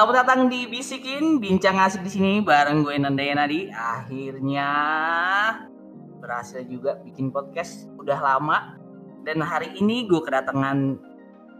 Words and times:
Selamat 0.00 0.24
datang 0.24 0.48
di 0.48 0.64
Bisikin, 0.64 1.36
bincang 1.44 1.76
asik 1.76 2.00
di 2.00 2.08
sini 2.08 2.32
bareng 2.40 2.88
gue 2.88 2.96
Nandaya 2.96 3.36
Nadi. 3.36 3.68
Akhirnya 3.68 4.68
berhasil 6.24 6.64
juga 6.64 6.96
bikin 7.04 7.28
podcast 7.28 7.84
udah 8.00 8.16
lama 8.16 8.80
dan 9.28 9.44
hari 9.44 9.76
ini 9.76 10.08
gue 10.08 10.24
kedatangan 10.24 10.96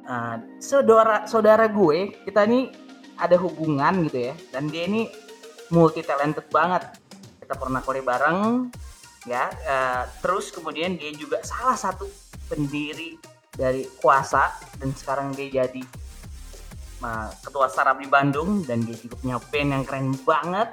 uh, 0.08 0.40
saudara 0.56 1.28
saudara 1.28 1.68
gue. 1.68 2.16
Kita 2.24 2.48
ini 2.48 2.72
ada 3.20 3.36
hubungan 3.36 4.08
gitu 4.08 4.32
ya 4.32 4.34
dan 4.56 4.72
dia 4.72 4.88
ini 4.88 5.04
multi 5.68 6.00
talented 6.00 6.48
banget. 6.48 6.96
Kita 7.44 7.60
pernah 7.60 7.84
kore 7.84 8.00
bareng 8.00 8.72
ya. 9.28 9.52
Uh, 9.68 10.08
terus 10.24 10.48
kemudian 10.48 10.96
dia 10.96 11.12
juga 11.12 11.44
salah 11.44 11.76
satu 11.76 12.08
pendiri 12.48 13.20
dari 13.52 13.84
Kuasa 14.00 14.48
dan 14.80 14.96
sekarang 14.96 15.36
dia 15.36 15.60
jadi 15.60 15.84
Nah, 17.00 17.32
ketua 17.40 17.66
startup 17.72 17.96
di 17.96 18.08
Bandung 18.08 18.60
dan 18.68 18.84
dia 18.84 18.96
juga 19.00 19.16
punya 19.16 19.36
band 19.40 19.68
yang 19.72 19.84
keren 19.88 20.06
banget. 20.24 20.68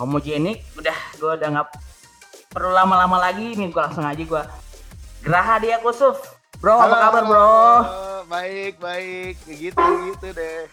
Homogenik. 0.00 0.64
Udah 0.80 0.96
gue 1.20 1.30
udah 1.36 1.48
nggak 1.52 1.68
perlu 2.48 2.72
lama-lama 2.72 3.20
lagi. 3.20 3.52
Ini 3.52 3.68
gue 3.68 3.80
langsung 3.80 4.04
aja 4.04 4.16
gue 4.16 4.42
Geraha 5.20 5.60
dia 5.60 5.76
Kusuf. 5.84 6.16
Bro 6.60 6.76
Halo, 6.76 6.92
apa 6.92 6.96
kabar 7.08 7.22
bro? 7.28 7.52
baik 8.28 8.80
baik. 8.80 9.34
Gitu 9.44 9.84
gitu 10.12 10.26
deh. 10.32 10.64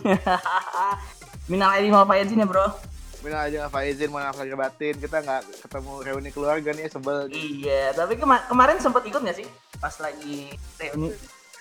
Minal 1.50 1.76
aidin 1.76 1.92
wal 1.92 2.08
faizin 2.08 2.40
ya 2.40 2.48
bro? 2.48 2.72
Minal 3.20 3.44
aja 3.44 3.56
nggak 3.68 3.72
faizin 3.76 4.08
maaf 4.08 4.40
lagi 4.40 4.56
batin. 4.56 4.94
Kita 4.96 5.20
nggak 5.20 5.42
ketemu 5.68 5.92
reuni 6.00 6.30
keluarga 6.32 6.70
nih 6.72 6.88
sebel. 6.88 7.28
Iya 7.28 7.92
tapi 7.92 8.16
kema 8.16 8.48
kemarin 8.48 8.80
sempat 8.80 9.04
ikut 9.04 9.20
nggak 9.20 9.36
sih? 9.36 9.48
Pas 9.76 9.92
lagi 10.00 10.56
reuni 10.80 11.12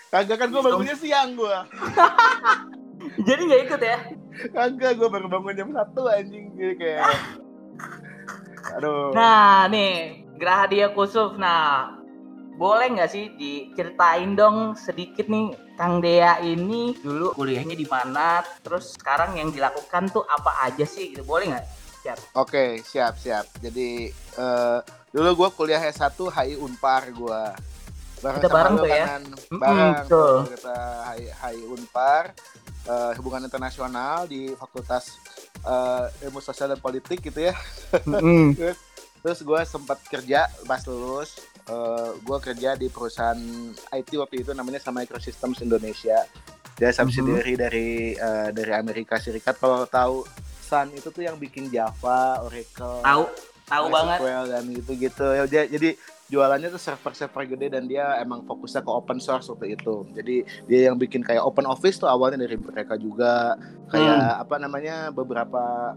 kagak 0.09 0.37
kan 0.41 0.49
gue 0.49 0.61
bangunnya 0.61 0.97
siang 0.97 1.37
gue 1.37 1.57
jadi 3.27 3.41
nggak 3.47 3.61
ikut 3.69 3.81
ya? 3.81 3.97
Kagak 4.51 4.91
gue 4.99 5.07
baru 5.07 5.27
bangun 5.27 5.55
jam 5.55 5.69
satu 5.71 6.07
anjing. 6.07 6.51
Jadi 6.55 6.73
kayak 6.79 7.03
aduh. 8.79 9.11
Nah 9.15 9.67
nih. 9.71 10.25
Geraha 10.39 10.65
dia 10.71 10.87
Kusuf. 10.95 11.35
Nah 11.35 11.95
boleh 12.59 12.91
nggak 12.91 13.11
sih 13.11 13.31
diceritain 13.39 14.35
dong 14.35 14.75
sedikit 14.75 15.31
nih 15.31 15.55
Kang 15.79 16.03
Dea 16.03 16.43
ini 16.43 16.91
dulu 16.99 17.31
kuliahnya 17.31 17.71
di 17.71 17.87
mana 17.87 18.43
terus 18.59 18.99
sekarang 18.99 19.39
yang 19.39 19.47
dilakukan 19.51 20.11
tuh 20.11 20.23
apa 20.27 20.67
aja 20.67 20.83
sih? 20.83 21.15
Gitu 21.15 21.23
boleh 21.23 21.55
nggak? 21.55 21.65
Siap. 22.03 22.19
Oke 22.39 22.79
siap 22.83 23.19
siap. 23.19 23.47
Jadi 23.59 24.11
uh, 24.39 24.79
dulu 25.11 25.43
gue 25.43 25.49
kuliah 25.55 25.83
S1 25.83 26.15
HI 26.15 26.55
Unpar 26.59 27.11
gue 27.11 27.41
bareng 28.19 28.39
kita 28.43 28.49
bareng 28.51 28.73
tuh 28.75 28.87
ya. 28.87 29.05
Bareng 29.51 29.93
mm, 30.05 30.43
kita 30.53 30.77
HI, 31.07 31.23
HI 31.31 31.59
Unpar 31.71 32.23
uh, 32.87 33.11
hubungan 33.19 33.47
internasional 33.47 34.27
di 34.27 34.51
Fakultas 34.55 35.15
uh, 35.63 36.07
Ilmu 36.23 36.39
Sosial 36.43 36.75
dan 36.75 36.79
Politik 36.79 37.23
gitu 37.23 37.49
ya. 37.49 37.55
Mm. 38.05 38.53
terus, 38.59 38.77
terus 39.23 39.39
gue 39.43 39.61
sempat 39.65 39.99
kerja 40.07 40.47
pas 40.67 40.83
lulus 40.87 41.39
uh, 41.69 42.11
gue 42.19 42.37
kerja 42.43 42.75
di 42.75 42.87
perusahaan 42.91 43.39
IT 43.95 44.09
waktu 44.17 44.43
itu 44.43 44.51
namanya 44.51 44.81
sama 44.81 45.05
Microsystems 45.05 45.61
Indonesia. 45.63 46.25
Dia 46.79 46.95
subsidiary 46.95 47.55
mm-hmm. 47.55 47.63
dari 47.63 47.89
uh, 48.15 48.49
dari 48.55 48.71
Amerika 48.71 49.19
Serikat. 49.19 49.59
Kalau 49.59 49.83
tahu 49.87 50.23
Sun 50.69 50.93
itu 50.93 51.09
tuh 51.09 51.25
yang 51.25 51.35
bikin 51.35 51.67
Java, 51.73 52.45
Oracle, 52.45 53.01
tahu 53.01 53.23
tahu 53.65 53.85
banget. 53.89 54.19
Dan 54.47 54.63
gitu-gitu. 54.69 55.27
Ya 55.33 55.65
jadi 55.65 55.97
jualannya 56.29 56.69
tuh 56.69 56.81
server-server 56.81 57.57
gede 57.57 57.73
dan 57.73 57.89
dia 57.89 58.21
emang 58.21 58.45
fokusnya 58.45 58.85
ke 58.85 58.91
open 58.93 59.17
source 59.17 59.49
waktu 59.49 59.73
itu. 59.73 60.05
Jadi 60.13 60.45
dia 60.69 60.89
yang 60.89 60.95
bikin 61.01 61.25
kayak 61.25 61.41
open 61.41 61.65
office 61.65 61.97
tuh 61.97 62.05
awalnya 62.05 62.45
dari 62.45 62.55
mereka 62.55 62.95
juga 63.01 63.57
kayak 63.89 64.17
hmm. 64.21 64.43
apa 64.45 64.55
namanya 64.61 64.95
beberapa 65.09 65.93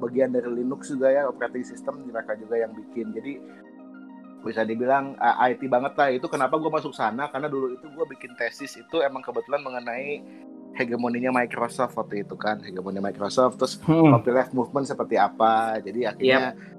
bagian 0.00 0.32
dari 0.32 0.48
Linux 0.48 0.88
juga 0.88 1.12
ya 1.12 1.28
operating 1.28 1.62
system 1.62 2.08
mereka 2.08 2.32
juga 2.40 2.56
yang 2.56 2.72
bikin. 2.72 3.12
Jadi 3.12 3.32
bisa 4.40 4.62
dibilang 4.62 5.18
uh, 5.18 5.44
IT 5.44 5.66
banget 5.66 5.92
lah 5.98 6.08
itu 6.08 6.26
kenapa 6.30 6.54
gue 6.56 6.70
masuk 6.70 6.94
sana 6.94 7.26
karena 7.28 7.50
dulu 7.50 7.74
itu 7.74 7.86
gue 7.90 8.06
bikin 8.14 8.32
tesis 8.38 8.78
itu 8.78 9.02
emang 9.02 9.18
kebetulan 9.18 9.58
mengenai 9.58 10.22
hegemoninya 10.78 11.34
Microsoft 11.34 11.98
waktu 11.98 12.22
itu 12.22 12.38
kan 12.38 12.62
hegemoni 12.62 13.02
Microsoft 13.02 13.58
terus 13.58 13.74
hmm. 13.82 14.14
copyleft 14.14 14.54
movement 14.54 14.86
seperti 14.86 15.18
apa 15.18 15.82
jadi 15.82 16.14
akhirnya 16.14 16.54
yep 16.54 16.75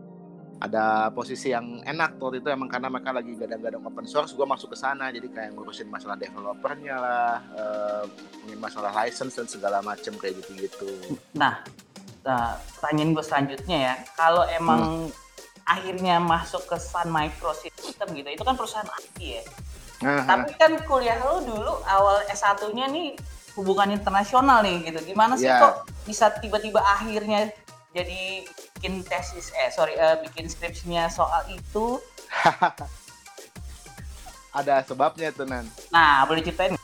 ada 0.57 1.13
posisi 1.13 1.53
yang 1.53 1.85
enak 1.85 2.17
waktu 2.17 2.41
itu 2.41 2.49
emang 2.49 2.65
karena 2.65 2.89
mereka 2.89 3.13
lagi 3.13 3.37
gadang-gadang 3.37 3.85
open 3.85 4.09
source 4.09 4.33
gue 4.33 4.47
masuk 4.47 4.73
ke 4.73 4.77
sana 4.77 5.13
jadi 5.13 5.29
kayak 5.29 5.51
ngurusin 5.53 5.85
masalah 5.85 6.17
developernya 6.17 6.95
lah 6.97 7.35
uh, 7.53 8.03
masalah 8.57 8.89
license 9.05 9.37
dan 9.37 9.45
segala 9.45 9.85
macem 9.85 10.17
kayak 10.17 10.41
gitu-gitu 10.41 10.89
nah 11.37 11.61
uh, 12.25 12.57
pertanyaan 12.77 13.13
gue 13.13 13.25
selanjutnya 13.25 13.77
ya 13.77 13.95
kalau 14.17 14.49
emang 14.49 15.09
hmm. 15.09 15.69
akhirnya 15.69 16.17
masuk 16.17 16.65
ke 16.65 16.77
Sun 16.81 17.13
Microsystem 17.13 18.07
gitu 18.17 18.29
itu 18.33 18.41
kan 18.41 18.57
perusahaan 18.57 18.89
IT 18.97 19.17
ya 19.21 19.43
uh-huh. 20.01 20.25
tapi 20.25 20.51
kan 20.57 20.73
kuliah 20.89 21.21
lo 21.21 21.45
dulu 21.45 21.85
awal 21.85 22.25
S1 22.33 22.65
nya 22.73 22.89
nih 22.89 23.13
hubungan 23.53 23.93
internasional 23.93 24.65
nih 24.65 24.89
gitu 24.89 25.13
gimana 25.13 25.37
sih 25.37 25.49
yeah. 25.49 25.61
kok 25.61 25.89
bisa 26.05 26.33
tiba-tiba 26.41 26.81
akhirnya 26.81 27.53
jadi 27.97 28.45
bikin 28.77 29.01
tesis 29.01 29.49
eh 29.57 29.73
sorry 29.73 29.97
uh, 29.97 30.21
bikin 30.21 30.45
skripsinya 30.45 31.09
soal 31.09 31.41
itu. 31.49 31.97
Ada 34.57 34.85
sebabnya 34.85 35.33
tuh 35.33 35.49
nan. 35.49 35.65
Nah 35.89 36.21
boleh 36.29 36.45
ceritain 36.45 36.77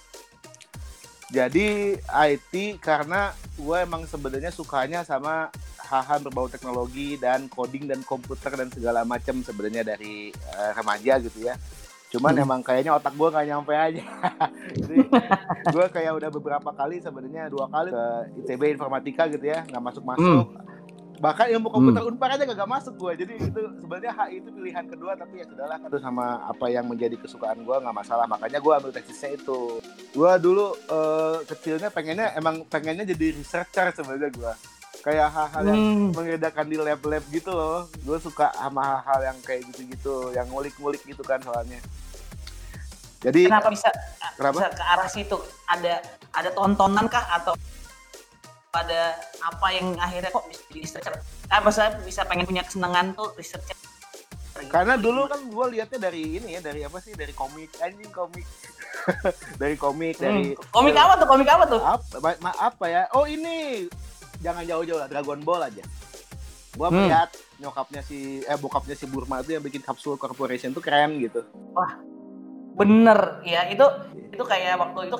jadi 1.34 1.98
IT 1.98 2.78
karena 2.78 3.34
gue 3.58 3.78
emang 3.82 4.06
sebenarnya 4.06 4.54
sukanya 4.54 5.02
sama 5.02 5.50
hal-hal 5.90 6.22
berbau 6.22 6.46
teknologi 6.46 7.18
dan 7.18 7.50
coding 7.50 7.90
dan 7.90 8.06
komputer 8.06 8.54
dan 8.54 8.70
segala 8.70 9.02
macam 9.02 9.42
sebenarnya 9.42 9.82
dari 9.82 10.30
uh, 10.54 10.72
remaja 10.78 11.18
gitu 11.26 11.50
ya. 11.50 11.58
Cuman 12.14 12.38
hmm. 12.38 12.44
emang 12.46 12.62
kayaknya 12.62 12.94
otak 12.94 13.18
gue 13.18 13.34
nggak 13.34 13.48
nyampe 13.50 13.74
aja. 13.74 14.06
Jadi 14.86 14.98
gue 15.74 15.86
kayak 15.90 16.14
udah 16.22 16.30
beberapa 16.30 16.70
kali 16.70 17.02
sebenarnya 17.02 17.50
dua 17.50 17.66
kali 17.66 17.90
ke 17.90 18.06
ITB 18.46 18.78
informatika 18.78 19.26
gitu 19.26 19.46
ya 19.50 19.66
nggak 19.66 19.82
masuk 19.82 20.06
masuk 20.06 20.54
hmm 20.54 20.73
bahkan 21.24 21.48
ilmu 21.48 21.72
komputer 21.72 22.04
hmm. 22.04 22.10
unpar 22.12 22.36
aja 22.36 22.44
gak, 22.44 22.68
masuk 22.68 23.00
gue 23.00 23.24
jadi 23.24 23.34
itu 23.40 23.62
sebenarnya 23.80 24.12
HI 24.12 24.44
itu 24.44 24.50
pilihan 24.52 24.86
kedua 24.92 25.16
tapi 25.16 25.40
ya 25.40 25.46
sudahlah 25.48 25.80
itu 25.80 26.00
sama 26.04 26.44
apa 26.44 26.66
yang 26.68 26.84
menjadi 26.84 27.16
kesukaan 27.16 27.64
gue 27.64 27.76
nggak 27.80 27.96
masalah. 27.96 28.26
Makanya 28.28 28.60
gue 28.60 28.74
ambil 28.76 28.92
tesisnya 28.92 29.40
itu. 29.40 29.80
Gue 30.12 30.32
dulu 30.44 30.76
uh, 30.92 31.40
kecilnya 31.48 31.88
pengennya 31.88 32.36
emang 32.36 32.68
pengennya 32.68 33.08
jadi 33.08 33.40
researcher 33.40 33.88
sebenarnya 33.96 34.30
gue 34.36 34.54
kayak 35.04 35.28
hal-hal 35.32 35.64
yang 35.68 35.80
hmm. 35.80 36.10
mengedakan 36.16 36.66
di 36.68 36.78
lab-lab 36.80 37.24
gitu 37.32 37.52
loh. 37.56 37.88
Gue 38.04 38.18
suka 38.20 38.52
sama 38.58 39.00
hal-hal 39.00 39.34
yang 39.34 39.38
kayak 39.46 39.64
gitu-gitu 39.72 40.36
yang 40.36 40.48
ngulik-ngulik 40.52 41.02
gitu 41.08 41.24
kan 41.24 41.40
soalnya. 41.40 41.80
Jadi 43.24 43.48
kenapa 43.48 43.72
bisa 43.72 43.88
kenapa? 44.36 44.56
bisa 44.60 44.68
ke 44.76 44.84
arah 44.84 45.08
situ? 45.08 45.38
Ada 45.72 46.04
ada 46.36 46.50
tontonan 46.52 47.08
kah 47.08 47.24
atau 47.40 47.56
pada 48.74 49.14
apa 49.46 49.68
yang 49.70 49.94
akhirnya 50.02 50.34
kok 50.34 50.50
bisa 50.50 50.66
jadi 50.74 50.80
researcher? 50.82 51.14
Apa 51.54 51.70
saya 51.70 51.94
bisa 52.02 52.26
pengen 52.26 52.50
punya 52.50 52.66
kesenangan 52.66 53.14
tuh 53.14 53.30
researcher. 53.38 53.78
Karena 54.66 54.98
dulu 54.98 55.30
kan 55.30 55.46
gue 55.46 55.66
liatnya 55.78 56.10
dari 56.10 56.42
ini 56.42 56.58
ya 56.58 56.62
dari 56.66 56.82
apa 56.82 56.98
sih 56.98 57.14
dari 57.14 57.38
komik. 57.38 57.70
Anjing 57.78 58.10
komik. 58.10 58.48
Dari 59.60 59.76
komik 59.76 60.16
hmm. 60.16 60.24
dari 60.24 60.44
komik 60.72 60.96
apa 60.96 61.20
tuh? 61.20 61.28
Komik 61.28 61.50
apa 61.52 61.64
tuh? 61.68 61.82
Apa, 61.84 62.40
ma 62.40 62.56
apa 62.56 62.86
ya? 62.88 63.04
Oh 63.12 63.28
ini. 63.28 63.84
Jangan 64.40 64.64
jauh-jauh 64.64 64.96
lah 64.96 65.12
Dragon 65.12 65.44
Ball 65.44 65.68
aja. 65.68 65.84
Gue 66.72 66.88
hmm. 66.88 66.96
melihat 66.96 67.28
nyokapnya 67.60 68.00
si 68.00 68.48
eh 68.48 68.56
bokapnya 68.56 68.96
si 68.96 69.04
Burma 69.12 69.44
itu 69.44 69.60
yang 69.60 69.64
bikin 69.66 69.84
kapsul 69.84 70.16
corporation 70.16 70.72
tuh 70.72 70.80
keren 70.80 71.20
gitu. 71.20 71.44
Wah 71.76 72.00
bener. 72.80 73.44
Ya 73.44 73.68
itu 73.68 73.84
itu 74.32 74.44
kayak 74.48 74.80
waktu 74.80 75.12
itu 75.12 75.18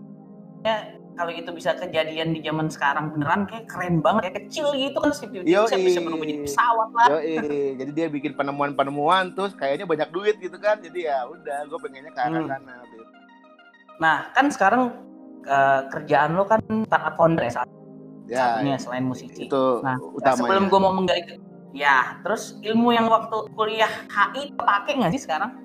ya 0.64 0.96
kalau 1.14 1.32
itu 1.32 1.50
bisa 1.54 1.78
kejadian 1.78 2.34
di 2.34 2.42
zaman 2.42 2.68
sekarang 2.68 3.14
beneran 3.14 3.46
kayak 3.46 3.66
keren 3.70 4.02
banget 4.02 4.30
kayak 4.30 4.38
kecil 4.46 4.74
gitu 4.74 4.98
kan 4.98 5.12
Steve 5.14 5.46
Jobs 5.46 5.72
bisa 5.74 6.00
jadi 6.02 6.34
pesawat 6.46 6.90
lah 6.94 7.08
Yoi. 7.18 7.78
jadi 7.78 7.92
dia 7.94 8.08
bikin 8.10 8.34
penemuan-penemuan 8.34 9.38
terus 9.38 9.54
kayaknya 9.54 9.86
banyak 9.86 10.10
duit 10.10 10.36
gitu 10.42 10.58
kan 10.58 10.82
jadi 10.82 11.00
ya 11.14 11.18
udah 11.30 11.60
gue 11.70 11.80
pengennya 11.80 12.12
ke 12.12 12.22
arah 12.22 12.42
hmm. 12.42 12.50
sana 12.50 12.76
nah 14.02 14.18
kan 14.34 14.46
sekarang 14.50 14.82
uh, 15.46 15.82
kerjaan 15.94 16.34
lo 16.34 16.44
kan 16.50 16.62
startup 16.90 17.16
founder 17.16 17.46
ya 17.46 17.54
saat 17.54 17.70
ya, 18.28 18.38
satunya 18.58 18.76
ya. 18.76 18.82
selain 18.82 19.06
musisi 19.06 19.48
itu 19.48 19.66
nah 19.86 19.98
utamanya. 20.02 20.40
sebelum 20.42 20.64
gue 20.68 20.80
mau 20.82 20.94
menggali 20.94 21.22
ya 21.74 22.22
terus 22.22 22.58
ilmu 22.62 22.94
yang 22.94 23.10
waktu 23.10 23.38
kuliah 23.54 23.90
HI 24.10 24.54
kepake 24.54 24.92
nggak 24.98 25.14
sih 25.18 25.22
sekarang 25.26 25.63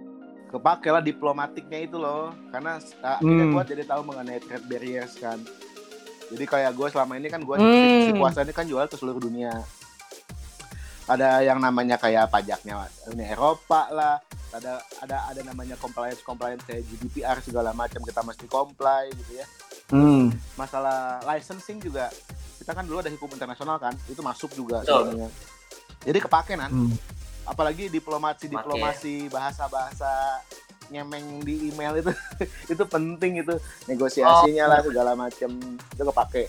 kepake 0.49 0.89
lah 0.89 1.05
diplomatiknya 1.05 1.85
itu 1.85 1.97
loh 2.01 2.33
karena 2.49 2.81
uh, 3.05 3.21
hmm. 3.21 3.53
gue 3.53 3.63
jadi 3.77 3.83
tahu 3.85 4.01
mengenai 4.09 4.41
trade 4.41 4.67
barriers 4.67 5.15
kan 5.21 5.37
jadi 6.29 6.45
kayak 6.45 6.73
gue 6.77 6.89
selama 6.89 7.17
ini 7.21 7.29
kan 7.29 7.41
gue 7.45 7.57
hmm. 7.57 8.05
si 8.09 8.13
puasa 8.17 8.45
ini 8.45 8.53
kan 8.57 8.65
jual 8.65 8.85
ke 8.89 8.97
seluruh 8.97 9.21
dunia 9.21 9.53
ada 11.09 11.41
yang 11.41 11.57
namanya 11.61 11.97
kayak 11.97 12.29
pajaknya 12.29 12.85
Uni 13.09 13.25
Eropa 13.25 13.89
lah 13.93 14.17
ada 14.53 14.81
ada 15.05 15.17
ada 15.29 15.41
namanya 15.45 15.77
compliance 15.77 16.25
compliance 16.25 16.65
kayak 16.65 16.85
GDPR 16.89 17.37
segala 17.45 17.77
macam 17.77 18.01
kita 18.01 18.21
mesti 18.25 18.49
comply 18.49 19.13
gitu 19.13 19.33
ya 19.41 19.47
hmm. 19.93 20.33
masalah 20.57 21.21
licensing 21.29 21.81
juga 21.81 22.09
kita 22.61 22.73
kan 22.73 22.85
dulu 22.85 23.01
ada 23.05 23.13
hukum 23.13 23.29
internasional 23.33 23.77
kan 23.77 23.93
itu 24.09 24.21
masuk 24.25 24.53
juga 24.57 24.81
sebenarnya 24.85 25.29
jadi 26.05 26.19
kepake 26.25 26.57
nan 26.57 26.73
Hmm. 26.73 27.18
Apalagi 27.49 27.89
diplomasi 27.89 28.47
diplomasi 28.47 29.27
bahasa 29.27 29.65
bahasa 29.67 30.11
nyemeng 30.89 31.41
di 31.41 31.69
email 31.69 31.99
itu. 31.99 32.13
Itu 32.73 32.85
penting 32.85 33.41
itu. 33.41 33.57
Negosiasinya 33.85 34.65
Oh. 34.65 34.71
lah 34.71 34.81
segala 34.81 35.13
macam 35.13 35.51
itu 35.69 36.03
kepake. 36.03 36.45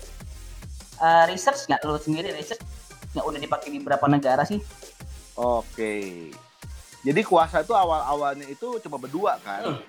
Eh, 0.96 1.24
research 1.28 1.68
nggak? 1.68 1.82
Lu 1.84 1.96
sendiri 1.96 2.32
research 2.32 2.64
nggak 3.12 3.26
udah 3.26 3.40
dipakai 3.40 3.68
di 3.70 3.80
berapa 3.80 4.06
negara 4.06 4.44
sih? 4.44 4.60
oke. 5.34 5.96
Jadi 7.00 7.22
kuasa 7.24 7.64
itu 7.64 7.72
awal 7.72 8.04
awalnya 8.04 8.44
itu 8.44 8.76
cuma 8.80 8.96
berdua 8.96 9.40
kan 9.40 9.64
Hmm. 9.66 9.84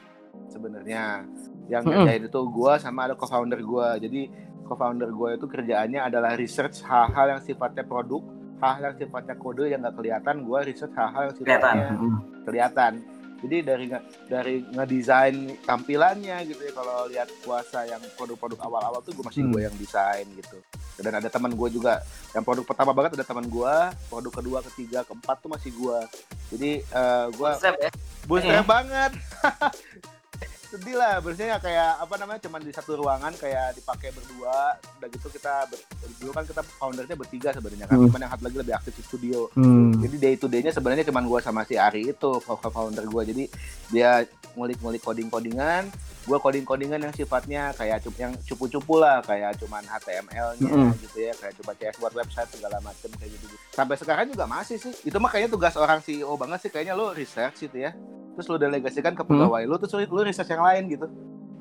sebenarnya. 0.46 1.26
Yang 1.66 1.82
Mm-mm. 1.86 1.94
ngerjain 2.02 2.22
itu 2.26 2.40
gua 2.48 2.72
sama 2.78 3.06
ada 3.06 3.14
co-founder 3.14 3.58
gua. 3.60 3.98
Jadi 3.98 4.30
co-founder 4.64 5.10
gua 5.10 5.34
itu 5.34 5.46
kerjaannya 5.46 5.98
adalah 6.00 6.34
research 6.34 6.82
hal-hal 6.82 7.34
yang 7.34 7.40
sifatnya 7.40 7.82
produk 7.82 8.22
hal-hal 8.60 8.82
yang 8.86 8.96
sifatnya 8.98 9.34
kode 9.34 9.64
yang 9.66 9.80
nggak 9.80 9.96
kelihatan 9.96 10.36
gua 10.42 10.58
research 10.60 10.92
hal-hal 10.92 11.22
yang 11.24 11.34
Kelihatan. 11.34 11.74
sifatnya 11.74 11.96
Hmm. 11.96 12.18
kelihatan 12.42 12.92
jadi 13.40 13.56
dari 13.64 13.86
dari 14.28 14.54
ngedesain 14.68 15.36
tampilannya 15.62 16.36
gitu 16.44 16.60
ya 16.60 16.72
kalau 16.72 17.08
lihat 17.08 17.24
kuasa 17.40 17.84
yang 17.84 17.96
produk-produk 18.12 18.60
awal-awal 18.60 19.00
tuh 19.00 19.12
gue 19.12 19.24
masih 19.24 19.42
Hmm. 19.42 19.50
gue 19.50 19.60
yang 19.64 19.72
desain 19.74 20.28
gitu 20.28 20.60
dan 21.00 21.16
ada 21.16 21.26
teman 21.26 21.48
gue 21.50 21.68
juga 21.70 22.04
yang 22.30 22.44
produk 22.44 22.60
pertama 22.62 22.92
banget 22.92 23.16
ada 23.16 23.24
teman 23.24 23.48
gue 23.48 23.74
produk 24.06 24.32
kedua 24.34 24.58
ketiga 24.62 25.00
keempat 25.02 25.40
tuh 25.40 25.48
masih 25.48 25.72
gue 25.72 25.98
jadi 26.52 26.70
eh, 26.84 27.26
gue 27.30 27.50
Konsep 27.50 27.74
ya. 27.74 27.90
bootstrap 28.28 28.52
Iya. 28.58 28.68
banget 28.68 29.12
sedih 30.70 30.94
lah 30.94 31.19
biasanya 31.19 31.58
kayak 31.58 31.99
apa 31.99 32.14
namanya 32.14 32.40
cuman 32.40 32.62
di 32.62 32.70
satu 32.70 32.94
ruangan 32.96 33.34
kayak 33.34 33.75
dipakai 33.75 34.08
berdua 34.11 34.56
udah 34.78 35.08
gitu 35.11 35.26
kita 35.28 35.67
ber- 35.67 35.82
dulu 36.17 36.31
kan 36.31 36.44
kita 36.44 36.62
foundernya 36.62 37.17
bertiga 37.17 37.50
sebenarnya 37.50 37.84
kan 37.84 37.96
Hmm. 37.96 38.06
cuman 38.06 38.20
yang 38.20 38.31
satu 38.31 38.43
lagi 38.43 38.56
lebih 38.56 38.75
aktif 38.75 38.94
di 38.94 39.02
studio 39.02 39.50
Hmm. 39.52 39.99
jadi 39.99 40.17
day 40.17 40.34
to 40.37 40.46
day-nya 40.46 40.70
sebenarnya 40.70 41.02
cuman 41.02 41.26
gua 41.26 41.40
sama 41.40 41.62
si 41.62 41.75
Ari 41.75 42.06
itu 42.08 42.31
founder 42.70 43.02
gua. 43.05 43.22
Jadi 43.22 43.50
dia 43.88 44.22
ngulik-ngulik 44.50 44.99
coding-codingan, 45.00 45.90
gua 46.31 46.38
coding-codingan 46.38 47.03
yang 47.03 47.11
sifatnya 47.11 47.75
kayak 47.75 48.06
cup 48.06 48.15
yang 48.15 48.32
cupu-cupu 48.47 49.03
lah, 49.03 49.19
kayak 49.21 49.59
cuman 49.59 49.82
HTML-nya 49.82 50.62
Mm-mm. 50.62 50.94
gitu 51.03 51.19
ya, 51.27 51.35
kayak 51.35 51.59
coba 51.59 51.75
CS 51.75 51.99
buat 51.99 52.15
website 52.15 52.50
segala 52.55 52.79
macem 52.79 53.11
kayak 53.19 53.35
gitu. 53.35 53.50
Sampai 53.75 53.99
sekarang 53.99 54.31
juga 54.31 54.47
masih 54.47 54.79
sih. 54.79 54.94
Itu 55.03 55.19
mah 55.19 55.27
kayaknya 55.27 55.50
tugas 55.50 55.75
orang 55.75 55.99
CEO 55.99 56.31
banget 56.38 56.62
sih 56.62 56.71
kayaknya 56.71 56.94
lo 56.94 57.11
research 57.11 57.67
gitu 57.67 57.82
ya. 57.82 57.91
Terus 58.38 58.47
lo 58.47 58.56
delegasikan 58.56 59.19
ke 59.19 59.27
pegawai 59.27 59.67
lo 59.67 59.75
terus 59.77 59.93
lo 60.06 60.23
research 60.23 60.55
yang 60.55 60.62
lain 60.62 60.87
gitu. 60.87 61.06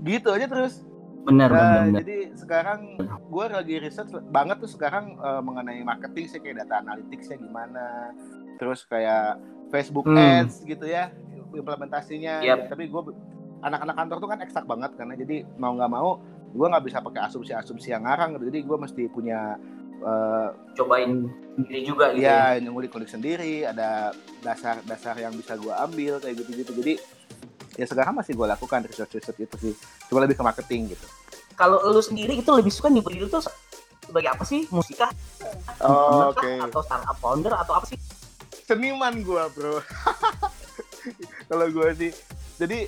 Gitu 0.06 0.30
aja 0.30 0.46
terus. 0.46 0.86
Benar, 1.20 1.52
Nah, 1.52 1.84
benar, 1.84 2.00
jadi 2.00 2.18
sekarang 2.32 2.80
gue 3.28 3.46
lagi 3.52 3.76
research 3.84 4.16
banget 4.32 4.64
tuh 4.64 4.72
sekarang 4.72 5.20
eh, 5.20 5.42
mengenai 5.44 5.84
marketing 5.84 6.26
sih 6.32 6.40
kayak 6.40 6.64
data 6.64 6.80
analyticsnya 6.80 7.36
gimana, 7.36 8.16
terus 8.56 8.88
kayak 8.88 9.36
Facebook 9.68 10.08
Hmm. 10.08 10.48
Ads 10.48 10.64
gitu 10.64 10.88
ya 10.88 11.12
implementasinya. 11.52 12.42
Yap. 12.42 12.72
Tapi 12.72 12.88
gue 12.88 13.02
anak-anak 13.60 13.96
kantor 13.96 14.18
tuh 14.20 14.30
kan 14.30 14.40
eksak 14.44 14.66
banget 14.66 14.92
karena 14.96 15.14
jadi 15.20 15.44
mau 15.60 15.76
nggak 15.76 15.92
mau 15.92 16.10
gue 16.50 16.66
nggak 16.66 16.86
bisa 16.86 16.98
pakai 17.06 17.22
asumsi-asumsi 17.30 17.94
yang 17.94 18.04
ngarang 18.10 18.38
gitu. 18.38 18.50
Jadi 18.50 18.60
gue 18.66 18.78
mesti 18.82 19.04
punya 19.12 19.54
eh, 20.02 20.48
Cobain 20.74 21.30
sendiri 21.54 21.80
juga 21.86 22.06
gitu. 22.16 22.26
ya. 22.26 22.58
ya 22.58 22.66
ngulik-ngulik 22.66 23.10
sendiri, 23.12 23.68
ada 23.70 24.16
dasar-dasar 24.42 25.16
yang 25.22 25.34
bisa 25.38 25.54
gue 25.60 25.70
ambil 25.70 26.18
kayak 26.18 26.36
gitu-gitu. 26.42 26.72
Jadi 26.74 26.94
ya 27.78 27.86
sekarang 27.86 28.18
masih 28.18 28.34
gue 28.34 28.48
lakukan 28.50 28.82
research-research 28.90 29.40
itu 29.46 29.56
sih. 29.62 29.74
Cuma 30.10 30.26
lebih 30.26 30.40
ke 30.40 30.44
marketing 30.44 30.98
gitu. 30.98 31.06
Kalau 31.54 31.84
lu 31.86 32.02
sendiri 32.02 32.40
itu 32.40 32.50
lebih 32.50 32.74
suka 32.74 32.90
nyebut 32.90 33.14
diri 33.14 33.30
tuh 33.30 33.46
sebagai 34.02 34.34
apa 34.34 34.44
sih? 34.48 34.66
Musikah? 34.74 35.12
Oh, 35.86 36.34
oke. 36.34 36.42
kah? 36.42 36.66
Atau 36.66 36.82
startup 36.82 37.18
founder 37.22 37.54
atau 37.54 37.78
apa 37.78 37.86
sih? 37.86 38.00
seniman 38.70 39.26
gua 39.26 39.50
bro 39.50 39.82
kalau 41.50 41.66
gua 41.74 41.90
sih 41.98 42.14
jadi 42.62 42.86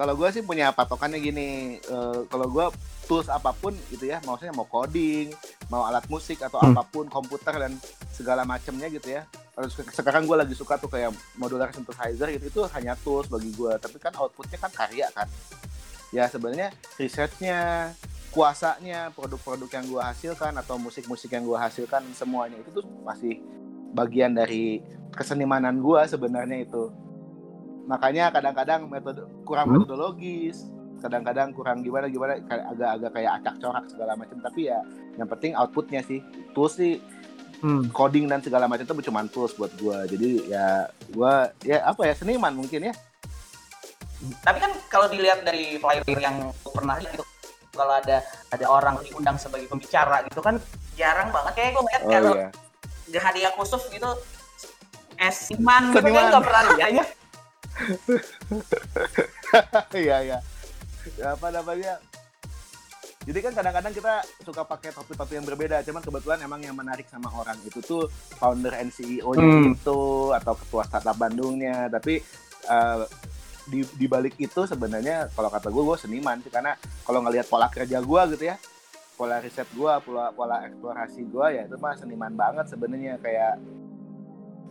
kalau 0.00 0.16
gua 0.16 0.32
sih 0.32 0.40
punya 0.40 0.72
patokannya 0.72 1.20
gini 1.20 1.76
eh, 1.76 2.18
kalau 2.32 2.48
gua 2.48 2.72
tools 3.04 3.28
apa 3.28 3.52
pun 3.52 3.76
gitu 3.92 4.08
ya 4.08 4.16
maksudnya 4.24 4.56
mau 4.56 4.64
coding 4.64 5.28
mau 5.68 5.84
alat 5.84 6.08
musik 6.08 6.40
atau 6.40 6.56
Hmm. 6.56 6.72
apa 6.72 6.88
pun 6.88 7.04
komputer 7.12 7.52
dan 7.60 7.76
segala 8.08 8.48
macamnya 8.48 8.88
gitu 8.88 9.12
ya. 9.12 9.28
Sekarang 9.92 10.24
gua 10.24 10.40
lagi 10.40 10.56
suka 10.56 10.80
tuh 10.80 10.88
kayak 10.88 11.12
modular 11.36 11.68
synthesizer 11.68 12.32
gitu 12.32 12.48
itu 12.48 12.60
hanya 12.72 12.96
tools 13.04 13.28
bagi 13.28 13.52
gua. 13.52 13.76
Tapi 13.76 14.00
kan 14.00 14.16
outputnya 14.16 14.56
kan 14.56 14.72
karya 14.72 15.12
kan. 15.12 15.28
Ya 16.16 16.24
sebenarnya 16.32 16.72
researchnya 16.96 17.92
kuasanya 18.32 19.12
produk-produk 19.12 19.68
yang 19.68 19.84
gua 19.90 20.02
hasilkan 20.16 20.56
atau 20.56 20.80
musik-musik 20.80 21.28
yang 21.28 21.44
gua 21.44 21.68
hasilkan 21.68 22.08
semuanya 22.16 22.56
itu 22.56 22.72
tuh 22.72 22.86
masih 23.04 23.36
bagian 23.92 24.32
dari 24.32 24.80
kesenimanan 25.12 25.76
gua 25.82 26.08
sebenarnya 26.08 26.64
itu 26.64 26.88
makanya 27.90 28.30
kadang-kadang 28.30 28.86
metode 28.86 29.26
kurang 29.42 29.66
Hmm. 29.66 29.82
metodologis 29.82 30.70
kadang-kadang 31.00 31.50
kurang 31.50 31.82
gimana 31.82 32.06
gimana 32.06 32.38
agak-agak 32.38 33.10
kayak 33.10 33.32
acak 33.40 33.54
corak 33.58 33.84
segala 33.88 34.12
macam 34.14 34.38
tapi 34.38 34.70
ya 34.70 34.78
yang 35.16 35.26
penting 35.26 35.58
outputnya 35.58 36.00
sih 36.00 36.22
tools 36.54 36.78
sih 36.78 37.02
Hmm. 37.60 37.92
coding 37.92 38.24
dan 38.24 38.40
segala 38.40 38.64
macam 38.64 38.86
itu 38.86 39.04
cuma 39.04 39.20
tools 39.26 39.52
buat 39.52 39.68
gua 39.76 40.06
jadi 40.06 40.28
ya 40.46 40.66
gua 41.10 41.50
ya 41.60 41.84
apa 41.84 42.06
ya 42.06 42.14
seniman 42.14 42.54
mungkin 42.54 42.88
ya 42.88 42.94
Tapi 44.20 44.60
kan 44.60 44.68
kalau 44.86 45.08
dilihat 45.08 45.40
dari 45.42 45.80
flyer 45.80 46.04
yang 46.04 46.52
pernah 46.60 47.00
lihat 47.00 47.16
gitu, 47.16 47.24
kalau 47.72 47.96
ada 47.96 48.20
ada 48.52 48.66
orang 48.68 49.00
diundang 49.00 49.40
sebagai 49.40 49.64
pembicara 49.64 50.20
gitu 50.28 50.44
kan 50.44 50.60
jarang 50.92 51.32
banget 51.32 51.52
kayak 51.56 51.70
gue 51.72 51.82
ngeliat 51.82 52.02
oh 52.04 52.10
kalau 52.10 52.32
iya 52.36 52.48
di 53.08 53.16
hadiah 53.16 53.52
khusus 53.56 53.80
gitu 53.88 54.10
Esiman 55.16 55.88
gitu 55.88 56.00
Seniman. 56.00 56.16
kan 56.16 56.24
nggak 56.30 56.44
pernah 56.44 56.62
lihat 56.70 56.90
ya. 56.92 57.04
iya 60.04 60.16
iya. 60.22 60.38
Ya, 61.16 61.32
apa 61.32 61.48
namanya? 61.48 61.96
Jadi 63.20 63.38
kan 63.44 63.52
kadang-kadang 63.52 63.92
kita 63.92 64.24
suka 64.42 64.64
pakai 64.64 64.96
topi-topi 64.96 65.36
yang 65.36 65.44
berbeda 65.44 65.84
cuman 65.84 66.00
kebetulan 66.00 66.40
emang 66.40 66.64
yang 66.64 66.72
menarik 66.72 67.04
sama 67.04 67.28
orang 67.28 67.56
itu 67.68 67.84
tuh 67.84 68.08
founder 68.40 68.72
and 68.72 68.88
CEO-nya 68.96 69.44
Hmm. 69.44 69.76
itu 69.76 70.00
atau 70.32 70.56
ketua 70.56 70.88
startup 70.88 71.16
Bandungnya. 71.20 71.92
Tapi 71.92 72.20
eh, 72.64 73.00
di, 73.68 73.84
di 73.96 74.06
balik 74.08 74.40
itu 74.40 74.64
sebenarnya 74.64 75.28
kalau 75.36 75.52
kata 75.52 75.68
gue 75.68 75.82
gue 75.84 75.98
seniman 76.00 76.40
sih. 76.40 76.48
Karena 76.48 76.72
kalau 77.04 77.20
ngelihat 77.24 77.48
pola 77.48 77.68
kerja 77.68 78.00
gue 78.00 78.22
gitu 78.36 78.44
ya 78.48 78.56
pola 79.20 79.36
riset 79.36 79.68
gue 79.76 79.92
pola 80.00 80.32
pola 80.32 80.64
eksplorasi 80.64 81.28
gue 81.28 81.46
ya 81.52 81.68
itu 81.68 81.76
mah 81.76 81.92
seniman 82.00 82.32
banget 82.32 82.72
sebenarnya. 82.72 83.20
Kayak 83.20 83.60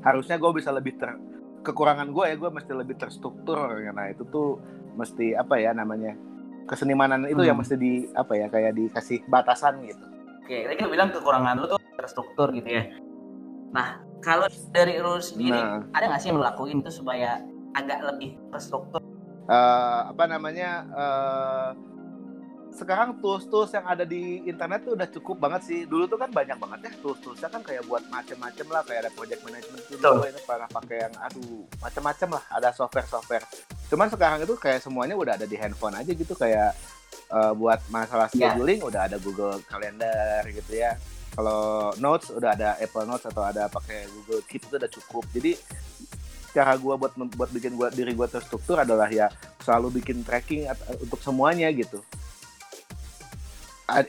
harusnya 0.01 0.41
gue 0.41 0.51
bisa 0.57 0.73
lebih 0.73 0.97
ter 0.97 1.13
kekurangan 1.61 2.09
gue 2.11 2.25
ya 2.31 2.35
gue 2.39 2.49
mesti 2.49 2.71
lebih 2.71 2.95
terstruktur 2.95 3.57
nah 3.91 4.07
itu 4.07 4.23
tuh 4.27 4.59
mesti 4.95 5.35
apa 5.35 5.59
ya 5.59 5.71
namanya 5.75 6.15
kesenimanan 6.65 7.25
itu 7.25 7.41
yang 7.41 7.57
Hmm. 7.57 7.65
mesti 7.65 7.75
di 7.75 8.05
apa 8.13 8.33
ya 8.37 8.47
kayak 8.47 8.77
dikasih 8.77 9.25
batasan 9.25 9.83
gitu 9.85 10.05
Oke, 10.49 10.65
tadi 10.65 10.75
kan 10.81 10.89
bilang 10.89 11.09
kekurangan 11.13 11.61
lu 11.61 11.69
tuh 11.69 11.77
terstruktur 11.93 12.49
gitu 12.57 12.65
ya. 12.73 12.89
Nah, 13.69 14.01
kalau 14.17 14.49
dari 14.73 14.97
lu 14.97 15.21
sendiri 15.21 15.53
nah 15.53 15.85
ada 15.93 16.09
nggak 16.09 16.21
sih 16.25 16.33
yang 16.33 16.41
lu 16.41 16.43
lakuin 16.43 16.81
tuh 16.81 16.89
supaya 16.89 17.37
agak 17.77 18.01
lebih 18.01 18.33
terstruktur? 18.49 18.97
eh, 19.45 19.99
apa 20.09 20.23
namanya 20.25 20.89
eh, 20.89 21.67
sekarang 22.75 23.17
tools-tools 23.19 23.73
yang 23.73 23.85
ada 23.85 24.05
di 24.05 24.45
internet 24.45 24.85
tuh 24.85 24.93
udah 24.95 25.07
cukup 25.09 25.37
banget 25.41 25.61
sih. 25.65 25.79
Dulu 25.89 26.05
tuh 26.05 26.17
kan 26.21 26.29
banyak 26.29 26.57
banget 26.57 26.79
ya 26.87 26.91
tools-toolsnya 27.01 27.49
kan 27.49 27.61
kayak 27.65 27.83
buat 27.89 28.03
macem-macem 28.07 28.67
lah 28.69 28.81
kayak 28.85 28.99
ada 29.07 29.11
project 29.13 29.41
management 29.43 29.81
tool 29.89 29.97
Betul. 29.99 30.13
dulu 30.15 30.25
ini 30.29 30.41
pernah 30.45 30.69
pakai 30.69 30.97
yang 31.07 31.13
aduh 31.19 31.61
macem-macem 31.81 32.29
lah 32.29 32.43
ada 32.53 32.69
software-software. 32.71 33.45
Cuman 33.89 34.07
sekarang 34.07 34.39
itu 34.45 34.55
kayak 34.55 34.79
semuanya 34.85 35.15
udah 35.17 35.33
ada 35.35 35.47
di 35.49 35.57
handphone 35.57 35.97
aja 35.97 36.11
gitu 36.13 36.33
kayak 36.37 36.71
eh, 37.29 37.53
buat 37.57 37.79
masalah 37.89 38.29
Ya. 38.33 38.53
scheduling 38.53 38.79
udah 38.85 39.01
ada 39.09 39.17
Google 39.17 39.59
Calendar 39.65 40.45
gitu 40.47 40.71
ya. 40.77 40.95
Kalau 41.33 41.93
notes 42.01 42.33
udah 42.33 42.51
ada 42.57 42.69
Apple 42.81 43.05
Notes 43.05 43.25
atau 43.29 43.45
ada 43.45 43.69
pakai 43.69 44.09
Google 44.11 44.41
Keep 44.45 44.67
itu 44.69 44.75
udah 44.75 44.91
cukup. 44.91 45.23
Jadi 45.33 45.51
cara 46.49 46.73
gua 46.81 46.97
buat 46.97 47.13
buat 47.13 47.49
bikin 47.53 47.77
gua 47.77 47.93
diri 47.93 48.17
gua 48.17 48.25
terstruktur 48.25 48.81
adalah 48.81 49.05
ya 49.05 49.29
selalu 49.61 50.01
bikin 50.01 50.25
tracking 50.25 50.65
untuk 50.97 51.21
semuanya 51.21 51.69
gitu 51.69 52.01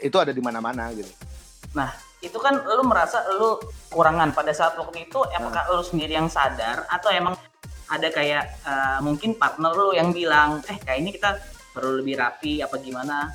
itu 0.00 0.16
ada 0.20 0.32
di 0.34 0.42
mana-mana 0.42 0.92
gitu. 0.92 1.10
Itu 2.20 2.36
kan 2.36 2.60
lu 2.60 2.84
merasa 2.84 3.24
lu 3.40 3.56
kurangan. 3.88 4.36
Pada 4.36 4.52
saat 4.52 4.76
waktu 4.76 5.08
itu 5.08 5.18
apakah 5.24 5.72
lu 5.72 5.84
sendiri 5.84 6.20
yang 6.20 6.28
sadar? 6.28 6.84
Atau 6.92 7.08
emang 7.08 7.32
ada 7.90 8.08
kayak 8.12 8.44
eh, 8.62 8.98
mungkin 9.02 9.34
partner 9.34 9.72
lu 9.74 9.96
yang 9.96 10.14
bilang 10.14 10.62
eh 10.70 10.78
kayaknya 10.78 11.10
kita 11.10 11.30
perlu 11.74 11.98
lebih 12.04 12.20
rapi 12.20 12.62
apa 12.62 12.76
gimana? 12.78 13.34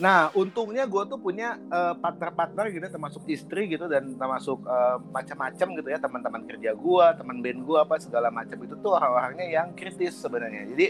nah 0.00 0.32
untungnya 0.32 0.88
gua 0.88 1.04
tuh 1.04 1.20
punya 1.20 1.60
eh, 1.60 1.94
partner-partner 2.00 2.72
gitu 2.72 2.88
termasuk 2.88 3.20
istri 3.28 3.68
gitu 3.68 3.84
dan 3.84 4.16
termasuk 4.16 4.64
eh, 4.64 4.96
macam-macam 5.12 5.68
gitu 5.76 5.88
ya 5.92 5.98
teman-teman 6.00 6.42
kerja 6.48 6.72
gua 6.72 7.12
teman 7.12 7.44
band 7.44 7.60
gua 7.68 7.84
apa 7.84 8.00
segala 8.00 8.32
macam. 8.32 8.56
Itu 8.64 8.80
tuh 8.80 8.96
orang-orangnya 8.96 9.46
yang 9.60 9.76
kritis 9.76 10.16
sebenarnya. 10.16 10.72
Jadi 10.72 10.86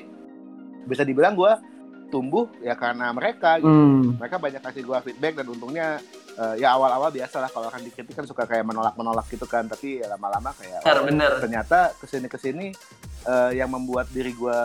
bisa 0.87 1.03
dibilang 1.03 1.35
gua 1.35 1.59
tumbuh 2.11 2.51
ya 2.61 2.75
karena 2.75 3.15
mereka 3.15 3.63
gitu. 3.63 3.71
Hmm. 3.71 4.19
Mereka 4.19 4.37
banyak 4.37 4.61
kasih 4.61 4.83
gue 4.83 4.99
feedback 5.07 5.39
dan 5.39 5.47
untungnya 5.47 5.87
eh, 6.35 6.55
ya 6.59 6.75
awal-awal 6.75 7.15
biasa 7.15 7.39
lah 7.39 7.51
kalau 7.51 7.71
akan 7.71 7.87
dikritik 7.87 8.19
kan 8.19 8.27
suka 8.27 8.45
kayak 8.45 8.67
menolak-menolak 8.67 9.31
gitu 9.31 9.47
kan 9.47 9.71
tapi 9.71 10.03
ya 10.03 10.11
lama-lama 10.11 10.51
kayak 10.59 10.83
Bener, 10.83 10.99
oh, 10.99 11.05
bener. 11.07 11.33
ternyata 11.39 11.95
ke 11.95 12.05
sini-kesini 12.11 12.75
eh, 13.31 13.51
yang 13.55 13.71
membuat 13.71 14.11
diri 14.11 14.35
gue 14.35 14.59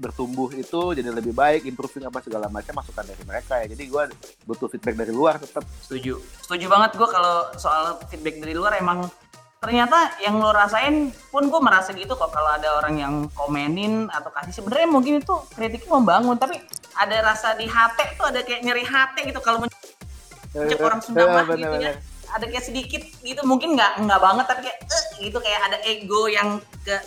bertumbuh 0.00 0.48
itu 0.56 0.96
jadi 0.96 1.12
lebih 1.12 1.36
baik, 1.36 1.68
improving 1.68 2.08
apa 2.08 2.24
segala 2.24 2.48
macam 2.48 2.80
masukan 2.80 3.04
dari 3.04 3.20
mereka 3.28 3.60
ya. 3.60 3.68
Jadi 3.68 3.84
gue 3.84 4.02
butuh 4.48 4.72
feedback 4.72 4.96
dari 4.96 5.12
luar 5.12 5.36
tetap. 5.36 5.60
Setuju. 5.84 6.16
Setuju 6.40 6.66
banget 6.72 6.96
gue 6.96 7.08
kalau 7.08 7.52
soal 7.60 8.00
feedback 8.08 8.40
dari 8.40 8.56
luar 8.56 8.80
emang 8.80 9.04
ternyata 9.60 10.16
yang 10.24 10.40
lo 10.40 10.56
rasain 10.56 11.12
pun 11.28 11.52
gue 11.52 11.60
merasa 11.60 11.92
gitu 11.92 12.16
kok 12.16 12.32
kalau 12.32 12.48
ada 12.56 12.80
orang 12.80 12.96
yang 12.96 13.14
komenin 13.36 14.08
atau 14.08 14.32
kasih 14.32 14.56
sebenarnya 14.56 14.88
mungkin 14.88 15.20
itu 15.20 15.36
kritiknya 15.52 16.00
membangun 16.00 16.40
tapi 16.40 16.56
ada 16.96 17.16
rasa 17.22 17.54
di 17.54 17.66
hati 17.70 18.18
tuh 18.18 18.30
ada 18.30 18.40
kayak 18.42 18.66
nyeri 18.66 18.84
hati 18.86 19.30
gitu. 19.30 19.40
Kalau 19.42 19.62
cek 20.50 20.80
orang 20.82 21.00
Sunda 21.02 21.30
mah 21.30 21.46
bener, 21.46 21.70
gitu 21.70 21.76
ya. 21.78 21.92
ada 22.30 22.44
kayak 22.46 22.64
sedikit 22.66 23.02
gitu 23.22 23.42
mungkin 23.46 23.78
nggak 23.78 24.02
nggak 24.02 24.20
banget 24.22 24.46
tapi 24.50 24.60
kayak 24.66 24.78
eh, 24.82 25.04
gitu. 25.22 25.38
Kayak 25.38 25.60
ada 25.70 25.78
ego 25.86 26.22
yang 26.26 26.58
ke 26.86 26.98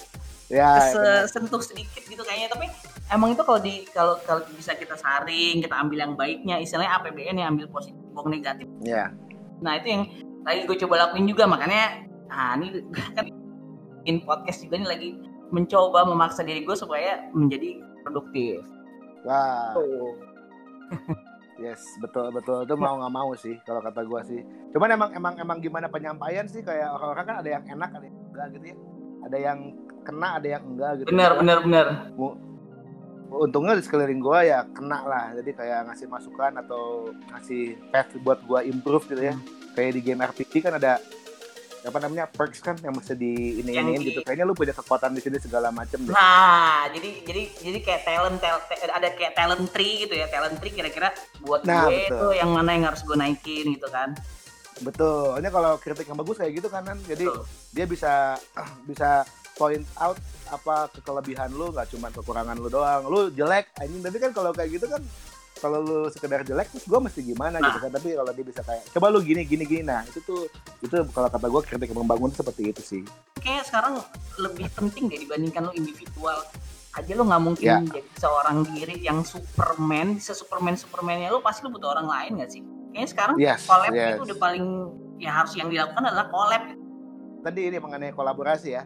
Ya, 0.54 0.94
kesentuh 0.94 1.64
sedikit 1.66 2.04
gitu 2.06 2.22
kayaknya. 2.22 2.52
Tapi 2.54 2.70
emang 3.10 3.34
itu 3.34 3.42
kalau 3.42 3.58
di 3.58 3.90
kalau 3.90 4.22
kalau 4.22 4.46
bisa 4.54 4.78
kita 4.78 4.94
saring 4.94 5.66
kita 5.66 5.74
ambil 5.74 5.98
yang 6.06 6.14
baiknya 6.14 6.62
istilahnya 6.62 6.94
APBN 7.02 7.42
yang 7.42 7.58
ambil 7.58 7.74
positif 7.74 7.98
buang 8.14 8.30
negatif. 8.30 8.70
Ya. 8.86 9.10
nah 9.64 9.80
itu 9.80 9.88
yang 9.96 10.04
lagi 10.44 10.68
gue 10.70 10.78
coba 10.86 11.10
lakuin 11.10 11.26
juga. 11.26 11.50
Makanya 11.50 12.06
nah 12.30 12.54
ini 12.60 12.86
kan 13.18 13.26
in 14.06 14.22
podcast 14.22 14.62
juga 14.62 14.78
nih 14.78 14.90
lagi 14.90 15.10
mencoba 15.50 16.06
memaksa 16.06 16.46
diri 16.46 16.62
gue 16.62 16.76
supaya 16.78 17.30
menjadi 17.34 17.82
produktif 18.04 18.62
Wah. 19.24 19.74
Yes, 21.62 21.86
betul 22.02 22.34
betul 22.34 22.66
itu 22.66 22.74
mau 22.74 22.98
nggak 22.98 23.14
mau 23.14 23.30
sih 23.38 23.56
kalau 23.62 23.78
kata 23.78 24.02
gua 24.10 24.26
sih. 24.26 24.42
Cuman 24.74 24.90
emang 24.90 25.10
emang 25.14 25.34
emang 25.38 25.58
gimana 25.62 25.86
penyampaian 25.86 26.50
sih 26.50 26.66
kayak 26.66 26.90
orang-orang 26.98 27.26
kan 27.30 27.36
ada 27.46 27.50
yang 27.54 27.64
enak 27.70 27.90
ada 27.94 28.06
yang 28.10 28.18
enggak 28.18 28.48
gitu 28.58 28.66
ya. 28.66 28.78
Ada 29.24 29.38
yang 29.38 29.60
kena 30.04 30.28
ada 30.42 30.48
yang 30.50 30.64
enggak 30.66 30.92
gitu. 31.00 31.08
benar 31.14 31.32
benar 31.40 31.58
benar 31.64 31.86
Untungnya 33.34 33.74
di 33.78 33.84
sekeliling 33.86 34.18
gua 34.18 34.42
ya 34.42 34.66
kena 34.74 35.06
lah. 35.06 35.26
Jadi 35.38 35.52
kayak 35.54 35.94
ngasih 35.94 36.08
masukan 36.10 36.54
atau 36.58 37.14
ngasih 37.34 37.78
path 37.94 38.12
buat 38.26 38.42
gua 38.50 38.66
improve 38.66 39.06
gitu 39.14 39.22
ya. 39.22 39.36
Kayak 39.78 39.92
di 39.94 40.02
game 40.02 40.22
RPG 40.26 40.54
kan 40.66 40.82
ada 40.82 40.98
apa 41.84 41.98
namanya 42.00 42.26
perks 42.26 42.60
kan 42.60 42.80
yang 42.80 42.96
mesti 42.96 43.14
di 43.14 43.60
ini 43.60 43.72
ini 43.72 43.92
di- 43.98 44.06
gitu. 44.10 44.20
Kayaknya 44.24 44.46
lu 44.46 44.56
punya 44.56 44.72
kekuatan 44.72 45.12
di 45.12 45.20
sini 45.20 45.36
segala 45.38 45.68
macem 45.68 46.00
deh. 46.02 46.12
Nah, 46.12 46.88
jadi 46.88 47.10
jadi 47.22 47.42
jadi 47.60 47.80
kayak 47.80 48.02
talent, 48.04 48.38
tel- 48.40 48.64
te- 48.66 48.88
ada 48.88 49.10
kayak 49.12 49.34
talent 49.34 49.68
tree 49.70 50.08
gitu 50.08 50.16
ya, 50.16 50.28
talent 50.28 50.56
tree 50.58 50.72
kira-kira 50.72 51.12
buat 51.40 51.68
Nah, 51.68 51.86
gue 51.86 52.08
betul. 52.08 52.20
tuh 52.20 52.32
yang 52.34 52.50
mana 52.50 52.70
yang 52.72 52.86
harus 52.88 53.04
gue 53.04 53.14
naikin 53.14 53.68
gitu 53.70 53.88
kan. 53.88 54.16
Betul. 54.80 55.38
Ini 55.38 55.48
kalau 55.48 55.76
kritik 55.78 56.08
yang 56.08 56.18
bagus 56.18 56.40
kayak 56.40 56.54
gitu 56.56 56.68
kan 56.68 56.84
kan. 56.84 56.98
Jadi 57.04 57.28
Betul. 57.28 57.44
dia 57.72 57.86
bisa 57.86 58.14
bisa 58.90 59.28
point 59.54 59.86
out 59.98 60.18
apa 60.50 60.90
kekelebihan 60.90 61.52
lu 61.52 61.70
nggak 61.70 61.86
cuma 61.90 62.10
kekurangan 62.10 62.58
lu 62.58 62.70
doang 62.70 63.06
lu 63.06 63.30
jelek 63.30 63.70
anjing 63.78 64.02
tapi 64.02 64.18
kan 64.18 64.34
kalau 64.34 64.50
kayak 64.50 64.70
gitu 64.72 64.90
kan 64.90 64.98
kalau 65.64 65.80
lu 65.80 66.00
sekedar 66.12 66.44
jelek 66.44 66.68
terus 66.68 66.84
gue 66.84 67.00
mesti 67.00 67.24
gimana 67.24 67.64
gitu 67.64 67.80
kan 67.80 67.92
tapi 67.96 68.12
kalau 68.12 68.32
dia 68.36 68.44
bisa 68.44 68.60
kayak 68.68 68.84
coba 68.92 69.08
lu 69.08 69.24
gini 69.24 69.48
gini 69.48 69.64
gini 69.64 69.84
nah 69.88 70.04
itu 70.04 70.20
tuh 70.20 70.52
itu 70.84 70.92
kalau 71.16 71.32
kata 71.32 71.48
gue 71.48 71.62
kritik 71.64 71.96
membangun 71.96 72.36
seperti 72.36 72.76
itu 72.76 72.84
sih 72.84 73.02
Kayaknya 73.40 73.64
sekarang 73.64 73.94
lebih 74.44 74.68
penting 74.76 75.08
deh 75.08 75.24
dibandingkan 75.24 75.72
lo 75.72 75.74
individual 75.76 76.36
aja 76.94 77.12
lo 77.16 77.24
nggak 77.24 77.42
mungkin 77.42 77.64
Ya. 77.66 77.80
jadi 77.80 78.04
seorang 78.20 78.58
diri 78.70 78.96
yang 79.02 79.24
superman, 79.24 80.20
bisa 80.20 80.36
superman 80.36 80.76
supermannya 80.76 81.32
lo 81.32 81.40
pasti 81.40 81.64
lo 81.66 81.72
butuh 81.72 81.90
orang 81.96 82.06
lain 82.06 82.44
gak 82.44 82.52
sih? 82.54 82.62
Kayaknya 82.94 83.10
sekarang 83.10 83.36
yes 83.40 83.66
collab 83.66 83.92
yes. 83.96 84.14
itu 84.14 84.24
udah 84.30 84.38
paling 84.38 84.66
ya 85.18 85.32
harus 85.32 85.56
yang 85.56 85.72
dilakukan 85.72 86.04
adalah 86.04 86.28
collab. 86.30 86.64
tadi 87.42 87.62
ini 87.72 87.78
mengenai 87.80 88.12
kolaborasi 88.12 88.70
ya 88.76 88.84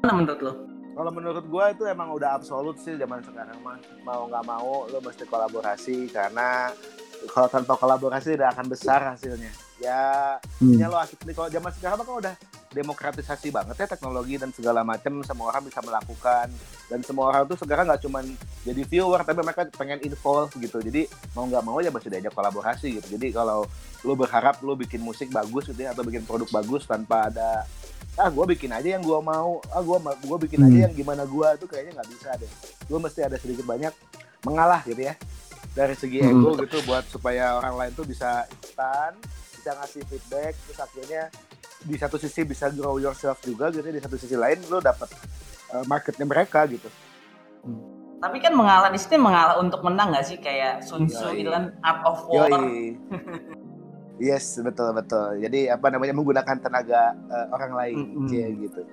Mana 0.00 0.12
menurut 0.16 0.40
lo? 0.40 0.52
Kalau 1.00 1.16
menurut 1.16 1.48
gue 1.48 1.64
itu 1.72 1.88
emang 1.88 2.12
udah 2.12 2.36
absolut 2.36 2.76
sih 2.76 2.92
zaman 3.00 3.24
sekarang 3.24 3.56
mah. 3.64 3.80
Mau 4.04 4.28
nggak 4.28 4.44
mau 4.44 4.84
lu 4.84 5.00
mesti 5.00 5.24
kolaborasi 5.24 6.12
karena 6.12 6.68
kalau 7.32 7.48
tanpa 7.48 7.72
kolaborasi 7.80 8.36
tidak 8.36 8.52
akan 8.52 8.68
besar 8.68 9.00
hasilnya. 9.08 9.48
Ya 9.80 10.36
ya 10.60 10.86
lo 10.92 11.00
asik 11.00 11.24
nih 11.24 11.32
kalau 11.32 11.48
zaman 11.48 11.72
sekarang 11.72 11.96
mah 11.96 12.04
kan 12.04 12.16
udah 12.20 12.34
demokratisasi 12.76 13.48
banget 13.48 13.80
ya 13.80 13.88
teknologi 13.88 14.36
dan 14.36 14.52
segala 14.52 14.84
macam 14.84 15.24
semua 15.24 15.48
orang 15.48 15.64
bisa 15.64 15.80
melakukan. 15.80 16.52
Dan 16.92 17.00
semua 17.00 17.32
orang 17.32 17.48
tuh 17.48 17.56
sekarang 17.56 17.88
nggak 17.88 18.04
cuman 18.04 18.24
jadi 18.68 18.82
viewer 18.84 19.24
tapi 19.24 19.40
mereka 19.40 19.72
pengen 19.72 20.04
involve 20.04 20.52
gitu. 20.60 20.84
Jadi 20.84 21.08
mau 21.32 21.48
nggak 21.48 21.64
mau 21.64 21.80
ya 21.80 21.88
mesti 21.88 22.12
diajak 22.12 22.36
kolaborasi 22.36 23.00
gitu. 23.00 23.16
Jadi 23.16 23.32
kalau 23.32 23.64
lu 24.04 24.12
berharap 24.20 24.60
lu 24.60 24.76
bikin 24.76 25.00
musik 25.00 25.32
bagus 25.32 25.64
gitu 25.64 25.80
ya 25.80 25.96
atau 25.96 26.04
bikin 26.04 26.28
produk 26.28 26.60
bagus 26.60 26.84
tanpa 26.84 27.32
ada 27.32 27.64
ah 28.16 28.28
gue 28.28 28.44
bikin 28.48 28.70
aja 28.70 28.88
yang 28.94 29.02
gue 29.02 29.18
mau 29.18 29.62
ah 29.68 29.78
gue 29.78 29.96
gue 30.20 30.38
bikin 30.44 30.60
aja 30.60 30.72
Hmm. 30.72 30.84
yang 30.84 30.94
gimana 30.94 31.22
gue 31.24 31.48
tuh 31.56 31.66
kayaknya 31.66 31.92
nggak 31.94 32.08
bisa 32.10 32.28
deh 32.34 32.50
gue 32.84 32.98
mesti 32.98 33.20
ada 33.20 33.36
sedikit 33.36 33.64
banyak 33.64 33.94
mengalah 34.42 34.82
gitu 34.82 35.00
ya 35.00 35.14
dari 35.70 35.94
segi 35.94 36.18
Hmm. 36.18 36.36
ego 36.36 36.58
gitu 36.58 36.82
buat 36.84 37.06
supaya 37.06 37.54
orang 37.54 37.74
lain 37.76 37.92
tuh 37.92 38.02
bisa 38.02 38.44
ikutan 38.50 39.14
bisa 39.52 39.70
ngasih 39.74 40.02
feedback 40.04 40.52
terus 40.58 40.78
akhirnya 40.78 41.22
di 41.80 41.96
satu 41.96 42.16
sisi 42.16 42.42
bisa 42.42 42.68
grow 42.68 42.96
yourself 42.96 43.40
juga 43.40 43.68
gitu 43.68 43.84
di 43.84 43.98
satu 43.98 44.16
sisi 44.16 44.34
lain 44.34 44.60
lo 44.66 44.80
dapet 44.80 45.08
uh, 45.70 45.84
marketnya 45.84 46.24
mereka 46.24 46.66
gitu 46.66 46.88
Tapi 48.20 48.36
kan 48.36 48.52
mengalah 48.52 48.88
di 48.88 49.00
sini 49.00 49.16
mengalah 49.16 49.56
untuk 49.56 49.80
menang 49.80 50.12
gak 50.12 50.28
sih 50.28 50.36
kayak 50.36 50.84
Sun 50.84 51.08
Tzu 51.08 51.32
Yoi. 51.32 51.40
itu 51.40 51.48
kan 51.48 51.72
art 51.80 52.04
of 52.04 52.20
war. 52.28 52.52
Yes 54.20 54.60
betul 54.60 54.92
betul 54.92 55.40
jadi 55.40 55.74
apa 55.74 55.88
namanya 55.88 56.12
menggunakan 56.12 56.60
tenaga 56.60 57.16
uh, 57.32 57.46
orang 57.56 57.72
lain 57.72 57.96
Mm-mm. 57.96 58.28
Cie, 58.28 58.46
gitu 58.60 58.84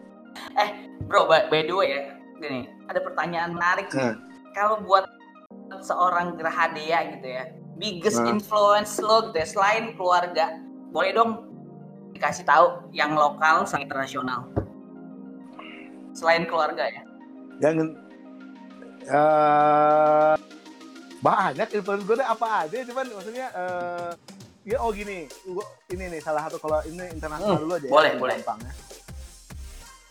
Bro, 1.07 1.25
by, 1.25 1.49
by 1.49 1.65
the 1.65 1.73
way 1.73 1.87
ya, 1.93 2.01
gini, 2.37 2.69
ada 2.85 3.01
pertanyaan 3.01 3.57
menarik 3.57 3.89
nih. 3.89 4.13
Hmm. 4.13 4.21
Kalau 4.53 4.75
buat 4.85 5.09
seorang 5.81 6.37
Gerhadea 6.37 7.17
gitu 7.17 7.27
ya, 7.27 7.43
biggest 7.77 8.21
Hmm. 8.21 8.37
influence 8.37 9.01
lo 9.01 9.29
gitu 9.29 9.37
ya, 9.41 9.47
selain 9.47 9.97
keluarga, 9.97 10.61
boleh 10.93 11.11
dong 11.15 11.31
dikasih 12.13 12.45
tahu 12.45 12.85
yang 12.93 13.17
lokal 13.17 13.65
sama 13.65 13.81
internasional. 13.81 14.45
Selain 16.13 16.45
keluarga 16.45 16.85
ya. 16.85 17.01
jangan 17.57 17.87
eh 19.07 20.35
banyak 21.17 21.67
influence 21.73 22.03
gue 22.05 22.15
deh 22.21 22.27
apa 22.27 22.47
aja 22.67 22.77
cuman 22.85 23.05
maksudnya 23.09 23.47
eh 23.49 24.11
ya 24.67 24.77
oh 24.77 24.91
gini 24.91 25.23
gua, 25.45 25.63
ini 25.87 26.11
nih 26.11 26.19
salah 26.19 26.43
satu 26.43 26.59
kalau 26.59 26.83
ini 26.83 27.07
internasional 27.09 27.55
Hmm, 27.55 27.63
dulu 27.63 27.73
aja 27.73 27.87
boleh, 27.87 28.11
ya, 28.11 28.19
boleh. 28.19 28.35
gampangnya. 28.37 28.73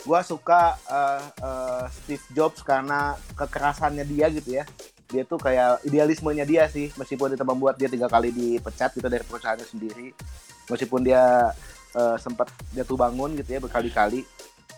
gua 0.00 0.20
suka 0.22 0.62
eh, 0.80 1.22
eh, 1.40 1.84
Steve 1.92 2.24
Jobs 2.32 2.62
karena 2.62 3.00
kekerasannya 3.34 4.04
dia 4.04 4.26
gitu 4.30 4.50
ya 4.54 4.64
dia 5.06 5.22
tuh 5.22 5.36
kayak 5.36 5.82
idealismenya 5.82 6.42
dia 6.42 6.64
sih 6.66 6.88
meskipun 6.94 7.30
itu 7.30 7.44
membuat 7.44 7.76
dia 7.76 7.86
tiga 7.86 8.06
kali 8.06 8.30
dipecat 8.30 8.90
gitu 8.92 9.06
dari 9.06 9.22
perusahaannya 9.22 9.62
sendiri 9.64 10.10
meskipun 10.66 11.02
dia 11.02 11.52
eh, 11.92 12.16
sempat 12.16 12.46
jatuh 12.72 12.96
bangun 12.96 13.36
gitu 13.36 13.50
ya 13.50 13.60
berkali-kali 13.60 14.24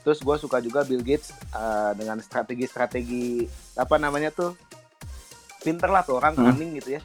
terus 0.01 0.19
gue 0.19 0.37
suka 0.37 0.59
juga 0.59 0.83
Bill 0.83 1.01
Gates 1.01 1.29
eh, 1.51 1.93
dengan 1.95 2.19
strategi-strategi 2.19 3.47
apa 3.75 3.95
namanya 3.95 4.33
tuh 4.33 4.57
pinter 5.61 5.87
lah 5.87 6.03
tuh 6.03 6.17
orang 6.17 6.35
Hmm. 6.35 6.51
cunning 6.51 6.77
gitu 6.77 6.97
ya 6.97 7.03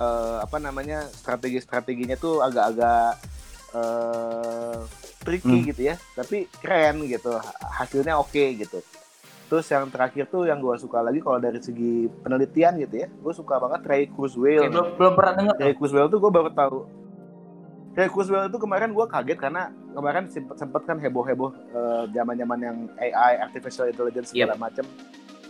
Eh, 0.00 0.36
apa 0.40 0.56
namanya 0.56 1.04
strategi-strateginya 1.12 2.16
tuh 2.16 2.40
agak-agak 2.40 3.20
eh 3.70 4.78
tricky 5.20 5.60
Hmm. 5.60 5.68
gitu 5.68 5.82
ya. 5.92 6.00
Tapi 6.16 6.48
keren 6.58 7.04
gitu 7.04 7.36
hasilnya 7.60 8.16
oke 8.16 8.44
gitu. 8.56 8.80
Terus 9.50 9.66
yang 9.68 9.92
terakhir 9.92 10.30
tuh 10.32 10.48
yang 10.48 10.56
gue 10.56 10.72
suka 10.80 11.04
lagi 11.04 11.20
kalau 11.20 11.36
dari 11.36 11.60
segi 11.60 12.08
penelitian 12.24 12.80
gitu 12.80 12.96
ya 12.96 13.08
gue 13.12 13.32
suka 13.36 13.60
banget 13.60 13.80
Ray 13.84 14.04
Kurzweil. 14.08 14.72
Belum, 14.72 14.96
belum 14.96 15.12
pernah 15.12 15.32
dengar. 15.36 15.54
Ray 15.60 15.74
Kurzweil 15.76 16.08
tuh 16.08 16.18
gue 16.18 16.32
baru 16.32 16.48
tahu. 16.48 16.78
Ray 17.92 18.08
Kurzweil 18.08 18.48
itu 18.48 18.56
kemarin 18.56 18.96
gue 18.96 19.04
kaget 19.04 19.36
karena 19.36 19.68
kemarin 19.92 20.24
sempet, 20.30 20.56
sempet 20.56 20.82
kan 20.88 20.96
heboh-heboh 20.96 21.50
zaman 22.08 22.34
zaman 22.38 22.58
yang 22.62 22.76
AI 22.96 23.42
artificial 23.42 23.84
intelligence 23.84 24.32
segala 24.32 24.56
macem. 24.56 24.86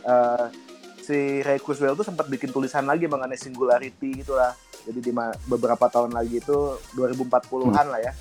Eh, 0.02 0.46
si 1.00 1.40
Ray 1.42 1.58
Kurzweil 1.58 1.96
tuh 1.96 2.06
sempat 2.06 2.28
bikin 2.28 2.52
tulisan 2.52 2.86
lagi 2.86 3.08
mengenai 3.08 3.36
singularity 3.36 4.22
gitu 4.22 4.36
lah. 4.36 4.54
Jadi 4.86 5.00
di 5.00 5.12
beberapa 5.48 5.88
tahun 5.88 6.12
lagi 6.14 6.40
itu 6.40 6.78
2040-an 6.96 7.86
lah 7.88 8.00
ya. 8.00 8.12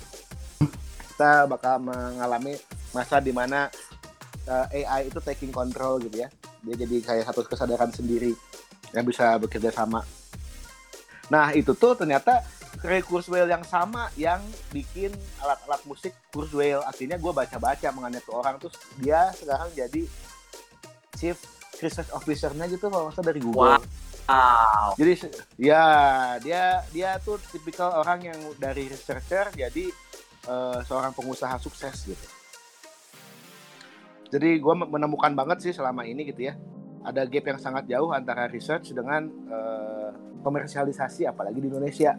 Kita 1.12 1.44
bakal 1.48 1.80
mengalami 1.84 2.56
masa 2.96 3.20
di 3.20 3.32
mana 3.32 3.68
eh, 4.48 4.84
AI 4.84 5.12
itu 5.12 5.20
taking 5.20 5.52
control 5.52 6.00
gitu 6.02 6.24
ya. 6.24 6.28
Dia 6.60 6.74
jadi 6.76 6.96
kayak 7.00 7.24
satu 7.28 7.46
kesadaran 7.48 7.92
sendiri 7.92 8.32
yang 8.92 9.04
bisa 9.06 9.36
bekerja 9.40 9.70
sama. 9.72 10.04
Nah 11.30 11.54
itu 11.54 11.72
tuh 11.78 11.94
ternyata 11.94 12.42
Ray 12.80 13.04
Kurzweil 13.04 13.46
yang 13.46 13.62
sama 13.62 14.08
yang 14.16 14.40
bikin 14.72 15.12
alat-alat 15.38 15.80
musik 15.84 16.16
Kurzweil 16.32 16.80
akhirnya 16.82 17.20
gue 17.20 17.32
baca-baca 17.32 17.88
mengenai 17.92 18.20
tuh 18.24 18.36
orang. 18.36 18.56
Terus 18.58 18.74
dia 18.98 19.30
sekarang 19.36 19.70
jadi 19.72 20.02
chief 21.16 21.59
research 21.78 22.10
officer-nya 22.10 22.66
gitu 22.66 22.90
kalau 22.90 23.14
nggak 23.14 23.22
dari 23.22 23.40
Google. 23.40 23.78
Wow. 24.30 24.94
Jadi 24.94 25.12
se- 25.18 25.34
ya 25.58 25.82
dia 26.38 26.86
dia 26.94 27.18
tuh 27.22 27.38
tipikal 27.50 27.98
orang 27.98 28.30
yang 28.30 28.38
dari 28.58 28.86
researcher 28.86 29.50
jadi 29.54 29.90
eh, 30.46 30.78
seorang 30.86 31.14
pengusaha 31.14 31.58
sukses 31.58 32.06
gitu. 32.06 32.26
Jadi 34.30 34.62
gue 34.62 34.74
menemukan 34.86 35.34
banget 35.34 35.58
sih 35.66 35.72
selama 35.74 36.06
ini 36.06 36.22
gitu 36.30 36.46
ya. 36.46 36.54
Ada 37.02 37.26
gap 37.26 37.44
yang 37.50 37.58
sangat 37.58 37.90
jauh 37.90 38.14
antara 38.14 38.46
research 38.46 38.94
dengan 38.94 39.26
eh, 39.50 40.10
komersialisasi 40.46 41.26
apalagi 41.26 41.58
di 41.58 41.66
Indonesia. 41.66 42.14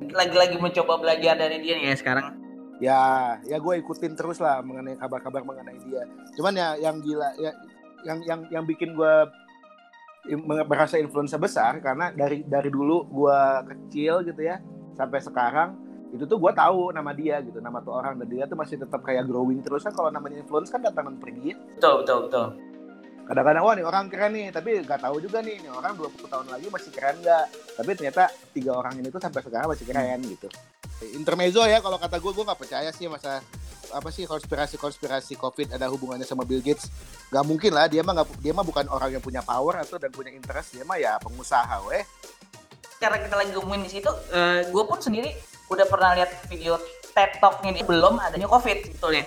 Lagi-lagi 0.00 0.56
mencoba 0.56 0.96
belajar 0.96 1.36
dari 1.36 1.60
dia 1.60 1.76
nih 1.76 1.92
ya 1.92 1.96
sekarang. 2.00 2.26
Ya, 2.80 3.00
ya 3.44 3.60
gue 3.60 3.84
ikutin 3.84 4.16
terus 4.16 4.40
lah 4.40 4.64
mengenai 4.64 4.96
kabar-kabar 4.96 5.44
mengenai 5.44 5.76
dia. 5.84 6.08
Cuman 6.40 6.56
ya 6.56 6.80
yang 6.80 7.04
gila 7.04 7.36
ya 7.36 7.52
yang 8.04 8.18
yang 8.24 8.40
yang 8.50 8.64
bikin 8.64 8.96
gue 8.96 9.14
merasa 10.68 11.00
influencer 11.00 11.40
besar 11.40 11.80
karena 11.80 12.12
dari 12.12 12.44
dari 12.44 12.68
dulu 12.68 13.08
gue 13.08 13.40
kecil 13.72 14.20
gitu 14.24 14.44
ya 14.44 14.60
sampai 14.92 15.18
sekarang 15.24 15.68
itu 16.10 16.26
tuh 16.26 16.36
gue 16.42 16.52
tahu 16.52 16.90
nama 16.90 17.14
dia 17.14 17.38
gitu 17.40 17.62
nama 17.62 17.78
tuh 17.80 17.94
orang 17.94 18.18
dan 18.20 18.28
dia 18.28 18.44
tuh 18.44 18.58
masih 18.58 18.76
tetap 18.82 19.00
kayak 19.00 19.24
growing 19.30 19.62
terus 19.62 19.86
kan 19.86 19.94
kalau 19.94 20.10
namanya 20.10 20.42
influence 20.42 20.68
kan 20.68 20.82
datang 20.82 21.06
dan 21.06 21.16
pergi 21.22 21.54
ya. 21.54 21.56
Betul, 21.78 21.94
betul, 22.04 22.18
betul. 22.28 22.46
kadang-kadang 23.30 23.62
wah 23.62 23.74
nih 23.78 23.86
orang 23.86 24.04
keren 24.10 24.32
nih 24.34 24.50
tapi 24.50 24.82
nggak 24.82 25.00
tahu 25.06 25.22
juga 25.22 25.38
nih 25.38 25.62
nih 25.62 25.70
orang 25.70 25.94
20 25.94 26.18
tahun 26.26 26.46
lagi 26.50 26.66
masih 26.66 26.90
keren 26.90 27.16
nggak 27.22 27.44
tapi 27.78 27.90
ternyata 27.94 28.22
tiga 28.50 28.72
orang 28.74 28.98
ini 28.98 29.06
tuh 29.06 29.22
sampai 29.22 29.40
sekarang 29.46 29.70
masih 29.70 29.86
keren 29.86 30.18
gitu 30.26 30.48
intermezzo 31.14 31.62
ya 31.62 31.78
kalau 31.78 31.94
kata 31.94 32.18
gue 32.18 32.32
gue 32.34 32.44
nggak 32.44 32.58
percaya 32.58 32.90
sih 32.90 33.06
masa 33.06 33.38
apa 33.94 34.08
sih 34.14 34.26
konspirasi-konspirasi 34.26 35.34
covid 35.38 35.74
ada 35.74 35.90
hubungannya 35.90 36.26
sama 36.26 36.46
Bill 36.46 36.62
Gates 36.62 36.90
nggak 37.30 37.44
mungkin 37.46 37.72
lah 37.74 37.90
dia 37.90 38.02
mah 38.06 38.22
nggak 38.22 38.40
dia 38.42 38.52
mah 38.54 38.64
bukan 38.64 38.86
orang 38.90 39.18
yang 39.18 39.22
punya 39.22 39.42
power 39.42 39.82
atau 39.82 39.98
dan 39.98 40.10
punya 40.14 40.30
interest 40.30 40.74
dia 40.78 40.86
mah 40.86 40.98
ya 40.98 41.18
pengusaha 41.18 41.82
weh 41.90 42.04
Karena 43.00 43.16
kita 43.16 43.32
lagi 43.32 43.56
ngomongin 43.56 43.88
di 43.88 43.96
situ, 43.96 44.12
gue 44.68 44.84
pun 44.84 45.00
sendiri 45.00 45.32
udah 45.72 45.88
pernah 45.88 46.12
lihat 46.20 46.36
video 46.52 46.76
TED 47.16 47.40
Talk-nya 47.40 47.72
dia 47.72 47.80
belum 47.88 48.20
adanya 48.20 48.44
COVID 48.44 48.92
sebetulnya. 48.92 49.24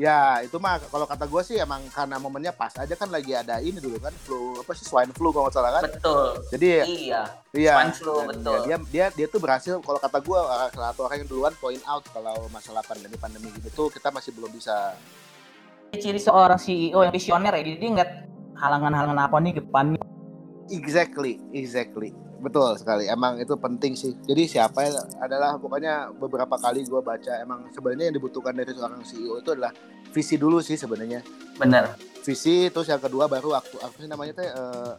Ya 0.00 0.40
itu 0.40 0.56
mah 0.56 0.80
kalau 0.88 1.04
kata 1.04 1.28
gue 1.28 1.42
sih 1.44 1.56
emang 1.60 1.84
karena 1.92 2.16
momennya 2.16 2.56
pas 2.56 2.72
aja 2.80 2.96
kan 2.96 3.12
lagi 3.12 3.36
ada 3.36 3.60
ini 3.60 3.76
dulu 3.76 4.00
kan 4.00 4.14
flu 4.24 4.56
apa 4.56 4.72
sih 4.72 4.88
swine 4.88 5.12
flu 5.12 5.28
kalau 5.36 5.52
nggak 5.52 5.56
salah 5.60 5.70
kan 5.76 5.84
Betul. 5.84 6.28
jadi 6.48 6.66
Iya. 6.88 7.22
Iya. 7.52 7.74
Swine 7.76 7.92
flu, 8.00 8.14
dan 8.16 8.26
betul. 8.32 8.52
ya, 8.56 8.60
dia 8.64 8.76
dia 8.88 9.06
dia 9.12 9.26
tuh 9.28 9.40
berhasil 9.44 9.74
kalau 9.84 10.00
kata 10.00 10.24
gue 10.24 10.38
salah 10.72 10.88
satu 10.96 11.00
orang 11.04 11.20
yang 11.20 11.28
duluan 11.28 11.52
point 11.60 11.84
out 11.84 12.00
kalau 12.08 12.48
masalah 12.48 12.80
pandemi 12.88 13.20
pandemi 13.20 13.52
gitu 13.52 13.68
tuh 13.68 13.88
kita 13.92 14.08
masih 14.08 14.32
belum 14.32 14.48
bisa. 14.48 14.96
Ciri 15.92 16.16
seorang 16.16 16.56
CEO 16.56 17.04
yang 17.04 17.12
visioner 17.12 17.52
ya, 17.52 17.60
jadi 17.68 17.76
dia 17.76 17.90
nggak 18.00 18.10
halangan-halangan 18.56 19.28
apa 19.28 19.36
nih 19.44 19.52
depan. 19.60 19.92
Exactly, 20.72 21.36
exactly. 21.52 22.16
Betul 22.42 22.74
sekali. 22.74 23.06
Emang 23.06 23.38
itu 23.38 23.54
penting 23.54 23.94
sih. 23.94 24.12
Jadi 24.26 24.50
siapa 24.50 24.82
ya- 24.82 25.06
adalah 25.22 25.56
pokoknya 25.62 26.10
beberapa 26.10 26.58
kali 26.58 26.82
gue 26.82 26.98
baca 26.98 27.32
emang 27.38 27.70
sebenarnya 27.70 28.10
yang 28.10 28.16
dibutuhkan 28.18 28.52
dari 28.52 28.74
seorang 28.74 29.00
CEO 29.06 29.38
itu 29.38 29.50
adalah 29.54 29.70
visi 30.10 30.34
dulu 30.34 30.58
sih 30.58 30.74
sebenarnya. 30.74 31.22
Bener. 31.56 31.94
Visi 32.26 32.66
terus 32.74 32.90
yang 32.90 32.98
kedua 32.98 33.30
baru 33.30 33.54
waktu 33.54 33.78
apa 33.78 33.94
sih 33.94 34.10
namanya 34.10 34.32
teh 34.42 34.48
eh, 34.50 34.92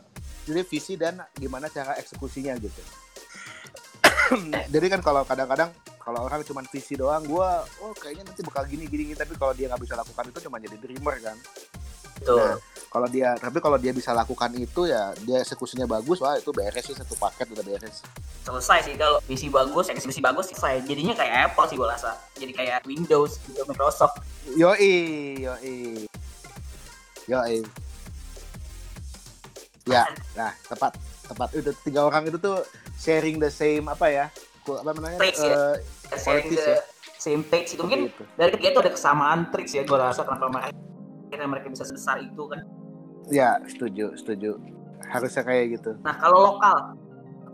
jadi 0.47 0.61
visi 0.63 0.95
dan 0.95 1.19
gimana 1.35 1.67
cara 1.67 1.99
eksekusinya 1.99 2.55
gitu. 2.63 2.81
jadi 4.73 4.85
kan 4.87 4.99
kalau 5.03 5.27
kadang-kadang 5.27 5.71
kalau 6.03 6.27
orang 6.27 6.43
cuma 6.43 6.59
visi 6.67 6.99
doang, 6.99 7.23
gue 7.23 7.49
oh 7.79 7.95
kayaknya 7.95 8.27
nanti 8.27 8.43
bakal 8.43 8.67
gini 8.67 8.91
gini, 8.91 9.11
gini. 9.11 9.15
tapi 9.15 9.39
kalau 9.39 9.55
dia 9.55 9.71
nggak 9.71 9.87
bisa 9.87 9.95
lakukan 9.95 10.27
itu 10.27 10.39
cuma 10.43 10.59
jadi 10.59 10.75
dreamer 10.75 11.15
kan. 11.23 11.37
Betul. 12.23 12.39
Nah, 12.39 12.55
kalau 12.87 13.07
dia 13.09 13.35
tapi 13.35 13.57
kalau 13.59 13.75
dia 13.75 13.91
bisa 13.91 14.15
lakukan 14.15 14.53
itu 14.55 14.87
ya 14.87 15.11
dia 15.27 15.43
eksekusinya 15.43 15.83
bagus, 15.83 16.23
wah 16.23 16.39
itu 16.39 16.55
beres 16.55 16.87
sih 16.87 16.95
satu 16.95 17.19
paket 17.19 17.51
udah 17.51 17.65
beres. 17.65 17.99
selesai 18.43 18.79
sih 18.87 18.95
kalau 18.95 19.19
visi 19.27 19.47
bagus, 19.51 19.91
eksekusi 19.91 20.23
bagus 20.23 20.51
selesai. 20.55 20.87
Jadinya 20.87 21.11
kayak 21.17 21.51
Apple 21.51 21.67
sih 21.67 21.75
gue 21.75 21.87
rasa. 21.89 22.15
Jadi 22.39 22.51
kayak 22.55 22.87
Windows 22.87 23.39
gitu 23.43 23.59
Microsoft. 23.67 24.23
Yoi, 24.55 25.35
yoi. 25.41 26.07
Yoi. 27.27 27.57
Ya, 29.83 30.07
nah 30.39 30.51
tepat, 30.67 30.95
tepat. 31.27 31.49
Itu 31.55 31.71
tiga 31.83 32.07
orang 32.07 32.27
itu 32.31 32.39
tuh 32.39 32.63
sharing 32.95 33.39
the 33.39 33.51
same 33.51 33.87
apa 33.91 34.07
ya? 34.07 34.25
Apa 34.63 34.91
namanya? 34.95 35.19
Traits 35.19 35.43
ya? 35.43 35.75
eh, 35.75 36.19
Sharing 36.19 36.47
the 36.51 36.59
ya. 36.61 36.77
same 37.19 37.41
takes 37.47 37.73
itu 37.73 37.81
mungkin 37.81 38.11
gitu. 38.11 38.23
dari 38.35 38.51
ketiga 38.53 38.69
itu 38.75 38.79
ada 38.83 38.91
kesamaan 38.91 39.47
trik 39.47 39.67
ya 39.71 39.87
gue 39.87 39.95
rasa 39.95 40.27
kenapa 40.27 40.51
mereka 40.51 40.75
akhirnya 41.33 41.49
mereka 41.49 41.73
bisa 41.73 41.81
sebesar 41.81 42.21
itu 42.21 42.45
kan. 42.45 42.61
Ya, 43.33 43.57
setuju, 43.65 44.13
setuju. 44.13 44.61
Harusnya 45.09 45.41
kayak 45.41 45.81
gitu. 45.81 45.97
Nah 46.05 46.13
kalau 46.21 46.53
lokal, 46.53 46.93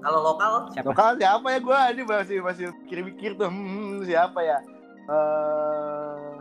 kalau 0.03 0.19
lokal 0.19 0.51
siapa? 0.75 0.85
Lokal 0.91 1.09
siapa 1.15 1.47
ya 1.47 1.59
gue? 1.63 1.79
Ini 1.95 2.01
masih 2.03 2.37
masih 2.43 2.65
mikir-mikir 2.83 3.31
tuh. 3.39 3.47
Hmm, 3.47 4.03
siapa 4.03 4.43
ya? 4.43 4.59
Eh, 5.07 6.35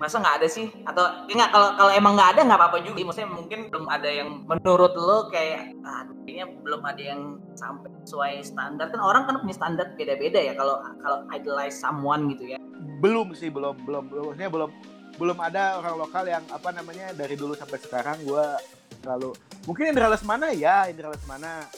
Masa 0.00 0.16
nggak 0.16 0.40
ada 0.40 0.48
sih? 0.48 0.72
Atau 0.88 1.04
ya 1.28 1.34
nggak 1.36 1.52
kalau 1.52 1.68
kalau 1.76 1.92
emang 1.92 2.16
nggak 2.16 2.38
ada 2.38 2.40
nggak 2.46 2.56
apa-apa 2.62 2.78
juga. 2.86 3.04
Maksudnya 3.04 3.28
mungkin 3.34 3.58
belum 3.68 3.86
ada 3.90 4.08
yang 4.08 4.28
menurut 4.48 4.96
lo 4.96 5.28
kayak 5.28 5.76
ah, 5.84 6.08
kayaknya 6.24 6.46
belum 6.62 6.80
ada 6.86 7.02
yang 7.02 7.20
sampai 7.52 7.92
sesuai 8.08 8.40
standar 8.46 8.88
kan 8.88 9.00
orang 9.02 9.28
kan 9.28 9.42
punya 9.44 9.52
standar 9.52 9.92
beda-beda 10.00 10.40
ya 10.40 10.56
kalau 10.56 10.80
kalau 11.04 11.28
idolize 11.36 11.76
someone 11.76 12.32
gitu 12.32 12.56
ya. 12.56 12.58
belum 13.00 13.36
sih, 13.36 13.52
belum, 13.52 13.76
belum, 13.84 14.08
belum. 14.08 14.24
Maksudnya 14.32 14.52
belum 14.52 14.70
belum 15.20 15.36
ada 15.36 15.76
orang 15.76 16.00
lokal 16.00 16.24
yang 16.24 16.40
apa 16.48 16.72
namanya 16.72 17.12
dari 17.12 17.36
dulu 17.36 17.52
sampai 17.52 17.76
sekarang 17.76 18.24
gue 18.24 18.46
terlalu 19.04 19.36
mungkin 19.68 19.92
Indra 19.92 20.08
Lesmana 20.08 20.48
ya 20.56 20.88
Indra 20.88 21.12
Lesmana. 21.12 21.68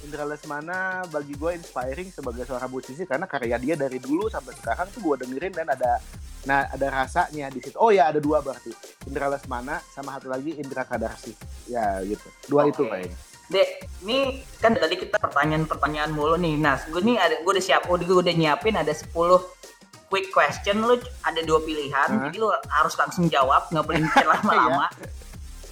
Indra 0.00 0.24
Lesmana 0.24 1.04
bagi 1.12 1.36
gue 1.36 1.60
inspiring 1.60 2.08
sebagai 2.08 2.48
seorang 2.48 2.72
musisi 2.72 3.04
karena 3.04 3.28
karya 3.28 3.60
dia 3.60 3.76
dari 3.76 4.00
dulu 4.00 4.32
sampai 4.32 4.56
sekarang 4.56 4.88
tuh 4.96 5.04
gue 5.04 5.28
dengerin 5.28 5.52
dan 5.52 5.68
ada 5.76 6.00
nah 6.48 6.64
ada 6.72 6.86
rasanya 6.88 7.52
di 7.52 7.60
situ. 7.60 7.76
Oh 7.76 7.92
ya 7.92 8.08
ada 8.08 8.16
dua 8.16 8.40
berarti 8.40 8.72
Indra 9.04 9.28
Lesmana 9.28 9.82
sama 9.92 10.16
satu 10.16 10.32
lagi 10.32 10.56
Indra 10.56 10.88
Kadarsi. 10.88 11.36
Ya 11.68 12.00
gitu. 12.06 12.24
Dua 12.48 12.70
itu 12.70 12.86
Oke. 12.86 12.96
kayaknya 12.96 13.18
Dek, 13.50 13.82
ini 14.06 14.46
kan 14.62 14.78
tadi 14.78 14.94
kita 14.94 15.18
pertanyaan-pertanyaan 15.18 16.14
mulu 16.14 16.38
nih. 16.38 16.54
Nah, 16.54 16.78
gue 16.86 17.02
nih 17.02 17.18
ada 17.18 17.34
gue 17.42 17.50
udah 17.50 17.64
siap, 17.66 17.82
gue 17.90 17.98
udah 17.98 18.30
nyiapin 18.30 18.78
ada 18.78 18.94
10 18.94 19.10
quick 20.10 20.28
question 20.28 20.82
lu 20.82 20.94
ada 21.22 21.40
dua 21.40 21.62
pilihan. 21.62 22.08
Hah? 22.10 22.28
Jadi 22.28 22.36
lu 22.36 22.50
harus 22.50 22.94
langsung 22.94 23.30
jawab, 23.30 23.70
nggak 23.70 23.84
boleh 23.86 24.00
mikir 24.02 24.26
lama-lama. 24.34 24.90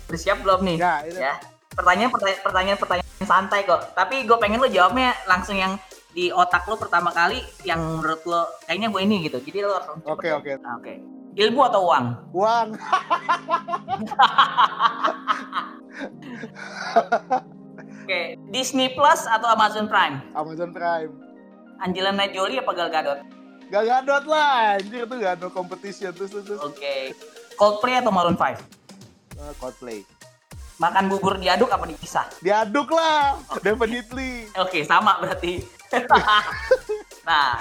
Udah 0.08 0.16
siap 0.16 0.40
belum 0.40 0.62
nih? 0.64 0.76
ya 0.78 0.94
itu 1.04 1.18
Ya. 1.18 1.34
Pertanyaan 1.68 2.10
pertanyaan 2.10 2.42
pertanyaan 2.42 2.78
pertanyaan 2.78 3.06
santai 3.22 3.60
kok. 3.62 3.92
Tapi 3.92 4.24
gue 4.24 4.38
pengen 4.38 4.58
lu 4.58 4.66
jawabnya 4.66 5.12
langsung 5.26 5.54
yang 5.54 5.76
di 6.10 6.32
otak 6.32 6.66
lu 6.66 6.74
pertama 6.74 7.12
kali 7.12 7.38
yang 7.62 7.78
menurut 7.78 8.24
lo 8.24 8.42
kayaknya 8.64 8.88
gue 8.88 9.00
ini 9.02 9.16
gitu. 9.22 9.38
Jadi 9.38 9.58
lu 9.60 9.70
harus 9.70 9.86
oke 10.02 10.28
oke 10.32 10.50
Nah, 10.58 10.78
Oke. 10.78 10.94
Ilmu 11.38 11.60
atau 11.62 11.86
uang? 11.86 12.06
uang 12.34 12.68
Oke. 18.02 18.20
Disney 18.50 18.90
Plus 18.90 19.20
atau 19.28 19.46
Amazon 19.46 19.86
Prime? 19.86 20.18
Amazon 20.32 20.72
Prime 20.72 21.12
Angelina 21.78 22.26
Jolie 22.26 22.58
apa 22.58 22.72
Gal 22.74 22.90
Gadot? 22.90 23.18
Gak 23.68 23.84
gadot 23.84 24.24
lah, 24.24 24.80
anjir 24.80 25.04
tuh 25.04 25.16
gak 25.20 25.32
ada 25.36 25.46
competition 25.52 26.08
terus 26.10 26.32
terus 26.32 26.44
terus. 26.46 26.60
Oke. 26.64 27.12
Coldplay 27.54 28.00
atau 28.00 28.08
Maroon 28.08 28.32
5? 28.32 28.56
Eh, 29.36 29.52
Coldplay. 29.60 30.00
Makan 30.78 31.10
bubur 31.10 31.36
diaduk 31.36 31.68
apa 31.68 31.84
dipisah? 31.84 32.24
Diaduk 32.38 32.88
lah, 32.88 33.36
definitely. 33.60 34.46
Oke, 34.56 34.86
sama 34.86 35.18
berarti. 35.18 35.60
nah, 37.28 37.58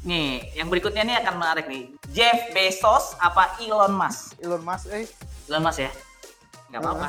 nih 0.00 0.54
yang 0.54 0.70
berikutnya 0.70 1.02
nih 1.02 1.16
akan 1.20 1.34
menarik 1.36 1.66
nih. 1.66 1.90
Jeff 2.08 2.54
Bezos 2.54 3.18
apa 3.18 3.58
Elon 3.58 3.90
Musk? 3.92 4.38
Elon 4.38 4.62
Musk, 4.62 4.86
eh 4.94 5.04
Elon 5.50 5.60
Musk 5.60 5.82
ya? 5.82 5.90
Nggak 6.70 6.80
apa-apa. 6.80 7.08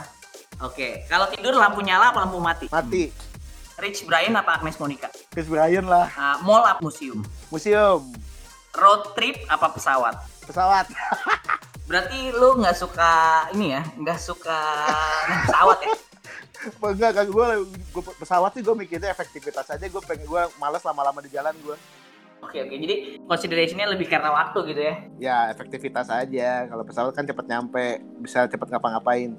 Oke, 0.66 1.06
kalau 1.06 1.30
tidur 1.30 1.54
lampu 1.54 1.86
nyala 1.86 2.10
apa 2.10 2.26
lampu 2.26 2.42
mati? 2.42 2.66
mati. 2.68 3.14
Rich 3.78 4.06
Brian 4.06 4.34
apa 4.34 4.58
Agnes 4.58 4.78
Monica? 4.78 5.10
Chris 5.30 5.46
Bryan 5.46 5.86
lah, 5.86 6.10
Ah, 6.14 6.38
mall 6.42 6.62
apa 6.62 6.82
museum? 6.82 7.22
museum, 7.50 8.02
Road 8.78 9.16
trip 9.20 9.44
apa 9.52 9.68
pesawat? 9.76 10.16
pesawat. 10.52 10.86
Berarti 11.88 12.32
lu 12.36 12.60
nggak 12.60 12.76
suka 12.76 13.12
ini 13.56 13.76
ya? 13.76 13.82
Nggak 13.96 14.20
suka 14.20 14.60
pesawat 15.48 15.80
ya? 15.84 15.96
Enggak, 16.94 17.12
kan 17.18 17.26
gue, 17.26 17.48
gue 17.90 18.04
pesawat 18.22 18.54
sih 18.54 18.62
gue 18.62 18.76
mikirnya 18.78 19.10
efektivitas 19.10 19.66
aja. 19.72 19.82
Gue 19.82 20.02
pengen 20.06 20.30
gue 20.30 20.42
males 20.62 20.84
lama-lama 20.86 21.24
di 21.24 21.34
jalan 21.34 21.56
gue. 21.58 21.74
Oke 22.42 22.58
oke, 22.58 22.74
jadi 22.74 23.22
considerationnya 23.30 23.86
lebih 23.86 24.10
karena 24.10 24.34
waktu 24.34 24.74
gitu 24.74 24.82
ya? 24.82 24.96
Ya 25.22 25.38
efektivitas 25.54 26.10
aja. 26.10 26.66
Kalau 26.70 26.84
pesawat 26.86 27.14
kan 27.14 27.26
cepet 27.26 27.46
nyampe, 27.50 28.02
bisa 28.22 28.50
cepet 28.50 28.68
ngapa-ngapain. 28.70 29.38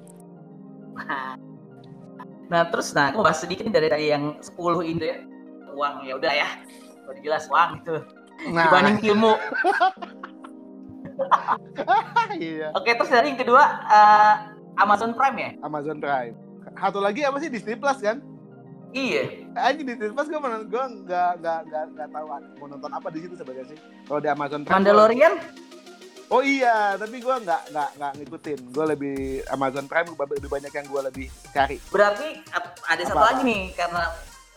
Nah 2.51 2.69
terus 2.71 2.91
nah, 2.95 3.11
aku 3.11 3.23
bahas 3.23 3.39
sedikit 3.43 3.67
dari 3.71 3.87
tadi 3.91 4.07
yang 4.11 4.39
10 4.39 4.55
itu 4.87 5.03
ya. 5.03 5.17
Uang 5.73 6.05
ya 6.07 6.13
udah 6.15 6.31
ya. 6.31 6.47
Udah 7.07 7.21
jelas 7.23 7.43
uang 7.51 7.83
itu. 7.83 7.95
Nah, 8.49 8.67
Dibanding 8.67 8.97
ilmu. 9.07 9.33
iya. 12.41 12.67
Oke 12.75 12.91
terus 12.97 13.11
dari 13.11 13.31
yang 13.33 13.39
kedua, 13.39 13.63
eh, 13.87 14.33
Amazon 14.81 15.13
Prime 15.13 15.37
ya? 15.37 15.49
Amazon 15.61 15.97
Prime. 16.01 16.35
Satu 16.73 16.99
lagi 16.99 17.21
apa 17.23 17.37
sih 17.39 17.47
Disney 17.53 17.77
Plus 17.77 18.01
kan? 18.01 18.19
Iya. 18.93 19.49
Anjing 19.57 19.87
Disney 19.89 20.09
Plus 20.11 20.27
gue 20.29 20.39
menonton 20.41 20.67
gue 20.69 20.83
nggak 21.05 21.31
nggak 21.41 21.59
nggak 21.69 21.83
nggak 21.97 22.07
tahu 22.13 22.25
mau 22.61 22.67
nonton 22.69 22.91
apa 22.93 23.07
di 23.13 23.19
situ 23.25 23.33
sebenarnya 23.37 23.65
sih. 23.73 23.77
Kalau 24.09 24.19
di 24.19 24.29
Amazon 24.29 24.61
Prime. 24.65 24.73
Mandalorian? 24.81 25.33
Oh 26.33 26.41
iya, 26.41 26.97
tapi 26.97 27.21
gue 27.21 27.35
nggak 27.45 27.61
nggak 27.69 27.89
nggak 27.99 28.11
ngikutin. 28.21 28.59
Gue 28.73 28.85
lebih 28.89 29.15
Amazon 29.53 29.85
Prime 29.85 30.07
lebih 30.17 30.49
banyak 30.49 30.71
yang 30.73 30.85
gue 30.89 31.01
lebih 31.13 31.27
cari. 31.53 31.77
Berarti 31.93 32.41
ada 32.89 33.01
satu 33.05 33.21
Apa-apa? 33.21 33.29
lagi 33.37 33.41
nih 33.45 33.61
karena 33.77 34.01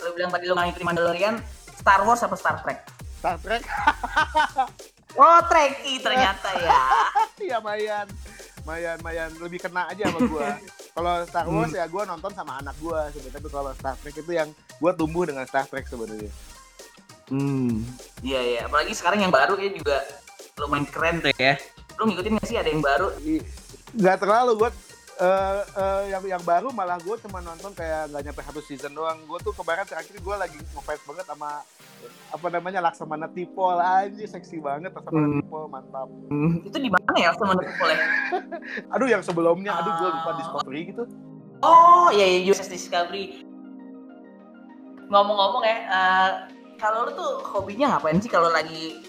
lu 0.05 0.09
bilang 0.17 0.31
tadi 0.33 0.45
lu 0.49 0.53
nggak 0.57 0.67
ngikutin 0.73 0.87
Mandalorian, 0.89 1.35
Star 1.77 2.01
Wars 2.09 2.25
apa 2.25 2.37
Star 2.37 2.57
Trek? 2.65 2.96
Star 3.17 3.37
Trek, 3.41 3.63
Oh, 5.17 5.41
Trekkie 5.49 5.97
ternyata 6.05 6.53
ya. 6.61 6.81
ya 7.57 7.59
Mayan, 7.65 8.05
Mayan, 8.69 9.01
Mayan 9.01 9.31
lebih 9.41 9.65
kena 9.65 9.89
aja 9.89 10.13
sama 10.13 10.21
gue. 10.29 10.49
kalau 10.97 11.15
Star 11.25 11.47
Wars 11.49 11.73
ya 11.73 11.89
gue 11.89 12.03
nonton 12.05 12.33
sama 12.37 12.61
anak 12.61 12.77
gue 12.77 13.01
sebenarnya. 13.17 13.35
Tapi 13.41 13.49
kalau 13.49 13.71
Star 13.73 13.97
Trek 13.97 14.17
itu 14.21 14.33
yang 14.37 14.53
gue 14.53 14.93
tumbuh 14.93 15.25
dengan 15.25 15.49
Star 15.49 15.65
Trek 15.65 15.89
sebenarnya. 15.89 16.29
Hmm. 17.33 17.83
Iya 18.21 18.41
iya, 18.45 18.61
apalagi 18.69 18.93
sekarang 18.93 19.25
yang 19.25 19.33
baru 19.33 19.59
ya 19.59 19.73
juga 19.73 19.99
lumayan 20.61 20.87
keren 20.93 21.25
tuh 21.25 21.33
ya. 21.41 21.57
Lu 21.97 22.13
ngikutin 22.13 22.33
nggak 22.37 22.47
sih 22.47 22.57
ada 22.61 22.69
yang 22.69 22.85
baru? 22.85 23.09
Nggak 23.97 24.17
terlalu 24.21 24.53
gue 24.61 24.71
eh 25.17 25.25
eh, 25.75 26.03
yang 26.11 26.23
yang 26.29 26.43
baru 26.43 26.69
malah 26.71 27.01
gue 27.01 27.17
cuma 27.19 27.41
nonton 27.41 27.73
kayak 27.73 28.13
nggak 28.13 28.23
nyampe 28.23 28.41
satu 28.43 28.61
season 28.61 28.93
doang 28.93 29.17
gue 29.25 29.39
tuh 29.41 29.53
kemarin 29.53 29.83
terakhir 29.83 30.13
gue 30.13 30.37
lagi 30.37 30.61
ngefans 30.71 31.03
banget 31.03 31.25
sama 31.25 31.65
apa 32.29 32.47
namanya 32.47 32.81
Laksamana 32.81 33.25
Tipol 33.27 33.77
aja 33.77 34.13
seksi 34.23 34.61
banget 34.61 34.93
Laksamana 34.93 35.25
Hmm. 35.27 35.41
Tipol 35.41 35.65
mantap 35.67 36.09
Hmm, 36.29 36.53
itu 36.63 36.77
di 36.77 36.91
mana 36.91 37.17
ya 37.17 37.31
sama 37.33 37.57
boleh? 37.57 37.99
aduh 38.93 39.09
yang 39.09 39.25
sebelumnya 39.25 39.73
aduh 39.75 39.93
gue 39.95 40.09
lupa 40.11 40.31
Ah. 40.31 40.37
Discovery 40.37 40.83
gitu 40.87 41.05
Oh 41.57 42.13
iya 42.13 42.37
iya 42.37 42.53
USS 42.53 42.69
Discovery. 42.69 43.41
Ngomong-ngomong 45.07 45.63
ya, 45.63 45.77
eh, 45.89 46.31
kalau 46.77 47.09
lu 47.09 47.13
tuh 47.15 47.33
hobinya 47.49 47.97
ngapain 47.97 48.19
sih 48.19 48.29
kalau 48.29 48.51
lagi 48.51 49.01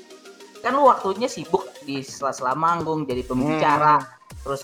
kan 0.61 0.71
lu 0.71 0.85
waktunya 0.85 1.27
sibuk 1.27 1.67
di 1.83 1.99
sela-sela 1.99 2.53
manggung 2.53 3.03
jadi 3.03 3.21
pembicara, 3.21 3.99
terus 4.41 4.63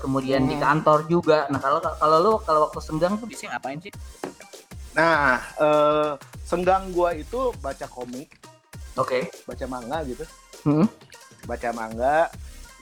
kemudian 0.00 0.42
di 0.42 0.56
Hmm. 0.56 0.64
kantor 0.64 1.04
juga. 1.06 1.44
Nah 1.46 1.60
kalau 1.60 1.78
kalau 1.78 2.16
lu 2.18 2.32
kalau 2.40 2.60
waktu 2.66 2.80
senggang 2.80 3.14
tuh 3.14 3.28
biasanya 3.28 3.56
ngapain 3.56 3.78
sih? 3.78 3.92
nah 4.90 5.38
eh, 5.54 6.12
senggang 6.42 6.90
gue 6.90 7.22
itu 7.22 7.54
baca 7.62 7.86
komik 7.86 8.26
Oke. 8.98 9.30
baca 9.46 9.64
manga 9.64 10.02
gitu 10.02 10.26
Hmm. 10.66 10.82
baca 11.46 11.70
manga 11.70 12.26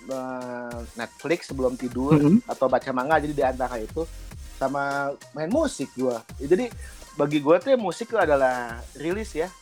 eh, 0.09 0.77
Netflix 0.97 1.53
sebelum 1.53 1.77
tidur 1.77 2.17
Hmm. 2.17 2.41
atau 2.49 2.65
baca 2.65 2.89
manga 2.91 3.21
jadi 3.21 3.35
di 3.37 3.45
antara 3.45 3.77
itu 3.77 4.09
sama 4.57 5.13
main 5.31 5.53
musik 5.53 5.93
gua 5.95 6.25
jadi 6.35 6.73
bagi 7.15 7.39
gua 7.39 7.61
tuh 7.61 7.77
musik 7.77 8.09
tuh 8.09 8.19
adalah 8.19 8.81
rilis 8.97 9.37
ya 9.37 9.53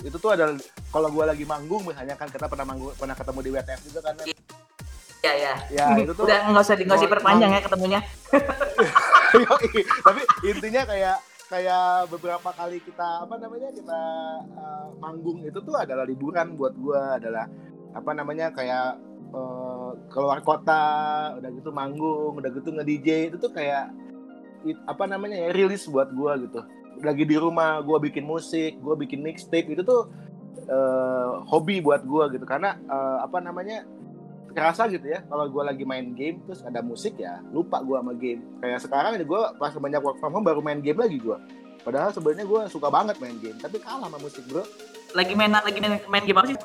itu 0.00 0.16
tuh 0.16 0.32
adalah 0.32 0.56
kalau 0.88 1.12
gua 1.12 1.28
lagi 1.28 1.44
manggung 1.44 1.84
misalnya 1.84 2.16
kan 2.16 2.26
kita 2.26 2.48
pernah 2.48 2.66
manggung 2.66 2.96
pernah 2.96 3.12
ketemu 3.12 3.40
di 3.44 3.50
WTF 3.52 3.80
juga 3.84 4.00
kan 4.00 4.14
Iya 5.26 5.34
ya. 5.34 5.54
ya 5.74 5.86
itu 5.98 6.12
tuh 6.14 6.22
Udah 6.22 6.38
nggak 6.46 6.62
usah 6.62 6.74
di- 6.74 6.84
nggak 6.86 6.94
usah 6.94 7.02
Mau- 7.02 7.10
diperpanjang 7.10 7.50
mau- 7.50 7.56
ya 7.58 7.64
ketemunya. 7.66 8.00
Tapi 10.06 10.20
intinya 10.46 10.82
kayak 10.86 11.16
kayak 11.46 11.86
beberapa 12.10 12.48
kali 12.50 12.78
kita 12.80 13.22
apa 13.22 13.34
namanya 13.38 13.70
kita 13.70 14.00
uh, 14.54 14.86
manggung 14.98 15.42
itu 15.42 15.58
tuh 15.60 15.74
adalah 15.74 16.02
liburan 16.02 16.54
buat 16.54 16.74
gua 16.74 17.18
adalah 17.18 17.46
apa 17.94 18.10
namanya 18.12 18.50
kayak 18.50 18.98
uh, 19.30 19.94
keluar 20.10 20.42
kota 20.42 20.82
udah 21.38 21.50
gitu 21.52 21.70
manggung 21.70 22.34
udah 22.34 22.50
gitu 22.50 22.74
nge 22.74 22.84
DJ 22.84 23.08
itu 23.30 23.36
tuh 23.38 23.54
kayak 23.54 23.94
it- 24.66 24.82
apa 24.86 25.06
namanya 25.06 25.38
ya 25.38 25.54
rilis 25.54 25.86
buat 25.86 26.10
gua 26.10 26.34
gitu 26.34 26.66
lagi 26.98 27.22
di 27.22 27.36
rumah 27.38 27.78
gua 27.78 28.02
bikin 28.02 28.26
musik 28.26 28.82
gua 28.82 28.98
bikin 28.98 29.22
mixtape 29.22 29.70
itu 29.70 29.86
tuh 29.86 30.10
uh, 30.66 31.46
hobi 31.46 31.78
buat 31.78 32.02
gua 32.02 32.26
gitu 32.26 32.42
karena 32.42 32.74
uh, 32.90 33.22
apa 33.22 33.38
namanya 33.38 33.86
kerasa 34.56 34.88
gitu 34.88 35.04
ya 35.04 35.20
kalau 35.28 35.44
gue 35.44 35.60
lagi 35.60 35.84
main 35.84 36.16
game 36.16 36.40
terus 36.48 36.64
ada 36.64 36.80
musik 36.80 37.20
ya 37.20 37.44
lupa 37.52 37.84
gue 37.84 37.92
sama 37.92 38.16
game 38.16 38.40
kayak 38.56 38.80
sekarang 38.80 39.12
ini 39.20 39.28
gue 39.28 39.42
pas 39.60 39.68
banyak 39.70 40.00
work 40.00 40.16
from 40.16 40.32
home 40.32 40.46
baru 40.48 40.64
main 40.64 40.80
game 40.80 40.96
lagi 40.96 41.20
gue 41.20 41.36
padahal 41.84 42.08
sebenarnya 42.08 42.48
gue 42.48 42.60
suka 42.72 42.88
banget 42.88 43.20
main 43.20 43.36
game 43.36 43.60
tapi 43.60 43.76
kalah 43.78 44.08
sama 44.08 44.16
musik 44.16 44.40
bro 44.48 44.64
Lagi 45.12 45.32
main 45.32 45.52
lagi 45.52 45.76
main, 45.76 46.00
main 46.08 46.24
game 46.24 46.36
apa 46.36 46.48
sih? 46.50 46.58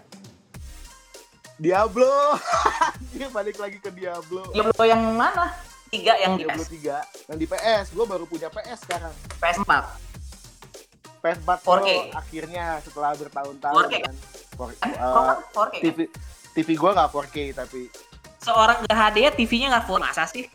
Diablo 1.60 2.10
dia 3.14 3.28
balik 3.30 3.60
lagi 3.60 3.78
ke 3.78 3.92
Diablo 3.92 4.50
Diablo 4.50 4.82
yang 4.82 5.04
mana? 5.14 5.52
Tiga 5.92 6.16
yang 6.18 6.40
di 6.40 6.48
Diablo 6.48 6.64
PS, 6.64 6.72
3 7.28 7.30
yang 7.30 7.38
di 7.38 7.46
PS 7.46 7.86
gue 7.92 8.06
baru 8.08 8.24
punya 8.24 8.48
PS 8.48 8.80
sekarang 8.82 9.14
PS4. 9.38 9.72
PS4 11.22 11.50
4K. 11.54 11.62
Pro 11.62 11.76
akhirnya 12.16 12.66
setelah 12.82 13.12
bertahun-tahun 13.14 13.84
4K. 13.84 13.96
kan 14.00 14.16
For- 14.56 14.78
Kan 14.80 14.92
uh, 14.96 15.12
Pro 15.12 15.22
kan 15.22 15.38
4K. 15.44 15.76
kan? 15.76 15.84
TV 15.84 15.98
TV 16.52 16.70
gue 16.74 16.90
nggak 16.90 17.10
4K 17.10 17.38
tapi 17.54 17.82
Seorang 18.38 18.78
nggak 18.82 18.98
HD 18.98 19.18
ya 19.20 19.32
TV-nya 19.32 19.68
nggak 19.70 19.86
full. 19.86 20.00
Masa 20.00 20.26
sih? 20.26 20.50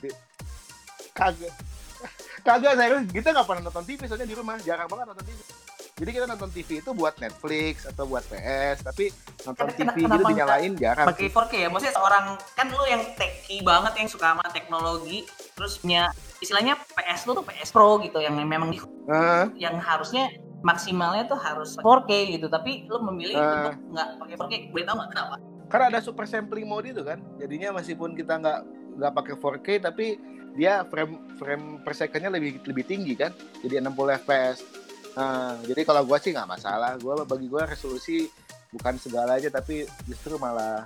kagak. 1.13 1.53
Kagak 2.47 2.75
saya 2.75 3.03
kita 3.05 3.29
nggak 3.31 3.47
pernah 3.47 3.63
nonton 3.65 3.85
TV 3.85 4.01
soalnya 4.05 4.27
di 4.27 4.35
rumah. 4.35 4.55
Jarang 4.61 4.87
banget 4.87 5.07
nonton 5.09 5.27
TV 5.27 5.41
jadi 5.97 6.13
kita 6.13 6.27
nonton 6.29 6.53
TV 6.53 6.71
itu 6.77 6.91
buat 6.93 7.17
Netflix 7.17 7.89
atau 7.89 8.05
buat 8.05 8.21
PS 8.29 8.85
tapi 8.85 9.09
nonton 9.49 9.65
Ken- 9.65 9.89
TV 9.89 9.89
kenapa 9.97 10.13
gitu 10.13 10.25
dinyalain 10.29 10.73
jarang 10.77 11.07
pakai 11.09 11.25
sih. 11.25 11.33
4K 11.33 11.53
ya? 11.57 11.69
Maksudnya 11.73 11.95
seorang 11.97 12.25
kan 12.53 12.67
lu 12.69 12.85
yang 12.85 13.03
techy 13.17 13.57
banget 13.65 13.93
yang 13.97 14.05
suka 14.05 14.27
sama 14.29 14.45
teknologi 14.53 15.25
terus 15.57 15.81
punya 15.81 16.13
istilahnya 16.37 16.77
PS 16.93 17.25
lu 17.25 17.33
tuh 17.33 17.49
PS 17.49 17.73
Pro 17.73 17.97
gitu 17.99 18.21
yang 18.21 18.37
memang 18.37 18.69
di- 18.69 18.85
Eh, 19.09 19.45
yang 19.57 19.81
harusnya 19.81 20.29
maksimalnya 20.61 21.25
tuh 21.25 21.41
harus 21.41 21.81
4K 21.81 22.11
gitu. 22.31 22.47
Tapi 22.47 22.85
lu 22.85 23.01
memilih 23.03 23.33
Eh. 23.33 23.41
untuk 23.41 23.73
nggak 23.89 24.09
pakai 24.21 24.35
4K 24.37 24.53
boleh 24.69 24.85
tahu 24.85 24.97
nggak 25.01 25.11
kenapa 25.11 25.37
karena 25.67 25.91
ada 25.91 26.01
super 26.03 26.25
sampling 26.29 26.67
mode 26.67 26.91
itu 26.91 27.03
kan. 27.03 27.19
Jadinya 27.39 27.77
meskipun 27.77 28.15
kita 28.15 28.39
nggak 28.39 28.61
nggak 28.97 29.13
pakai 29.13 29.35
4K 29.37 29.69
tapi 29.83 30.07
dia 30.57 30.89
frame 30.89 31.37
frame 31.37 31.85
per 31.85 31.93
secondnya 31.93 32.31
lebih 32.33 32.63
lebih 32.65 32.85
tinggi 32.87 33.15
kan. 33.19 33.35
Jadi 33.61 33.83
60 33.83 34.23
fps 34.25 34.59
Nah, 35.17 35.57
jadi 35.65 35.81
kalau 35.89 36.05
gua 36.05 36.21
sih 36.21 36.37
nggak 36.37 36.45
masalah. 36.61 37.01
Gua 37.01 37.25
bagi 37.25 37.49
gua 37.49 37.65
resolusi 37.65 38.29
bukan 38.69 39.01
segalanya 39.01 39.49
tapi 39.49 39.89
justru 40.05 40.37
malah 40.37 40.85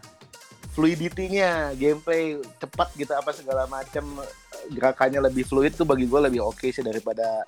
fluidity-nya 0.71 1.75
gameplay 1.75 2.39
cepat 2.63 2.95
gitu 2.95 3.11
apa 3.11 3.35
segala 3.35 3.67
macam 3.67 4.23
gerakannya 4.71 5.19
lebih 5.27 5.43
fluid 5.43 5.75
tuh 5.75 5.83
bagi 5.83 6.07
gua 6.07 6.31
lebih 6.31 6.47
oke 6.47 6.71
sih 6.71 6.87
daripada 6.87 7.43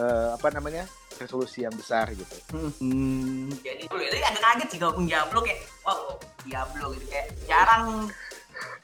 eh, 0.00 0.28
apa 0.32 0.48
namanya 0.56 0.88
resolusi 1.18 1.62
yang 1.62 1.74
besar 1.74 2.08
gitu. 2.10 2.36
Hmm, 2.54 3.50
jadi 3.60 3.84
lu 3.84 3.98
itu 3.98 4.16
agak 4.18 4.38
kaget 4.38 4.68
sih 4.70 4.78
kalau 4.78 4.94
pun 4.94 5.04
Diablo 5.04 5.38
kayak 5.42 5.58
wow 5.82 6.16
Diablo 6.42 6.94
gitu. 6.94 7.04
Kayak 7.06 7.26
jarang 7.44 8.06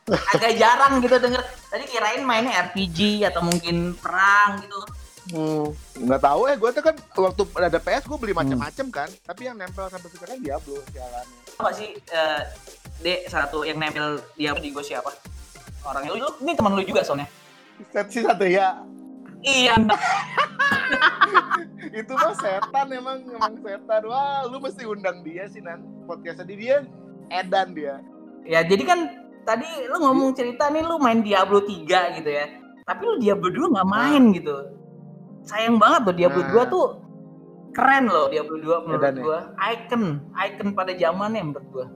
agak 0.05 0.53
jarang 0.59 0.93
gitu 0.99 1.17
denger. 1.17 1.43
Tadi 1.71 1.85
kirain 1.87 2.23
mainnya 2.23 2.69
RPG 2.69 3.25
atau 3.25 3.41
mungkin 3.41 3.97
perang 3.97 4.61
gitu. 4.61 4.79
Hmm, 5.25 5.73
nggak 6.05 6.21
tahu 6.21 6.53
eh 6.53 6.57
gue 6.61 6.71
tuh 6.71 6.85
kan 6.85 6.93
waktu 7.17 7.43
ada 7.57 7.81
PS 7.81 8.05
gue 8.05 8.19
beli 8.21 8.37
macam-macam 8.37 8.87
kan 8.93 9.09
tapi 9.25 9.49
yang 9.49 9.57
nempel 9.57 9.89
sampai 9.89 10.13
sekarang 10.13 10.37
Diablo 10.37 10.85
sialannya 10.93 11.39
apa 11.57 11.71
sih 11.73 11.97
eh 11.97 12.43
Dek 13.01 13.33
satu 13.33 13.65
yang 13.65 13.81
nempel 13.81 14.21
Diablo 14.37 14.61
di 14.61 14.69
gue 14.69 14.85
siapa? 14.85 15.09
Orangnya 15.81 16.13
lu, 16.13 16.29
lu- 16.29 16.37
ini 16.45 16.53
teman 16.53 16.77
lu 16.77 16.85
juga 16.85 17.01
soalnya. 17.01 17.25
Set 17.89 18.13
si 18.13 18.21
satu 18.21 18.45
ya 18.45 18.85
iya. 19.45 19.75
Itu 21.95 22.13
mah 22.17 22.35
setan 22.35 22.87
emang 22.91 23.23
emang 23.29 23.55
setan. 23.63 24.03
Wah 24.09 24.49
lu 24.51 24.59
mesti 24.59 24.83
undang 24.89 25.23
dia 25.23 25.47
sih 25.47 25.63
nan. 25.63 25.85
Podcastnya 26.09 26.49
di 26.49 26.57
dia 26.59 26.83
edan 27.31 27.77
dia. 27.77 28.03
Ya 28.45 28.67
jadi 28.67 28.83
kan 28.83 28.99
tadi 29.47 29.69
lu 29.89 29.97
ngomong 30.03 30.35
cerita 30.35 30.69
nih 30.73 30.83
lu 30.83 30.99
main 30.99 31.23
Diablo 31.23 31.63
3 31.63 32.19
gitu 32.19 32.31
ya. 32.33 32.47
Tapi 32.85 33.01
lu 33.05 33.15
Diablo 33.23 33.49
2 33.53 33.75
nggak 33.79 33.89
main 33.89 34.23
gitu. 34.35 34.57
Sayang 35.45 35.77
banget 35.77 36.09
loh 36.09 36.15
Diablo 36.17 36.43
Nah. 36.43 36.67
2 36.67 36.73
tuh 36.73 36.87
keren 37.77 38.05
loh 38.09 38.27
Diablo 38.33 38.57
2 38.59 38.85
menurut 38.89 39.03
Edan 39.05 39.15
ya? 39.15 39.23
gua. 39.23 39.39
Icon 39.61 40.03
icon 40.35 40.69
pada 40.73 40.93
zamannya 40.97 41.43
menurut 41.45 41.69
gua 41.71 41.87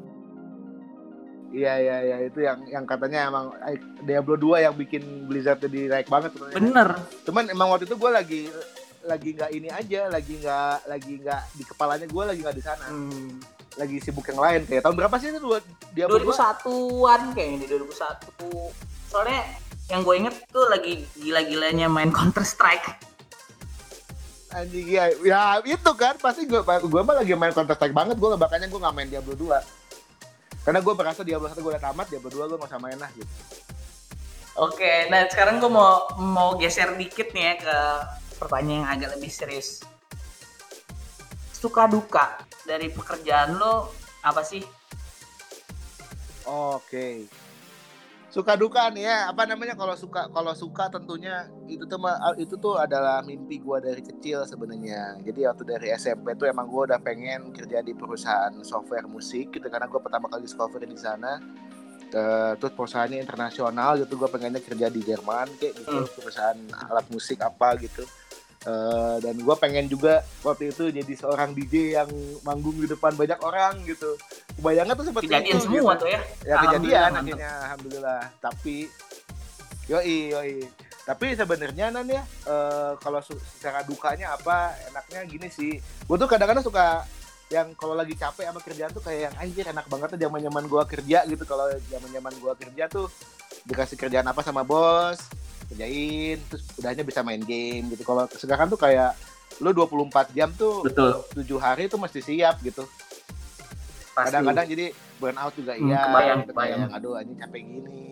iya 1.53 1.75
iya 1.81 1.97
iya. 2.05 2.17
Itu 2.29 2.41
yang 2.45 2.59
yang 2.69 2.85
katanya 2.85 3.29
emang 3.29 3.53
eh, 3.65 3.81
Diablo 4.05 4.37
2 4.37 4.65
yang 4.65 4.75
bikin 4.77 5.29
Blizzard 5.29 5.61
jadi 5.63 5.89
naik 5.89 6.09
banget 6.09 6.37
sebenarnya. 6.37 6.57
bener. 6.61 6.89
Cuman 7.25 7.45
emang 7.49 7.69
waktu 7.73 7.85
itu 7.89 7.97
gue 7.97 8.11
lagi 8.11 8.41
lagi 9.09 9.29
nggak 9.33 9.51
ini 9.57 9.69
aja 9.73 10.01
lagi 10.13 10.37
nggak 10.37 10.77
lagi 10.85 11.13
nggak 11.25 11.43
di 11.57 11.65
kepalanya 11.65 12.07
gue 12.07 12.23
lagi 12.25 12.41
nggak 12.45 12.57
di 12.57 12.65
sana. 12.65 12.87
Hmm. 12.89 13.41
lagi 13.79 14.03
sibuk 14.03 14.27
yang 14.27 14.43
lain 14.43 14.67
kayak 14.67 14.83
tahun 14.83 14.97
berapa 14.99 15.15
sih 15.23 15.31
itu 15.31 15.39
dua? 15.39 15.63
Diablo 15.95 16.19
2 16.19 16.35
2001-an 16.35 17.21
kayaknya 17.31 17.59
di 17.63 17.67
2001 17.79 19.07
soalnya 19.07 19.41
yang 19.87 20.03
gue 20.03 20.15
inget 20.19 20.35
tuh 20.51 20.67
lagi 20.67 21.07
gila-gilanya 21.15 21.87
main 21.87 22.11
Counter 22.11 22.43
Strike. 22.43 22.85
Anjing 24.51 24.89
ya, 24.89 25.15
ya 25.23 25.63
itu 25.63 25.93
kan. 25.95 26.19
Pasti 26.19 26.51
gue 26.51 26.59
gue 26.65 27.01
mah 27.07 27.23
lagi 27.23 27.39
main 27.39 27.55
Counter 27.55 27.79
Strike 27.79 27.95
banget. 27.95 28.19
Gue 28.19 28.35
makanya 28.35 28.67
gue 28.67 28.81
nggak 28.83 28.97
main 28.99 29.09
Diablo 29.09 29.39
2 29.39 29.78
karena 30.69 30.85
gue 30.85 30.93
merasa 30.93 31.25
Diablo 31.25 31.49
1 31.49 31.65
gue 31.65 31.73
udah 31.73 31.81
tamat 31.81 32.13
Diablo 32.13 32.29
2 32.29 32.45
gue 32.45 32.57
nggak 32.61 32.69
usah 32.69 32.77
main 32.77 33.01
lah 33.01 33.09
gitu 33.17 33.33
Oke, 34.59 35.07
nah 35.07 35.23
sekarang 35.31 35.63
gue 35.63 35.71
mau 35.71 36.11
mau 36.19 36.59
geser 36.59 36.99
dikit 36.99 37.31
nih 37.31 37.45
ya 37.47 37.55
ke 37.63 37.79
pertanyaan 38.43 38.75
yang 38.75 38.87
agak 38.91 39.11
lebih 39.15 39.31
serius. 39.31 39.87
Suka 41.55 41.87
duka 41.87 42.43
dari 42.67 42.91
pekerjaan 42.91 43.55
lo 43.55 43.95
apa 44.27 44.43
sih? 44.43 44.67
Oke. 46.43 47.31
Suka 48.29 48.61
duka 48.61 48.93
nih 48.93 49.09
ya, 49.09 49.33
apa 49.33 49.49
namanya 49.49 49.73
kalau 49.73 49.97
suka 49.97 50.29
kalau 50.29 50.53
suka 50.53 50.93
tentunya 50.93 51.49
itu 51.65 51.89
tuh 51.89 51.97
ma- 51.97 52.21
itu 52.37 52.55
tuh 52.55 52.77
adalah 52.77 53.25
mimpi 53.25 53.57
gua 53.57 53.81
dari 53.81 54.05
kecil 54.05 54.45
sebenarnya. 54.45 55.17
Jadi 55.25 55.49
waktu 55.49 55.65
dari 55.65 55.89
SMP 55.91 56.37
tuh 56.37 56.45
emang 56.45 56.69
gua 56.69 56.93
udah 56.93 57.01
pengen 57.01 57.49
kerja 57.51 57.81
di 57.81 57.97
perusahaan 57.97 58.53
software 58.61 59.09
musik 59.09 59.49
gitu 59.51 59.65
karena 59.67 59.89
gua 59.89 60.05
pertama 60.05 60.29
kali 60.29 60.45
discover 60.45 60.85
di 60.85 61.01
sana. 61.01 61.41
Eh, 62.09 62.53
terus 62.57 62.73
perusahaannya 62.73 63.17
internasional 63.17 63.97
gitu 63.97 64.17
gua 64.17 64.29
pengennya 64.29 64.61
kerja 64.61 64.89
di 64.89 65.01
Jerman 65.01 65.49
kayak 65.57 65.73
gitu 65.81 65.97
Hmm. 66.05 66.13
perusahaan 66.13 66.59
alat 66.85 67.09
musik 67.09 67.41
apa 67.41 67.81
gitu. 67.81 68.05
Eh, 68.67 69.17
dan 69.23 69.39
gua 69.47 69.55
pengen 69.55 69.87
juga 69.87 70.27
waktu 70.43 70.75
itu 70.75 70.91
jadi 70.91 71.13
seorang 71.15 71.55
DJ 71.55 72.03
yang 72.03 72.11
manggung 72.43 72.75
di 72.75 72.91
depan 72.91 73.15
banyak 73.15 73.39
orang 73.39 73.79
gitu. 73.87 74.19
Kebayangnya 74.59 74.99
tuh 74.99 75.07
seperti 75.07 75.31
Kejadian 75.31 75.55
itu 75.55 75.63
semua 75.63 75.95
gitu. 75.95 76.03
tuh 76.03 76.09
ya. 76.11 76.21
ya 76.43 76.55
kejadian 76.67 77.11
akhirnya 77.15 77.53
alhamdulillah. 77.71 78.23
Tapi 78.43 78.77
yoi 79.87 80.19
yoi. 80.35 80.55
Tapi 81.07 81.27
sebenarnya 81.39 81.87
nan 81.95 82.11
ya 82.11 82.23
eh, 82.27 82.93
kalau 82.99 83.23
secara 83.23 83.87
dukanya 83.87 84.35
apa 84.35 84.75
enaknya 84.91 85.21
gini 85.31 85.49
sih. 85.55 85.79
Gue 86.11 86.19
tuh 86.19 86.27
kadang-kadang 86.27 86.67
suka 86.67 87.07
yang 87.55 87.73
kalau 87.79 87.95
lagi 87.95 88.13
capek 88.19 88.51
sama 88.51 88.61
kerjaan 88.61 88.91
tuh 88.91 89.01
kayak 89.07 89.31
yang 89.31 89.35
anjir 89.39 89.65
enak 89.71 89.87
banget 89.87 90.19
tuh 90.19 90.21
zaman 90.21 90.41
zaman 90.43 90.65
gue 90.67 90.83
kerja 90.99 91.19
gitu. 91.31 91.45
Kalau 91.47 91.71
zaman 91.95 92.11
zaman 92.11 92.33
gue 92.43 92.53
kerja 92.59 92.85
tuh 92.91 93.07
dikasih 93.71 93.95
kerjaan 93.95 94.27
apa 94.27 94.43
sama 94.43 94.67
bos 94.67 95.38
kerjain 95.69 96.39
terus 96.45 96.65
udahnya 96.75 97.03
bisa 97.03 97.21
main 97.21 97.41
game 97.41 97.89
gitu 97.89 98.03
kalau 98.03 98.25
sekarang 98.31 98.67
tuh 98.67 98.77
kayak 98.77 99.13
lu 99.59 99.71
24 99.71 100.09
jam 100.33 100.49
tuh 100.51 100.81
Betul. 100.83 101.25
tujuh 101.35 101.59
hari 101.59 101.87
tuh 101.87 101.97
mesti 101.97 102.21
siap 102.21 102.61
gitu 102.61 102.87
kadang-kadang 104.15 104.67
jadi 104.67 104.87
burn 105.17 105.37
out 105.37 105.53
juga 105.53 105.73
Hmm, 105.73 105.85
iya 105.85 106.01
kebayang, 106.05 106.39
gitu, 106.41 106.51
kebayang. 106.53 106.79
kayak, 106.85 106.97
aduh 106.97 107.13
anjing 107.15 107.39
capek 107.39 107.61
gini 107.61 108.07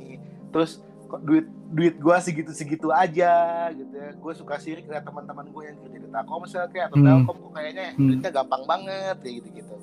terus 0.48 0.70
kok 1.06 1.22
duit 1.22 1.46
duit 1.68 1.94
gua 1.96 2.18
segitu 2.18 2.50
segitu 2.50 2.90
aja 2.90 3.34
gitu 3.70 3.94
ya 3.94 4.10
gue 4.12 4.32
suka 4.34 4.54
sirik 4.56 4.84
lihat 4.84 5.02
teman-teman 5.02 5.46
gue 5.46 5.62
yang 5.64 5.76
kerja 5.80 5.96
di 5.96 6.08
Telkomsel 6.08 6.66
kayak 6.68 6.86
atau 6.88 6.96
Hmm. 6.96 7.06
Telkom 7.06 7.36
kok 7.40 7.52
kayaknya 7.54 7.84
Hmm. 7.92 8.06
duitnya 8.06 8.30
gampang 8.32 8.62
banget 8.64 9.16
kayak 9.18 9.34
gitu 9.36 9.48
gitu 9.56 9.74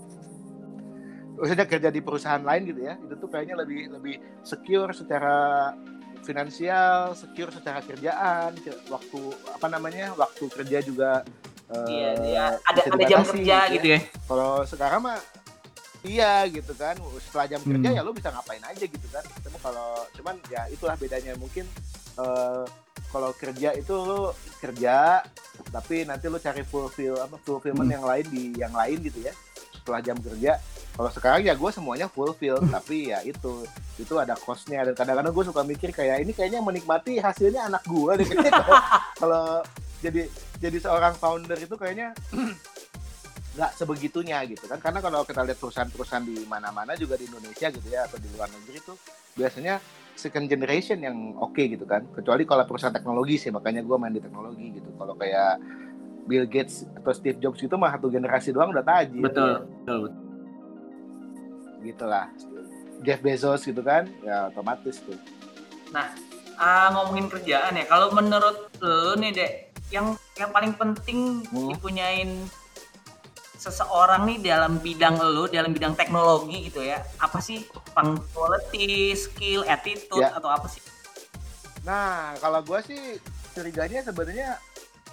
maksudnya 1.34 1.66
kerja 1.66 1.90
di 1.90 2.00
perusahaan 2.00 2.40
lain 2.42 2.62
gitu 2.66 2.82
ya 2.82 2.94
itu 2.98 3.14
tuh 3.16 3.28
kayaknya 3.28 3.56
lebih 3.58 3.80
lebih 3.90 4.16
secure 4.44 4.92
secara 4.92 5.36
finansial 6.24 6.96
secure 7.14 7.50
secara 7.50 7.80
kerjaan 7.80 8.56
ke- 8.56 8.80
waktu 8.88 9.20
apa 9.50 9.68
namanya 9.68 10.12
waktu 10.14 10.48
kerja 10.50 10.80
juga 10.80 11.12
eh, 11.66 11.88
Iya, 11.88 12.10
iya. 12.24 12.46
Ada 12.62 12.82
ada 12.90 13.04
jam 13.06 13.22
kerja 13.24 13.58
gitu 13.72 13.88
ya. 13.90 14.00
kalau 14.26 14.52
sekarang 14.64 15.02
mah 15.02 15.20
iya 16.02 16.44
gitu 16.46 16.74
kan 16.74 16.96
setelah 17.22 17.48
jam 17.48 17.62
kerja 17.62 17.88
Hmm. 17.90 17.96
ya 17.96 18.02
lu 18.02 18.12
bisa 18.12 18.28
ngapain 18.30 18.60
aja 18.62 18.84
gitu 18.84 19.08
kan 19.08 19.24
cuma 19.40 19.58
kalau 19.62 19.90
cuman 20.12 20.36
ya 20.48 20.68
itulah 20.68 20.96
bedanya 20.96 21.36
mungkin 21.36 21.64
eh, 22.16 22.64
kalau 23.08 23.32
kerja 23.34 23.72
itu 23.74 23.94
lu 23.94 24.30
kerja 24.60 25.24
tapi 25.70 26.04
nanti 26.04 26.26
lu 26.26 26.38
cari 26.38 26.62
fulfill 26.62 27.16
apa 27.18 27.38
fulfillment 27.38 27.86
Hmm. 27.86 27.96
yang 27.96 28.06
lain 28.06 28.26
di 28.28 28.44
yang 28.54 28.72
lain 28.72 29.00
gitu 29.02 29.20
ya 29.22 29.34
setelah 29.74 30.00
jam 30.02 30.18
kerja 30.18 30.60
kalau 30.94 31.10
sekarang 31.10 31.42
ya 31.42 31.58
gue 31.58 31.70
semuanya 31.74 32.06
fulfill 32.06 32.62
Hmm. 32.62 32.70
tapi 32.70 33.10
ya 33.10 33.20
itu 33.26 33.66
itu 33.98 34.14
ada 34.18 34.38
costnya 34.38 34.86
dan 34.86 34.94
kadang-kadang 34.94 35.34
gue 35.34 35.46
suka 35.46 35.62
mikir 35.62 35.90
kayak 35.90 36.22
ini 36.22 36.32
kayaknya 36.34 36.62
menikmati 36.62 37.18
hasilnya 37.18 37.66
anak 37.66 37.82
gue 37.86 38.12
deh 38.22 38.28
kalau 39.22 39.62
jadi 40.00 40.30
jadi 40.62 40.78
seorang 40.80 41.18
founder 41.18 41.58
itu 41.58 41.74
kayaknya 41.74 42.14
nggak 43.54 43.72
sebegitunya 43.78 44.42
gitu 44.50 44.66
kan 44.66 44.82
karena 44.82 44.98
kalau 44.98 45.22
kita 45.22 45.46
lihat 45.46 45.62
perusahaan-perusahaan 45.62 46.26
di 46.26 46.42
mana-mana 46.50 46.98
juga 46.98 47.14
di 47.22 47.30
Indonesia 47.30 47.70
gitu 47.70 47.86
ya 47.86 48.10
atau 48.10 48.18
di 48.18 48.26
luar 48.34 48.50
negeri 48.50 48.82
itu 48.82 48.94
biasanya 49.38 49.78
second 50.14 50.50
generation 50.50 50.98
yang 51.02 51.38
oke 51.38 51.62
gitu 51.62 51.86
kan 51.86 52.02
kecuali 52.14 52.50
kalau 52.50 52.66
perusahaan 52.66 52.94
teknologi 52.94 53.38
sih 53.38 53.54
makanya 53.54 53.86
gue 53.86 53.98
main 53.98 54.14
di 54.14 54.22
teknologi 54.22 54.74
gitu 54.74 54.90
kalau 54.98 55.14
kayak 55.14 55.62
Bill 56.26 56.50
Gates 56.50 56.86
atau 56.98 57.14
Steve 57.14 57.38
Jobs 57.38 57.62
itu 57.62 57.76
mah 57.78 57.94
satu 57.94 58.10
generasi 58.10 58.50
doang 58.50 58.74
udah 58.74 58.82
tajir 58.82 59.22
Betul. 59.22 59.70
Betul. 59.86 59.98
gitu 60.10 60.23
lah 62.08 62.32
Jeff 63.04 63.20
Bezos 63.20 63.68
gitu 63.68 63.84
kan 63.84 64.08
ya 64.24 64.48
otomatis 64.48 65.04
tuh 65.04 65.20
Ah, 66.58 66.94
ngomongin 66.94 67.30
kerjaan 67.30 67.74
ya. 67.78 67.86
Kalau 67.90 68.14
menurut 68.14 68.70
lo 68.82 69.18
nih, 69.18 69.34
Dek, 69.34 69.52
yang 69.90 70.14
yang 70.38 70.50
paling 70.54 70.74
penting 70.74 71.42
Hmm. 71.50 71.70
dipunyain 71.74 72.30
seseorang 73.58 74.28
nih 74.28 74.38
dalam 74.44 74.78
bidang 74.78 75.18
lo, 75.18 75.48
dalam 75.48 75.72
bidang 75.72 75.96
teknologi 75.96 76.70
gitu 76.70 76.84
ya. 76.84 77.02
Apa 77.18 77.40
sih 77.40 77.64
punctuality, 77.96 79.16
skill, 79.16 79.64
attitude 79.66 80.20
Ya. 80.20 80.36
atau 80.36 80.52
apa 80.52 80.68
sih? 80.70 80.84
Nah, 81.84 82.36
kalau 82.38 82.60
gue 82.62 82.80
sih 82.86 83.02
curiganya 83.56 84.04
sebenarnya 84.04 84.58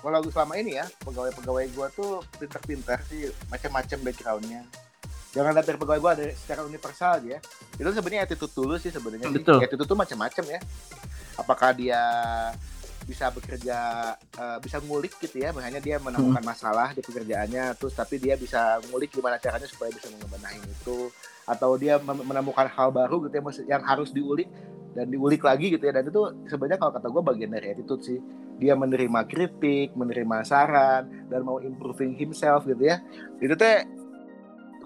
kalau 0.01 0.25
selama 0.33 0.57
ini 0.57 0.81
ya 0.81 0.87
pegawai-pegawai 1.05 1.67
gue 1.73 1.87
tuh 1.93 2.13
pinter-pinter 2.41 2.99
sih 3.07 3.31
macam-macam 3.49 3.99
backgroundnya. 4.01 4.63
Jangan 5.31 5.51
lihat 5.55 5.67
dari 5.67 5.79
pegawai 5.79 6.01
gue 6.01 6.11
ada 6.11 6.25
secara 6.35 6.61
universal 6.67 7.23
ya. 7.23 7.39
Itu 7.79 7.91
sebenarnya 7.95 8.23
attitude 8.27 8.55
dulu 8.55 8.75
sih 8.79 8.91
sebenarnya. 8.91 9.31
sih. 9.31 9.63
Attitude 9.63 9.89
tuh 9.89 9.99
macam-macam 9.99 10.45
ya. 10.51 10.61
Apakah 11.39 11.71
dia 11.73 12.03
bisa 13.07 13.27
bekerja 13.33 13.79
eh, 14.15 14.59
bisa 14.63 14.79
ngulik 14.83 15.19
gitu 15.19 15.43
ya, 15.43 15.51
misalnya 15.51 15.83
dia 15.83 15.99
menemukan 15.99 16.45
masalah 16.47 16.95
di 16.95 17.03
pekerjaannya, 17.03 17.75
terus 17.75 17.97
tapi 17.97 18.23
dia 18.23 18.39
bisa 18.39 18.79
ngulik 18.87 19.11
gimana 19.11 19.35
caranya 19.41 19.67
supaya 19.67 19.91
bisa 19.91 20.07
membenahi 20.15 20.63
itu, 20.63 21.11
atau 21.51 21.75
dia 21.75 21.99
menemukan 21.99 22.71
hal 22.71 22.95
baru 22.95 23.27
gitu 23.27 23.35
ya 23.35 23.43
yang 23.79 23.83
harus 23.83 24.15
diulik 24.15 24.47
dan 24.95 25.11
diulik 25.11 25.43
lagi 25.43 25.75
gitu 25.75 25.83
ya 25.87 25.95
dan 25.95 26.07
itu 26.07 26.23
sebenarnya 26.51 26.79
kalau 26.79 26.93
kata 26.95 27.07
gue 27.11 27.23
bagian 27.23 27.51
dari 27.51 27.67
attitude 27.75 28.03
sih 28.03 28.19
dia 28.59 28.75
menerima 28.75 29.27
kritik 29.27 29.95
menerima 29.95 30.43
saran 30.43 31.31
dan 31.31 31.47
mau 31.47 31.63
improving 31.63 32.19
himself 32.19 32.67
gitu 32.67 32.91
ya 32.91 33.03
itu 33.39 33.55
teh 33.55 33.87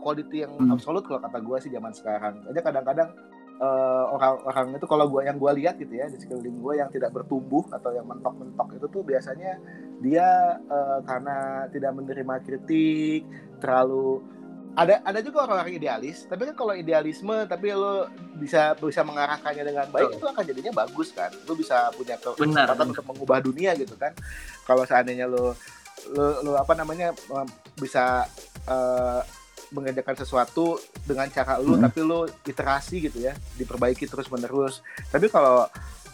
quality 0.04 0.44
yang 0.44 0.52
Hmm. 0.60 0.76
absolut 0.76 1.08
kalau 1.08 1.24
kata 1.24 1.40
gue 1.40 1.56
sih 1.64 1.72
zaman 1.72 1.96
sekarang. 1.96 2.44
Aja 2.44 2.60
kadang-kadang 2.60 3.08
eh, 3.54 4.04
orang-orang 4.10 4.74
itu 4.74 4.86
kalau 4.90 5.06
gua 5.06 5.22
yang 5.22 5.38
gue 5.38 5.52
lihat 5.62 5.78
gitu 5.78 5.94
ya 5.94 6.10
di 6.10 6.18
sekeliling 6.18 6.58
gue 6.58 6.74
yang 6.74 6.90
tidak 6.90 7.14
bertumbuh 7.14 7.62
atau 7.70 7.94
yang 7.94 8.02
mentok-mentok 8.02 8.66
itu 8.74 8.86
tuh 8.90 9.06
biasanya 9.06 9.62
dia 10.02 10.58
eh, 10.58 10.98
karena 11.06 11.64
tidak 11.70 11.94
menerima 11.94 12.34
kritik 12.42 13.22
terlalu 13.62 14.26
ada 14.74 14.98
ada 15.06 15.22
juga 15.22 15.46
orang-orang 15.46 15.78
idealis 15.78 16.26
tapi 16.26 16.50
kan 16.50 16.58
kalau 16.58 16.74
idealisme 16.74 17.46
tapi 17.46 17.70
lo 17.70 18.10
bisa 18.42 18.74
bisa 18.74 19.06
mengarahkannya 19.06 19.62
dengan 19.62 19.86
baik 19.94 20.18
itu 20.18 20.26
akan 20.26 20.42
jadinya 20.42 20.72
bagus 20.82 21.14
kan. 21.14 21.30
Lo 21.46 21.54
bisa 21.54 21.94
punya 21.94 22.18
kesempatan 22.18 22.90
untuk 22.90 23.06
mengubah 23.06 23.38
dunia 23.38 23.78
gitu 23.78 23.94
kan. 23.94 24.10
Kalau 24.66 24.82
seandainya 24.82 25.30
lo 25.30 25.54
lo, 26.10 26.26
lo 26.42 26.52
apa 26.58 26.74
namanya 26.74 27.14
em, 27.14 27.48
bisa 27.78 28.26
eh, 28.66 29.22
mengerjakan 29.74 30.14
sesuatu 30.14 30.78
dengan 31.02 31.26
cara 31.28 31.58
lo 31.58 31.74
Hmm. 31.74 31.84
tapi 31.90 32.00
lo 32.06 32.30
iterasi 32.46 33.10
gitu 33.10 33.18
ya 33.18 33.34
diperbaiki 33.58 34.06
terus 34.06 34.30
menerus. 34.30 34.80
Tapi 35.10 35.26
kalau 35.26 35.66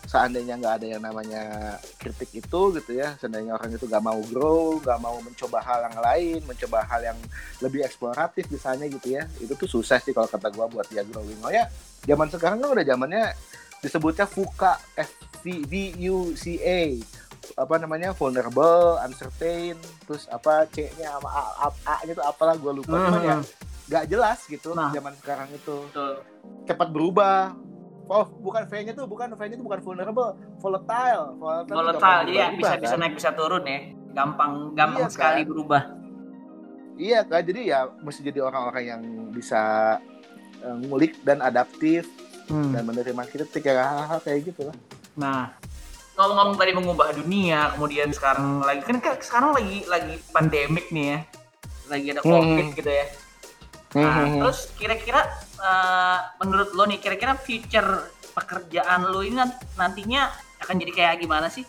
seandainya 0.08 0.56
nggak 0.56 0.74
ada 0.80 0.86
yang 0.96 1.02
namanya 1.04 1.76
kritik 2.00 2.32
itu 2.32 2.60
gitu 2.80 2.96
ya 2.96 3.14
seandainya 3.20 3.54
orang 3.54 3.76
itu 3.76 3.84
nggak 3.84 4.00
mau 4.02 4.16
grow 4.32 4.80
nggak 4.80 4.98
mau 4.98 5.20
mencoba 5.20 5.60
hal 5.60 5.86
yang 5.86 5.98
lain 6.00 6.40
mencoba 6.48 6.82
hal 6.88 7.00
yang 7.04 7.18
lebih 7.60 7.84
eksploratif 7.84 8.48
misalnya 8.48 8.88
gitu 8.88 9.12
ya 9.20 9.28
itu 9.38 9.52
tuh 9.54 9.68
susah 9.68 10.00
sih 10.00 10.16
kalau 10.16 10.26
kata 10.26 10.48
gua 10.50 10.66
buat 10.66 10.88
dia 10.88 11.04
growing. 11.04 11.38
Oh 11.44 11.52
ya 11.52 11.68
zaman 12.08 12.26
sekarang 12.32 12.64
kan 12.64 12.72
udah 12.72 12.82
zamannya 12.82 13.36
disebutnya 13.84 14.24
VUCA 14.24 14.72
F 14.96 15.10
V 15.44 15.72
U 16.10 16.32
C 16.32 16.58
A 16.64 16.80
apa 17.54 17.74
namanya 17.76 18.12
vulnerable 18.12 18.98
uncertain 19.00 19.74
terus 20.04 20.26
apa 20.26 20.66
C 20.66 20.90
nya 20.94 21.14
sama 21.14 21.28
A, 21.28 21.42
A, 21.58 21.68
A 21.84 21.94
nya 22.02 22.12
tuh 22.12 22.22
apalah 22.22 22.54
gua 22.54 22.72
lupa 22.72 22.94
cuman 22.96 23.20
ya 23.20 23.36
Hmm, 23.36 23.44
nggak 23.86 24.04
jelas 24.06 24.38
gitu 24.44 24.70
Nah. 24.70 24.90
zaman 24.90 25.14
sekarang 25.16 25.48
itu 25.50 25.76
betul. 25.86 26.12
cepat 26.64 26.88
berubah 26.88 27.54
Oh, 28.06 28.26
bukan 28.26 28.66
V-nya 28.66 28.90
tuh 28.90 29.06
bukan 29.06 29.30
V-nya 29.30 29.54
tuh 29.54 29.62
bukan 29.62 29.78
vulnerable, 29.78 30.34
volatile. 30.58 31.38
Volatile, 31.38 31.70
Volatile, 31.70 32.26
iya 32.26 32.50
berubah, 32.50 32.58
bisa 32.58 32.74
bisa 32.76 32.90
kan? 32.90 32.98
naik 32.98 33.14
bisa 33.14 33.30
turun 33.30 33.62
ya. 33.62 33.80
Gampang 34.10 34.52
gampang 34.74 35.06
Iya, 35.06 35.14
sekali 35.14 35.40
kan? 35.40 35.46
berubah. 35.46 35.82
Iya 36.98 37.20
kan, 37.22 37.40
jadi 37.40 37.60
ya 37.64 37.80
mesti 37.96 38.20
jadi 38.20 38.42
orang-orang 38.42 38.84
yang 38.84 39.02
bisa 39.30 39.62
eh, 40.58 40.76
ngulik 40.82 41.22
dan 41.22 41.38
adaptif 41.38 42.10
Hmm. 42.44 42.74
dan 42.74 42.82
menerima 42.82 43.22
kritik 43.24 43.62
ya 43.62 43.78
hal-hal 43.78 44.18
kayak 44.18 44.50
gitu 44.50 44.66
lah. 44.66 44.76
Nah, 45.14 45.54
ngomong-ngomong 46.14 46.56
tadi 46.56 46.72
mengubah 46.72 47.08
dunia, 47.12 47.72
kemudian 47.72 48.10
sekarang 48.10 48.60
lagi 48.60 48.82
kan 48.82 48.96
sekarang 49.18 49.50
lagi 49.52 49.86
lagi 49.86 50.14
pandemik 50.30 50.90
nih 50.90 51.04
ya, 51.04 51.18
lagi 51.88 52.06
ada 52.12 52.20
Hmm. 52.20 52.30
covid 52.30 52.66
gitu 52.74 52.90
ya. 52.90 53.06
Nah, 53.90 54.22
terus 54.38 54.70
kira-kira 54.74 55.20
eh, 55.60 56.18
menurut 56.38 56.70
lo 56.72 56.84
nih, 56.84 56.98
kira-kira 56.98 57.34
future 57.34 58.06
pekerjaan 58.30 59.04
lu 59.06 59.20
ini 59.20 59.36
nan- 59.36 59.58
nantinya 59.74 60.30
akan 60.60 60.74
jadi 60.78 60.92
kayak 60.92 61.14
gimana 61.20 61.48
sih? 61.48 61.64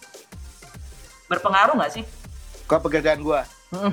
Berpengaruh 1.28 1.76
nggak 1.76 1.94
sih? 1.94 2.06
ke 2.62 2.80
pekerjaan 2.80 3.20
gua 3.20 3.44
Mm-mm. 3.76 3.92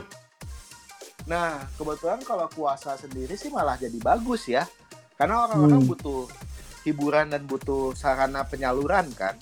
Nah, 1.26 1.66
kebetulan 1.74 2.22
kalau 2.22 2.46
puasa 2.46 2.94
sendiri 2.94 3.34
sih 3.34 3.50
malah 3.50 3.74
jadi 3.74 3.98
bagus 3.98 4.46
ya. 4.46 4.64
Karena 5.12 5.44
orang-orang 5.44 5.82
Hmm. 5.82 5.90
butuh 5.90 6.20
hiburan 6.82 7.28
dan 7.28 7.42
butuh 7.42 7.92
sarana 7.92 8.46
penyaluran 8.46 9.11
kan. 9.12 9.34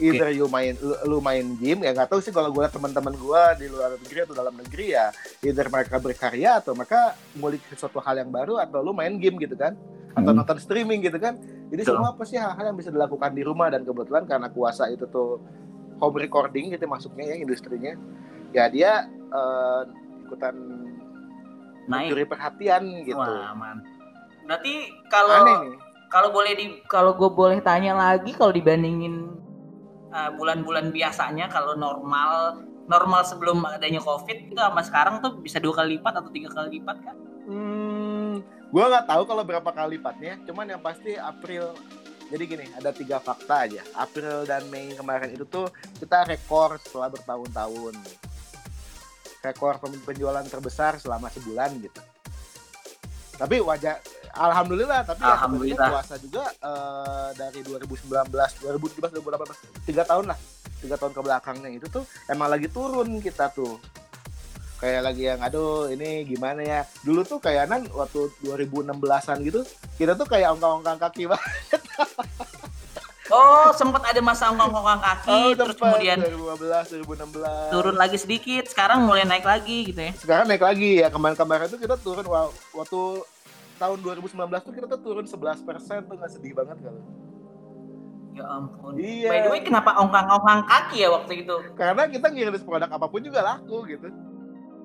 Either 0.00 0.32
you 0.32 0.48
main 0.48 0.72
lu, 0.80 0.96
lu 1.04 1.18
main 1.20 1.44
game 1.60 1.84
ya 1.84 1.92
nggak 1.92 2.08
tahu 2.08 2.24
sih 2.24 2.32
kalau 2.32 2.48
gue 2.48 2.64
teman-teman 2.64 3.12
gue 3.12 3.42
di 3.60 3.66
luar 3.68 3.92
negeri 4.00 4.24
atau 4.24 4.34
dalam 4.34 4.54
negeri 4.56 4.96
ya 4.96 5.12
either 5.44 5.68
mereka 5.68 6.00
berkarya 6.00 6.64
atau 6.64 6.72
mereka 6.72 7.12
ngulik 7.36 7.60
sesuatu 7.68 8.00
hal 8.00 8.16
yang 8.16 8.32
baru 8.32 8.56
atau 8.56 8.80
lu 8.80 8.96
main 8.96 9.20
game 9.20 9.36
gitu 9.36 9.52
kan 9.52 9.76
atau 10.16 10.32
Hmm. 10.32 10.40
nonton 10.40 10.56
streaming 10.60 11.04
gitu 11.04 11.20
kan 11.20 11.36
jadi 11.68 11.84
Betul. 11.84 11.92
semua 12.00 12.08
apa 12.16 12.24
sih 12.24 12.36
hal-hal 12.40 12.72
yang 12.72 12.76
bisa 12.76 12.88
dilakukan 12.88 13.36
di 13.36 13.44
rumah 13.44 13.68
dan 13.68 13.84
kebetulan 13.84 14.24
karena 14.24 14.48
puasa 14.48 14.88
itu 14.88 15.04
tuh 15.08 15.40
home 16.00 16.16
recording 16.16 16.72
gitu 16.72 16.84
masuknya 16.88 17.32
ya 17.32 17.36
industrinya 17.40 17.92
ya 18.52 18.68
dia 18.72 19.08
eh, 19.32 19.82
ikutan 20.24 20.56
Naik. 21.88 22.14
mencuri 22.14 22.24
perhatian 22.24 22.82
gitu. 23.04 23.18
Wah, 23.18 23.52
aman. 23.52 23.82
Berarti 24.46 24.74
kalau 25.10 25.68
kalau 26.08 26.28
boleh 26.30 26.52
di 26.54 26.66
kalau 26.86 27.16
gue 27.16 27.30
boleh 27.32 27.58
tanya 27.64 27.96
lagi 27.96 28.36
kalau 28.36 28.52
dibandingin 28.52 29.41
uh, 30.12 30.30
bulan-bulan 30.36 30.92
biasanya 30.92 31.48
kalau 31.48 31.74
normal 31.74 32.62
normal 32.86 33.24
sebelum 33.24 33.64
adanya 33.64 34.02
covid 34.02 34.52
itu 34.52 34.58
sama 34.58 34.82
sekarang 34.84 35.24
tuh 35.24 35.38
bisa 35.40 35.58
dua 35.62 35.82
kali 35.82 35.98
lipat 35.98 36.20
atau 36.20 36.30
tiga 36.30 36.52
kali 36.52 36.78
lipat 36.78 36.96
kan? 37.02 37.16
Hmm, 37.42 38.42
gue 38.70 38.84
nggak 38.84 39.06
tahu 39.10 39.22
kalau 39.26 39.42
berapa 39.42 39.70
kali 39.72 39.98
lipatnya. 39.98 40.38
Cuman 40.46 40.70
yang 40.70 40.82
pasti 40.82 41.18
April. 41.18 41.74
Jadi 42.32 42.42
gini, 42.48 42.64
ada 42.72 42.96
tiga 42.96 43.20
fakta 43.20 43.68
aja. 43.68 43.82
April 43.92 44.48
dan 44.48 44.64
Mei 44.72 44.96
kemarin 44.96 45.36
itu 45.36 45.44
tuh 45.44 45.68
kita 46.00 46.24
rekor 46.24 46.80
setelah 46.80 47.12
bertahun-tahun. 47.12 47.92
Rekor 49.44 49.82
pen- 49.82 50.00
penjualan 50.06 50.46
terbesar 50.46 50.96
selama 50.96 51.28
sebulan 51.28 51.76
gitu. 51.82 52.00
Tapi 53.36 53.60
wajah, 53.60 54.00
alhamdulillah. 54.34 55.00
Tapi 55.02 55.20
ya 55.20 55.30
Alhamdulillah. 55.30 55.76
sebenarnya 55.78 55.94
puasa 55.94 56.14
juga 56.16 56.42
eh, 56.48 57.28
dari 57.34 57.60
2019, 57.60 58.28
2017, 58.60 59.20
2018, 59.20 59.86
tiga 59.86 60.02
tahun 60.02 60.24
lah, 60.26 60.38
tiga 60.78 60.96
tahun 60.96 61.12
ke 61.12 61.20
belakangnya 61.20 61.68
itu 61.70 61.86
tuh 61.86 62.02
emang 62.26 62.48
lagi 62.48 62.66
turun 62.66 63.18
kita 63.18 63.48
tuh 63.48 63.76
kayak 64.78 65.02
lagi 65.04 65.22
yang 65.24 65.38
aduh 65.38 65.86
ini 65.86 66.26
gimana 66.26 66.58
ya 66.58 66.80
dulu 67.00 67.22
tuh 67.22 67.38
kayakan 67.38 67.86
waktu 67.88 68.34
2016an 68.42 69.38
gitu 69.40 69.62
kita 69.94 70.18
tuh 70.18 70.26
kayak 70.26 70.50
ongkang-ongkang 70.50 70.98
kaki 70.98 71.28
banget 71.30 71.78
Oh, 73.30 73.70
sempat 73.72 74.02
ada 74.04 74.18
masa 74.18 74.50
ongkang-ongkang 74.50 75.00
kaki 75.00 75.54
terus 75.54 75.72
tempat, 75.72 76.02
kemudian 76.02 76.18
2015 76.18 76.98
2016 77.00 77.72
turun 77.72 77.94
lagi 77.94 78.18
sedikit, 78.18 78.66
sekarang 78.66 79.06
mulai 79.06 79.22
naik 79.22 79.46
lagi 79.46 79.86
gitu 79.86 80.02
ya. 80.02 80.12
sekarang 80.18 80.44
naik 80.44 80.60
lagi 80.60 80.98
ya 80.98 81.08
kemarin-kemarin 81.08 81.70
tuh 81.70 81.78
kita 81.78 81.94
turun 81.96 82.26
wa- 82.26 82.50
waktu 82.74 83.00
tahun 83.82 83.98
2019 83.98 84.30
tuh 84.62 84.72
kita 84.72 84.86
tuh 84.86 85.00
turun 85.00 85.26
11 85.26 85.34
persen 85.60 86.06
tuh 86.06 86.14
nggak 86.14 86.30
sedih 86.30 86.54
banget 86.54 86.78
kalau 86.80 87.02
Ya 88.32 88.48
ampun. 88.48 88.96
Iya. 88.96 89.28
By 89.28 89.44
the 89.44 89.50
way, 89.50 89.60
kenapa 89.60 89.92
ongkang-ongkang 89.92 90.64
kaki 90.64 91.04
ya 91.04 91.12
waktu 91.12 91.44
itu? 91.44 91.52
karena 91.76 92.08
kita 92.08 92.32
ngirimis 92.32 92.64
produk 92.64 92.88
apa 92.88 93.04
pun 93.04 93.20
juga 93.20 93.44
laku 93.44 93.84
gitu 93.84 94.08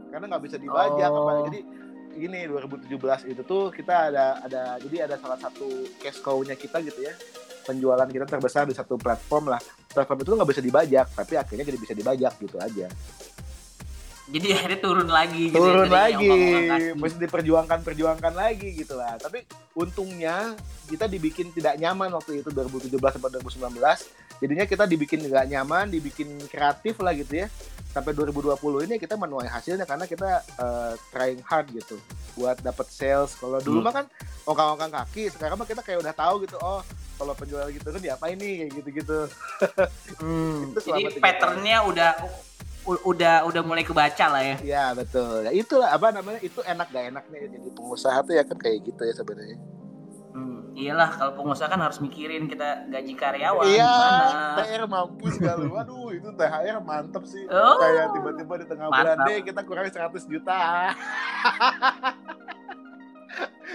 karena 0.10 0.25
nggak 0.27 0.43
bisa 0.43 0.57
dibajak 0.57 1.07
Oh. 1.07 1.23
apa 1.23 1.31
jadi 1.47 1.60
gini 2.12 2.39
2017 2.43 2.91
itu 3.29 3.41
tuh 3.43 3.69
kita 3.69 4.10
ada 4.10 4.41
ada 4.41 4.62
jadi 4.81 5.05
ada 5.05 5.15
salah 5.15 5.38
satu 5.38 5.63
cash 5.95 6.19
cow-nya 6.19 6.57
kita 6.57 6.81
gitu 6.81 6.99
ya 6.99 7.13
penjualan 7.63 8.03
kita 8.03 8.25
terbesar 8.25 8.65
di 8.65 8.73
satu 8.73 8.97
platform 8.97 9.47
lah 9.47 9.62
platform 9.88 10.25
itu 10.25 10.31
nggak 10.33 10.49
bisa 10.49 10.62
dibajak 10.63 11.07
tapi 11.13 11.33
akhirnya 11.36 11.63
jadi 11.63 11.77
bisa 11.77 11.93
dibajak 11.93 12.33
gitu 12.41 12.57
aja 12.57 12.88
Jadi 14.27 14.47
akhirnya 14.51 14.79
turun 14.83 15.07
lagi 15.07 15.43
gitu 15.47 15.55
turun 15.55 15.87
dari 15.87 16.11
lagi 16.11 16.27
kaki. 16.27 16.99
mesti 16.99 17.17
diperjuangkan 17.23 17.79
perjuangkan 17.79 18.33
lagi 18.35 18.69
gitu 18.75 18.99
lah. 18.99 19.15
Tapi 19.15 19.47
untungnya 19.73 20.51
kita 20.85 21.07
dibikin 21.07 21.55
tidak 21.55 21.79
nyaman 21.79 22.11
waktu 22.11 22.43
itu 22.43 22.51
2017 22.51 22.91
sampai 22.91 23.29
2019 23.39 23.79
jadinya 24.37 24.65
kita 24.67 24.83
dibikin 24.85 25.25
nggak 25.25 25.47
nyaman 25.49 25.89
dibikin 25.89 26.27
kreatif 26.45 26.99
lah 26.99 27.15
gitu 27.15 27.43
ya. 27.43 27.47
Sampai 27.87 28.11
2020 28.13 28.51
ini 28.85 28.99
kita 28.99 29.15
menuai 29.15 29.47
hasilnya 29.47 29.87
karena 29.87 30.03
kita 30.03 30.29
eh, 30.43 30.93
trying 31.09 31.41
hard 31.41 31.71
gitu 31.71 31.95
buat 32.35 32.59
dapat 32.59 32.85
sales. 32.91 33.31
Kalau 33.33 33.57
dulu 33.57 33.79
Hmm. 33.79 33.87
mah 33.87 33.93
kan 33.95 34.05
ongkang-ongkang 34.43 34.91
kaki 34.91 35.31
sekarang 35.31 35.55
mah 35.55 35.65
kita 35.65 35.79
kayak 35.79 36.03
udah 36.03 36.13
tahu 36.13 36.43
gitu 36.43 36.59
oh 36.59 36.83
kalau 37.17 37.33
penjual 37.33 37.65
gitu 37.71 37.87
kan 37.89 37.97
diapain 37.97 38.35
nih? 38.35 38.53
Kayak 38.59 38.71
gitu-gitu. 38.75 39.19
Hmm, 40.17 40.73
Itu 40.73 40.81
jadi 40.83 41.15
patternnya 41.17 41.77
udah 41.85 42.11
udah 42.88 43.43
udah 43.43 43.62
mulai 43.62 43.84
kebaca 43.84 44.26
lah 44.30 44.41
ya. 44.41 44.56
ya 44.62 44.86
betul 44.91 45.43
ya 45.43 45.52
itulah 45.52 45.89
apa 45.89 46.08
namanya 46.10 46.39
itu 46.39 46.60
enak 46.62 46.88
gak 46.88 47.06
enaknya 47.10 47.38
ya 47.38 47.47
jadi 47.52 47.69
pengusaha 47.69 48.17
tuh 48.21 48.34
ya 48.34 48.43
kan 48.43 48.56
kayak 48.56 48.80
gitu 48.84 49.02
ya 49.02 49.13
sebenarnya 49.13 49.60
Hmm, 50.30 50.69
iyalah 50.71 51.10
kalau 51.12 51.34
pengusaha 51.34 51.65
kan 51.65 51.82
harus 51.82 51.97
mikirin 51.97 52.45
kita 52.45 52.86
gaji 52.88 53.10
karyawan 53.12 53.65
Iya, 53.65 53.89
gimana. 53.89 54.26
THR 54.56 54.84
mampus 54.86 55.34
kali. 55.36 55.65
Waduh, 55.65 56.13
itu 56.13 56.30
THR 56.32 56.78
mantep 56.80 57.23
sih. 57.26 57.41
Oh, 57.47 57.73
Kayak 57.76 58.13
tiba-tiba 58.13 58.54
di 58.56 58.65
tengah 58.67 58.86
bulan 58.86 59.17
mantap. 59.17 59.26
deh 59.26 59.39
kita 59.41 59.62
kurang 59.65 59.89
100 59.89 60.30
juta. 60.30 60.93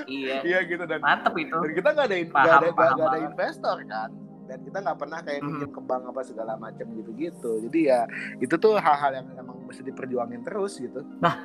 Iya, 0.04 0.36
Iya 0.42 0.58
gitu 0.64 0.84
dan, 0.84 0.98
mantep 1.00 1.34
itu. 1.36 1.50
dan 1.52 1.72
kita 1.72 1.88
nggak 1.90 2.06
ada 2.06 2.16
Paham, 2.16 2.30
nggak 2.30 2.56
ada, 2.56 2.68
paham 2.70 2.94
nggak 2.94 3.02
ada 3.02 3.10
banget. 3.12 3.28
investor 3.28 3.76
kan. 3.84 4.10
Dan 4.42 4.58
kita 4.60 4.78
nggak 4.78 4.98
pernah 4.98 5.18
kayak 5.20 5.40
bikin 5.40 5.70
ke 5.70 5.80
bank 5.80 6.02
apa 6.06 6.20
segala 6.22 6.52
macam 6.56 6.86
gitu-gitu. 6.92 7.62
Jadi 7.62 7.80
ya 7.84 8.04
itu 8.36 8.54
tuh 8.54 8.76
hal-hal 8.76 9.12
yang 9.14 9.26
emang 9.34 9.56
mesti 9.62 9.82
diperjuangin 9.82 10.42
terus 10.42 10.76
gitu. 10.76 11.00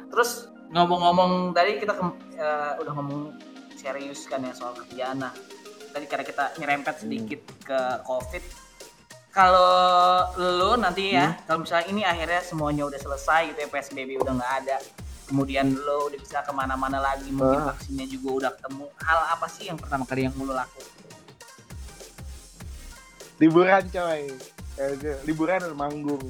Terus 0.07 0.31
ngomong-ngomong 0.67 1.31
tadi 1.51 1.77
kita 1.77 1.93
ke- 1.93 2.05
eh, 2.35 2.73
udah 2.77 2.93
ngomong 2.93 3.19
serius 3.73 4.25
kan 4.25 4.41
ya 4.41 4.51
soal 4.51 4.75
kerjaan. 4.75 5.19
Nah, 5.19 5.31
tadi 5.87 6.05
karena 6.05 6.25
kita 6.25 6.57
nyerempet 6.57 6.95
sedikit 6.99 7.39
ke 7.61 7.79
COVID. 8.03 8.43
Kalau 9.29 9.69
lu 10.35 10.73
nanti 10.75 11.13
ya, 11.13 11.37
kalau 11.45 11.61
misalnya 11.61 11.85
ini 11.87 12.01
akhirnya 12.03 12.41
semuanya 12.41 12.83
udah 12.83 12.97
selesai 12.97 13.53
gitu 13.53 13.59
ya 13.59 13.69
PSBB 13.69 14.17
udah 14.17 14.33
nggak 14.33 14.53
ada, 14.59 14.77
kemudian 15.23 15.77
lo 15.77 16.09
udah 16.09 16.17
bisa 16.17 16.41
ke 16.41 16.49
mana-mana 16.49 16.97
lagi, 16.97 17.29
mungkin 17.29 17.61
Ah. 17.61 17.69
vaksinnya 17.69 18.09
juga 18.09 18.29
udah 18.33 18.51
ketemu. 18.57 18.85
Hal 18.97 19.19
apa 19.31 19.45
sih 19.45 19.69
yang 19.69 19.77
pertama 19.77 20.03
kali 20.03 20.25
yang 20.25 20.33
lo 20.33 20.57
lakukan? 20.57 20.96
Liburan 23.37 23.83
coy. 23.93 24.21
Eh, 24.77 24.93
liburan 25.25 25.61
dan 25.61 25.73
manggung. 25.73 26.21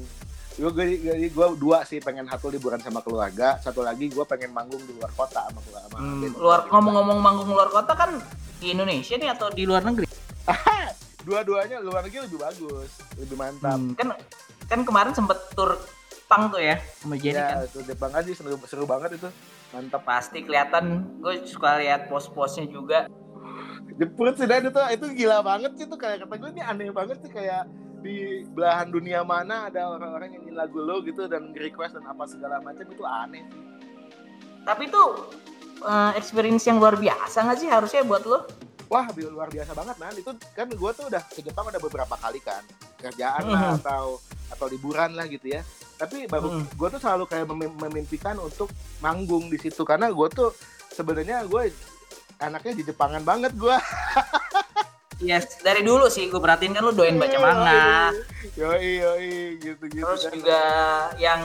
Gue 0.58 0.70
gue 0.74 1.30
gue 1.30 1.46
dua 1.54 1.86
sih 1.86 2.02
pengen 2.02 2.26
satu 2.26 2.50
liburan 2.50 2.82
sama 2.82 2.98
keluarga, 3.00 3.56
satu 3.62 3.80
lagi 3.80 4.10
gue 4.10 4.24
pengen 4.26 4.50
manggung 4.50 4.82
di 4.82 4.92
luar 4.96 5.12
kota 5.14 5.46
sama 5.46 5.60
keluarga. 5.62 5.88
sama 5.88 5.98
Hmm, 6.02 6.34
luar 6.34 6.60
ngomong-ngomong 6.66 7.18
manggung 7.22 7.50
luar 7.54 7.70
kota 7.70 7.92
kan 7.94 8.18
di 8.58 8.74
Indonesia 8.74 9.14
nih 9.14 9.30
atau 9.30 9.48
di 9.54 9.62
luar 9.62 9.86
negeri? 9.86 10.10
dua-duanya 11.28 11.78
luar 11.78 12.02
negeri 12.02 12.26
lebih 12.26 12.40
bagus, 12.42 12.90
lebih 13.16 13.36
mantap. 13.38 13.78
Hmm, 13.78 13.94
kan 13.94 14.08
kan 14.66 14.80
kemarin 14.82 15.12
sempet 15.14 15.38
tur 15.54 15.78
pang 16.28 16.52
tuh 16.52 16.60
ya 16.60 16.76
sama 17.00 17.16
Jenny 17.16 17.40
kan. 17.40 17.64
ya, 17.64 17.64
itu 17.64 17.78
Jepang 17.88 18.12
aja 18.12 18.30
seru, 18.34 18.58
seru 18.66 18.84
banget 18.84 19.16
itu. 19.16 19.28
Mantap. 19.72 20.02
Pasti 20.04 20.42
kelihatan 20.42 20.84
gue 21.22 21.46
suka 21.46 21.78
lihat 21.78 22.10
pos-posnya 22.10 22.66
juga. 22.66 23.06
Jeput 23.96 24.36
sih 24.36 24.44
dan 24.44 24.68
itu 24.68 24.80
itu 24.92 25.06
gila 25.24 25.40
banget 25.40 25.72
sih 25.80 25.84
itu 25.88 25.96
kayak 25.96 26.28
kata 26.28 26.34
gue 26.36 26.50
ini 26.52 26.62
aneh 26.62 26.92
banget 26.92 27.24
sih 27.24 27.32
kayak 27.32 27.64
di 27.98 28.46
belahan 28.52 28.92
dunia 28.92 29.26
mana 29.26 29.66
ada 29.66 29.90
orang-orang 29.90 30.38
yang 30.38 30.42
nyanyi 30.46 30.54
lagu 30.54 30.78
lo 30.78 31.02
gitu 31.02 31.26
dan 31.26 31.50
request 31.56 31.98
dan 31.98 32.06
apa 32.06 32.28
segala 32.30 32.62
macam 32.62 32.86
itu 32.86 33.02
aneh 33.02 33.42
sih. 33.48 33.62
Tapi 34.62 34.82
itu 34.86 35.04
eh, 35.82 36.12
experience 36.14 36.66
yang 36.68 36.78
luar 36.78 36.94
biasa 36.94 37.42
nggak 37.42 37.58
sih 37.58 37.68
harusnya 37.70 38.02
buat 38.04 38.22
lo? 38.28 38.46
Wah, 38.88 39.04
luar 39.12 39.52
biasa 39.52 39.76
banget 39.76 39.96
man. 40.00 40.14
Itu 40.16 40.32
kan 40.56 40.68
gue 40.68 40.90
tuh 40.96 41.04
udah 41.12 41.22
ke 41.28 41.44
Jepang 41.44 41.68
udah 41.68 41.80
beberapa 41.80 42.14
kali 42.16 42.40
kan. 42.40 42.64
Kerjaan 42.96 43.44
lah 43.50 43.62
Mhm. 43.74 43.78
atau 43.84 44.16
atau 44.48 44.66
liburan 44.70 45.12
lah 45.12 45.28
gitu 45.28 45.52
ya. 45.52 45.60
Tapi 45.98 46.24
baru 46.24 46.54
Mhm. 46.54 46.72
gue 46.72 46.88
tuh 46.96 47.00
selalu 47.02 47.24
kayak 47.28 47.46
memim- 47.52 47.76
memimpikan 47.76 48.38
untuk 48.40 48.72
manggung 49.02 49.50
di 49.52 49.58
situ 49.60 49.84
karena 49.84 50.08
gue 50.08 50.28
tuh 50.32 50.50
sebenarnya 50.88 51.44
gue 51.44 51.68
anaknya 52.38 52.72
di 52.78 52.84
Jepangan 52.86 53.22
banget 53.26 53.52
gue. 53.54 53.76
Yes, 55.18 55.58
dari 55.66 55.82
dulu 55.82 56.06
sih 56.06 56.30
gue 56.30 56.38
perhatiin 56.38 56.74
kan 56.74 56.82
lo 56.86 56.94
doain 56.94 57.18
baca 57.18 57.38
manga. 57.38 58.14
Yoi 58.54 59.02
yoi 59.02 59.34
gitu 59.58 59.84
gitu. 59.90 60.06
Terus 60.06 60.24
juga 60.30 60.62
yang 61.18 61.42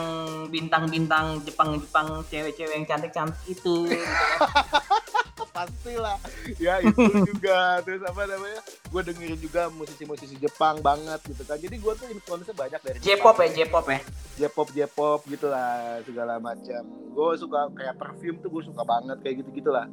bintang-bintang 0.50 1.42
Jepang-Jepang 1.42 2.26
cewek-cewek 2.30 2.74
yang 2.74 2.86
cantik-cantik 2.86 3.42
itu. 3.50 3.90
gitu 3.90 4.04
kan. 4.06 4.82
pastilah 5.54 6.18
ya 6.58 6.82
itu 6.82 6.98
juga 7.30 7.78
terus 7.86 8.02
apa 8.02 8.26
namanya 8.26 8.58
gue 8.66 9.02
dengerin 9.06 9.38
juga 9.38 9.70
musisi-musisi 9.70 10.34
Jepang 10.42 10.82
banget 10.82 11.22
gitu 11.30 11.46
kan 11.46 11.54
jadi 11.62 11.78
gue 11.78 11.92
tuh 11.94 12.10
influence 12.10 12.50
banyak 12.50 12.80
dari 12.82 12.98
J-pop 12.98 13.38
ya. 13.38 13.48
J-pop 13.62 13.86
ya. 13.86 14.00
J-pop 14.34 14.68
J-pop 14.74 15.20
gitu 15.30 15.46
lah 15.46 16.02
segala 16.02 16.42
macam 16.42 16.82
gue 16.90 17.30
suka 17.38 17.70
kayak 17.70 17.94
perfume 17.94 18.42
tuh 18.42 18.50
gue 18.50 18.62
suka 18.66 18.82
banget 18.82 19.16
kayak 19.22 19.46
gitu 19.46 19.62
gitulah 19.62 19.86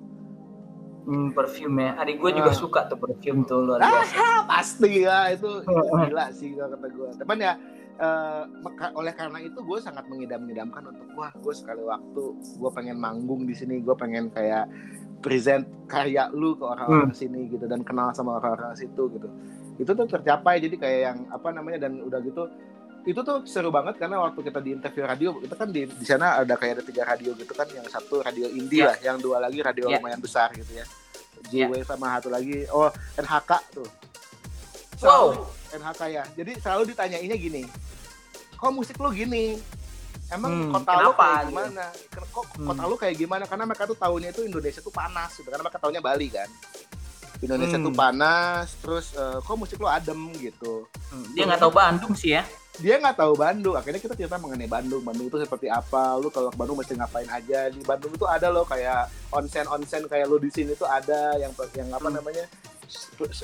Hmm, 1.02 1.30
perfume 1.32 1.82
ya. 1.82 1.92
Adik 1.98 2.18
gue 2.18 2.32
juga 2.32 2.50
Ah. 2.50 2.56
suka 2.56 2.80
tuh 2.86 2.96
perfume 2.96 3.42
tuh 3.44 3.64
luar 3.64 3.80
biasa. 3.80 4.14
Ah, 4.22 4.40
pasti 4.46 5.02
ya 5.02 5.30
itu, 5.30 5.50
gila 6.06 6.30
sih 6.30 6.54
kalau 6.54 6.72
kata 6.72 6.88
gue. 6.88 7.10
Teman 7.18 7.38
ya 7.40 7.54
maka- 8.58 8.94
oleh 8.94 9.12
karena 9.12 9.38
itu 9.40 9.60
gue 9.60 9.78
sangat 9.78 10.06
mengidam-idamkan 10.08 10.82
untuk 10.84 11.06
wah 11.14 11.30
gue 11.32 11.54
sekali 11.54 11.82
waktu 11.82 12.24
gue 12.34 12.72
pengen 12.72 12.98
manggung 12.98 13.46
di 13.46 13.54
sini 13.54 13.78
gue 13.78 13.94
pengen 13.94 14.30
kayak 14.30 14.66
present 15.20 15.70
karya 15.86 16.26
lu 16.32 16.58
ke 16.58 16.66
orang-orang 16.66 17.14
sini 17.14 17.46
gitu 17.46 17.70
dan 17.70 17.86
kenal 17.86 18.10
sama 18.10 18.42
orang-orang 18.42 18.74
situ 18.74 19.06
gitu 19.12 19.30
itu 19.78 19.92
tuh 19.92 20.08
tercapai 20.08 20.58
jadi 20.58 20.76
kayak 20.76 21.00
yang 21.04 21.18
apa 21.30 21.54
namanya 21.54 21.78
dan 21.80 22.02
udah 22.02 22.18
gitu 22.22 22.50
itu 23.04 23.20
tuh 23.20 23.42
seru 23.44 23.70
banget 23.70 23.98
karena 23.98 24.20
waktu 24.20 24.40
kita 24.42 24.60
di 24.60 24.72
interview 24.72 25.04
radio 25.04 25.30
itu 25.38 25.52
kan 25.52 25.68
di 25.68 25.86
di 25.86 26.06
sana 26.06 26.38
ada 26.38 26.54
kayak 26.54 26.74
ada 26.76 26.84
tiga 26.84 27.04
radio 27.04 27.34
gitu 27.34 27.50
kan 27.50 27.66
yang 27.68 27.86
satu 27.86 28.20
radio 28.20 28.46
indie 28.48 28.80
Iya. 28.80 28.88
lah 28.88 28.98
yang 29.02 29.18
dua 29.18 29.38
lagi 29.38 29.60
radio 29.60 29.86
Iya. 29.86 29.98
lumayan 29.98 30.20
besar 30.20 30.54
gitu 30.54 30.72
ya 30.72 30.86
Iya. 31.44 31.66
J-Wave 31.66 31.88
sama 31.88 32.14
satu 32.16 32.30
lagi 32.30 32.70
oh 32.70 32.88
NHK 33.16 33.52
tuh 33.74 33.90
Wow. 35.02 35.50
NHK 35.72 36.02
ya 36.08 36.24
jadi 36.32 36.52
selalu 36.56 36.94
ditanyainnya 36.94 37.34
gini 37.36 37.64
kok 38.54 38.70
musik 38.70 38.94
lu 38.96 39.10
gini 39.10 39.58
emang 40.30 40.52
Hmm, 40.54 40.72
kota 40.72 40.92
lu 41.02 41.12
kayak 41.12 41.34
gitu? 41.34 41.50
gimana 41.50 41.86
kok 42.30 42.46
Hmm. 42.54 42.68
kota 42.68 42.84
lu 42.86 42.96
kayak 42.96 43.16
gimana 43.18 43.44
karena 43.44 43.64
mereka 43.66 43.84
tuh 43.84 43.98
tahunya 43.98 44.30
itu 44.30 44.42
Indonesia 44.44 44.80
tuh 44.80 44.94
panas 44.94 45.34
gitu 45.34 45.50
karena 45.50 45.66
mereka 45.66 45.82
tahunya 45.82 46.00
Bali 46.00 46.30
kan 46.30 46.50
Indonesia 47.42 47.76
Hmm. 47.76 47.88
tuh 47.88 47.94
panas 47.96 48.66
terus 48.78 49.06
eh, 49.14 49.38
kok 49.40 49.56
musik 49.56 49.76
lu 49.76 49.90
adem 49.90 50.22
gitu 50.36 50.86
Hmm, 51.10 51.26
Dia 51.34 51.44
nggak 51.44 51.60
tahu 51.60 51.74
Bandung 51.74 52.14
sih 52.14 52.32
ya. 52.32 52.46
Dia 52.80 52.96
nggak 52.96 53.20
tahu 53.20 53.36
Bandung 53.36 53.76
akhirnya 53.76 54.00
kita 54.00 54.16
cerita 54.16 54.40
mengenai 54.40 54.64
Bandung 54.66 55.04
Bandung 55.04 55.28
itu 55.28 55.36
seperti 55.36 55.68
apa 55.68 56.16
lu 56.16 56.32
kalau 56.32 56.48
ke 56.48 56.56
Bandung 56.56 56.80
mesti 56.80 56.96
ngapain 56.96 57.28
aja 57.28 57.68
di 57.68 57.84
Bandung 57.84 58.16
itu 58.16 58.24
ada 58.24 58.48
loh 58.48 58.64
kayak 58.64 59.12
onsen 59.30 59.68
onsen 59.68 60.08
kayak 60.08 60.24
lu 60.24 60.40
di 60.40 60.48
sini 60.48 60.72
tuh 60.74 60.88
ada 60.88 61.36
yang 61.36 61.52
yang 61.76 61.90
apa 61.92 62.08
Hmm. 62.08 62.16
namanya 62.16 62.46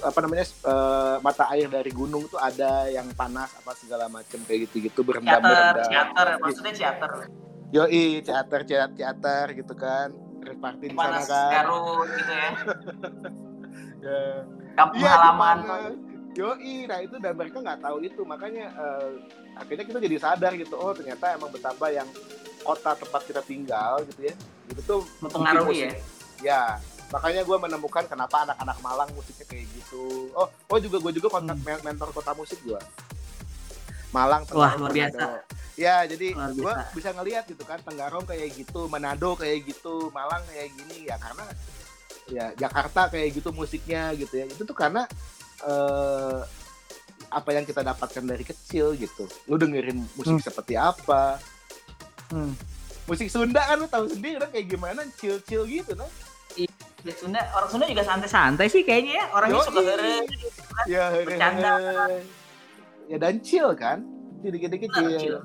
apa 0.02 0.20
namanya 0.20 0.44
eh, 0.44 1.16
mata 1.22 1.46
air 1.50 1.68
dari 1.68 1.92
gunung 1.92 2.28
tuh 2.28 2.36
ada 2.36 2.88
yang 2.88 3.08
panas 3.14 3.52
apa 3.54 3.76
segala 3.76 4.08
macem 4.08 4.40
kayak 4.44 4.68
gitu 4.68 4.84
gitu 4.86 5.00
berendam 5.04 5.40
Teater, 5.40 5.52
berendam 5.76 5.88
teater, 5.88 6.28
maksudnya 6.38 6.74
teater. 6.74 7.12
yoi 7.70 8.06
teater 8.22 8.62
teater 8.64 8.90
teater 8.94 9.46
gitu 9.54 9.74
kan 9.74 10.08
reparti 10.40 10.86
di 10.88 10.96
sana 10.96 11.20
kan 11.22 11.52
Garut 11.52 12.08
gitu 12.14 12.32
ya. 12.32 12.50
Ya. 13.98 14.46
Kampung 14.74 15.02
Iya, 15.02 15.10
halaman. 15.10 15.58
Yoi, 16.38 16.86
nah 16.86 17.02
itu 17.02 17.18
dan 17.18 17.34
mereka 17.34 17.58
nggak 17.58 17.82
tahu 17.82 17.98
itu 18.00 18.22
makanya 18.22 18.70
eh, 18.70 19.10
akhirnya 19.58 19.86
kita 19.86 19.98
jadi 19.98 20.18
sadar 20.18 20.54
gitu 20.54 20.78
oh 20.78 20.94
ternyata 20.94 21.34
emang 21.34 21.50
betapa 21.50 21.90
yang 21.90 22.06
kota 22.62 22.94
tempat 22.94 23.26
kita 23.26 23.42
tinggal 23.42 24.06
gitu 24.06 24.30
ya 24.30 24.36
itu 24.68 24.82
tuh 24.84 25.02
Mempengaruhi 25.18 25.78
ya. 25.82 25.92
ya 26.40 26.62
makanya 27.08 27.42
gue 27.42 27.58
menemukan 27.58 28.04
kenapa 28.06 28.46
anak-anak 28.46 28.78
Malang 28.80 29.10
musiknya 29.12 29.48
kayak 29.48 29.66
gitu 29.72 30.30
oh 30.32 30.46
oh 30.46 30.78
juga 30.78 31.00
gue 31.00 31.12
juga 31.16 31.28
kontak 31.32 31.58
men- 31.58 31.82
mentor 31.82 32.14
kota 32.14 32.36
musik 32.36 32.62
gue 32.62 32.78
Malang 34.10 34.44
Hmm. 34.46 34.56
Wah, 34.56 34.72
Tenggarong, 34.72 34.80
luar 34.80 34.92
biasa. 34.94 35.18
Manado. 35.18 35.40
ya 35.76 35.96
jadi 36.06 36.28
gue 36.54 36.74
bisa 36.94 37.10
ngelihat 37.14 37.44
gitu 37.46 37.64
kan 37.64 37.80
Tenggarong 37.82 38.26
kayak 38.26 38.50
gitu 38.54 38.86
Manado 38.86 39.34
kayak 39.34 39.66
gitu 39.66 40.10
Malang 40.12 40.44
kayak 40.46 40.70
gini 40.70 40.98
ya 41.06 41.16
karena 41.18 41.46
ya 42.28 42.46
Jakarta 42.54 43.02
kayak 43.08 43.30
gitu 43.34 43.50
musiknya 43.50 44.12
gitu 44.14 44.34
ya 44.38 44.46
itu 44.46 44.62
tuh 44.62 44.76
karena 44.76 45.08
eh, 45.60 46.40
apa 47.28 47.50
yang 47.52 47.64
kita 47.64 47.82
dapatkan 47.82 48.24
dari 48.24 48.42
kecil 48.42 48.94
gitu 48.94 49.26
lu 49.46 49.56
dengerin 49.56 50.00
musik 50.14 50.34
Hmm. 50.34 50.44
seperti 50.44 50.74
apa 50.74 51.40
Hmm. 52.28 52.52
musik 53.04 53.28
Sunda 53.28 53.64
kan 53.64 53.78
lu 53.78 53.88
tahu 53.88 54.06
sendiri 54.06 54.38
kan 54.38 54.50
kayak 54.50 54.68
gimana 54.68 55.02
chill 55.16 55.40
chill 55.42 55.64
gitu 55.64 55.92
nah 55.94 56.08
Sunda, 57.14 57.40
orang 57.52 57.70
Sunda 57.70 57.86
juga 57.86 58.04
santai-santai 58.04 58.68
sih 58.68 58.84
kayaknya 58.84 59.14
ya. 59.16 59.26
Orangnya 59.32 59.56
Yoi. 59.56 59.68
suka 59.70 59.80
heureuy. 59.80 60.20
ya 60.86 61.04
Bercanda. 61.22 61.72
ya 63.06 63.16
dan 63.16 63.40
chill 63.40 63.72
kan 63.74 64.04
dikit 64.42 64.68
dikit 64.70 64.92
Bener, 64.92 65.16
chill 65.16 65.16
chill. 65.18 65.40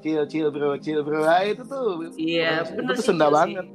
chill 0.00 0.22
chill 0.24 0.48
bro 0.48 0.72
chill 0.76 1.00
bro 1.00 1.20
ah, 1.22 1.44
itu 1.44 1.60
tuh 1.62 2.08
Iya, 2.14 2.64
itu 2.64 2.72
bener 2.74 2.92
tuh 2.92 2.96
sih, 2.96 3.06
Sunda 3.06 3.24
chill 3.24 3.34
banget 3.34 3.60
sih. 3.60 3.68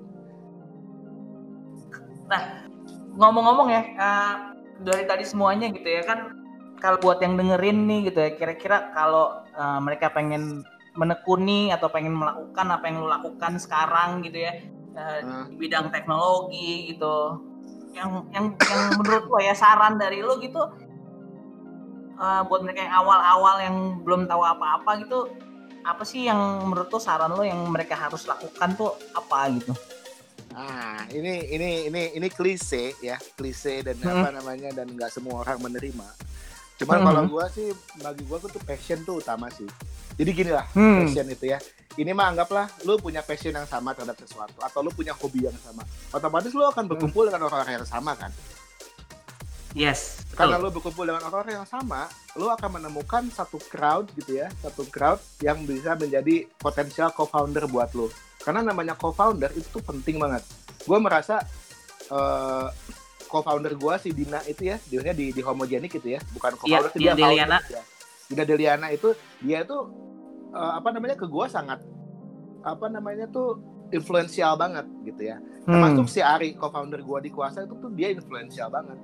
Ngomong-ngomong 3.14 3.68
ya, 3.68 3.82
eh, 3.82 4.34
dari 4.82 5.04
tadi 5.10 5.24
semuanya 5.26 5.70
gitu 5.74 5.88
ya 5.88 6.04
kan, 6.06 6.20
kalau 6.78 7.02
buat 7.02 7.18
yang 7.22 7.38
dengerin 7.38 7.90
nih 7.90 8.00
gitu 8.12 8.20
ya, 8.22 8.32
kira-kira 8.38 8.94
kalau 8.94 9.42
eh, 9.58 9.80
mereka 9.82 10.14
pengen 10.14 10.62
menekuni 10.98 11.70
atau 11.70 11.90
pengen 11.94 12.18
melakukan 12.18 12.68
apa 12.74 12.90
yang 12.90 13.06
lu 13.06 13.08
lakukan 13.10 13.62
sekarang 13.62 14.26
gitu 14.26 14.42
ya, 14.46 14.54
eh, 14.98 15.20
Ah. 15.22 15.46
di 15.50 15.56
bidang 15.58 15.90
teknologi 15.94 16.94
gitu, 16.94 17.38
yang 17.94 18.26
yang 18.34 18.54
yang 18.58 18.82
menurut 18.98 19.26
lo 19.30 19.38
ya 19.42 19.54
saran 19.54 19.98
dari 19.98 20.22
lo 20.22 20.38
gitu, 20.42 20.62
eh, 22.18 22.42
buat 22.46 22.62
mereka 22.66 22.86
yang 22.86 22.96
awal-awal 22.98 23.56
yang 23.62 23.78
belum 24.06 24.26
tahu 24.26 24.42
apa-apa 24.42 24.92
gitu, 25.06 25.30
apa 25.86 26.04
sih 26.04 26.26
yang 26.30 26.66
menurut 26.66 26.90
lo 26.90 27.00
saran 27.02 27.34
lo 27.34 27.46
yang 27.46 27.62
mereka 27.70 27.94
harus 27.98 28.26
lakukan 28.26 28.74
tuh 28.78 28.94
apa 29.14 29.50
gitu? 29.54 29.74
Ah, 30.58 31.06
ini 31.14 31.54
ini 31.54 31.70
ini 31.86 32.02
ini 32.18 32.28
klise 32.34 32.98
ya, 32.98 33.22
klise 33.38 33.86
dan 33.86 33.94
Hmm. 34.02 34.26
apa 34.26 34.42
namanya 34.42 34.74
dan 34.74 34.90
nggak 34.90 35.14
semua 35.14 35.46
orang 35.46 35.62
menerima. 35.62 36.08
Cuman 36.82 36.98
Hmm. 36.98 37.06
kalau 37.06 37.22
gua 37.30 37.46
sih 37.54 37.70
bagi 38.02 38.26
gua 38.26 38.42
tuh 38.42 38.50
passion 38.66 39.06
tuh 39.06 39.22
utama 39.22 39.54
sih. 39.54 39.70
Jadi 40.18 40.30
gini 40.34 40.50
lah, 40.50 40.66
Hmm. 40.74 41.06
passion 41.06 41.30
itu 41.30 41.54
ya. 41.54 41.62
Ini 41.94 42.10
mah 42.10 42.34
anggaplah 42.34 42.66
lu 42.90 42.98
punya 42.98 43.22
passion 43.22 43.54
yang 43.54 43.70
sama 43.70 43.94
terhadap 43.94 44.18
sesuatu 44.18 44.58
atau 44.58 44.82
lu 44.82 44.90
punya 44.90 45.14
hobi 45.14 45.46
yang 45.46 45.58
sama. 45.62 45.86
Otomatis 46.10 46.50
lu 46.58 46.66
akan 46.66 46.90
berkumpul 46.90 47.30
dengan 47.30 47.46
orang-orang 47.46 47.82
yang 47.82 47.90
sama 47.90 48.18
kan. 48.18 48.34
Yes, 49.78 50.26
Karena 50.34 50.58
betul. 50.58 50.66
lu 50.66 50.74
berkumpul 50.74 51.06
dengan 51.06 51.22
orang-orang 51.30 51.62
yang 51.62 51.70
sama, 51.70 52.10
lu 52.34 52.50
akan 52.50 52.82
menemukan 52.82 53.30
satu 53.30 53.62
crowd 53.62 54.10
gitu 54.18 54.42
ya, 54.42 54.50
satu 54.66 54.90
crowd 54.90 55.22
yang 55.38 55.62
bisa 55.70 55.94
menjadi 55.94 56.50
potensial 56.58 57.14
co-founder 57.14 57.70
buat 57.70 57.94
lu. 57.94 58.10
Karena 58.48 58.64
namanya 58.64 58.96
co-founder 58.96 59.52
itu 59.52 59.68
tuh 59.68 59.84
penting 59.84 60.16
banget. 60.16 60.40
Gue 60.82 60.96
merasa 60.98 61.44
eh, 62.08 62.68
co-founder 63.28 63.76
gue 63.76 63.94
si 64.00 64.16
Dina 64.16 64.40
itu 64.48 64.64
ya, 64.64 64.80
dia 64.82 65.12
di 65.12 65.36
di 65.36 65.42
homogenik 65.44 65.92
gitu 65.92 66.16
ya, 66.16 66.24
bukan 66.32 66.56
co-founder, 66.56 66.96
Iya, 66.96 67.12
Dina 67.12 67.14
Deliana. 67.20 67.58
ya. 67.68 67.82
Dina 68.26 68.44
Deliana 68.44 68.88
itu 68.88 69.12
dia 69.44 69.68
tuh 69.68 69.92
eh, 70.50 70.72
apa 70.74 70.96
namanya 70.96 71.20
ke 71.20 71.28
gue 71.28 71.46
sangat 71.46 71.84
apa 72.64 72.88
namanya 72.88 73.28
tuh 73.28 73.60
influensial 73.90 74.56
banget 74.56 74.84
gitu 75.04 75.24
ya 75.26 75.40
termasuk 75.62 76.04
Hmm. 76.04 76.12
si 76.12 76.20
Ari 76.20 76.56
co-founder 76.56 77.00
gua 77.00 77.20
di 77.20 77.28
kuasa 77.28 77.64
itu 77.64 77.76
tuh 77.78 77.92
dia 77.92 78.12
influensial 78.12 78.68
banget 78.68 78.96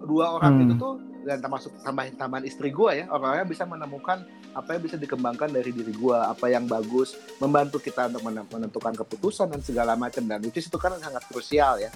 dua 0.00 0.32
orang 0.32 0.56
Hmm. 0.56 0.64
itu 0.64 0.74
tuh 0.76 0.94
dan 1.20 1.38
termasuk 1.38 1.72
tambahin 1.80 2.14
tambahan 2.14 2.42
istri 2.42 2.68
gua 2.68 2.92
ya 2.92 3.04
orang-orang 3.06 3.46
bisa 3.46 3.64
menemukan 3.64 4.22
apa 4.50 4.74
yang 4.74 4.82
bisa 4.82 4.96
dikembangkan 4.96 5.48
dari 5.48 5.70
diri 5.70 5.92
gua 5.92 6.26
apa 6.26 6.46
yang 6.46 6.64
bagus 6.64 7.12
membantu 7.36 7.76
kita 7.76 8.08
untuk 8.08 8.22
men- 8.22 8.46
menentukan 8.46 8.94
keputusan 8.96 9.48
dan 9.48 9.60
segala 9.60 9.94
macam 9.94 10.22
dan 10.22 10.40
is 10.42 10.64
itu 10.64 10.74
kan 10.74 10.96
sangat 10.96 11.22
krusial 11.26 11.76
ya 11.76 11.92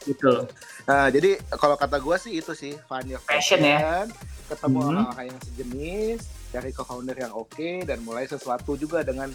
Betul. 0.00 0.46
nah 0.84 1.08
jadi 1.08 1.36
kalau 1.52 1.74
kata 1.74 1.98
gua 1.98 2.16
sih 2.16 2.36
itu 2.36 2.52
sih 2.52 2.76
find 2.84 3.08
your 3.08 3.20
Passion 3.20 3.58
ya. 3.58 4.06
ketemu 4.46 4.78
Hmm. 4.78 4.90
orang-orang 4.94 5.26
yang 5.28 5.40
sejenis 5.42 6.18
cari 6.48 6.70
co-founder 6.72 7.16
yang 7.18 7.32
oke 7.32 7.84
dan 7.84 8.00
mulai 8.00 8.24
sesuatu 8.24 8.72
juga 8.74 9.04
dengan 9.04 9.28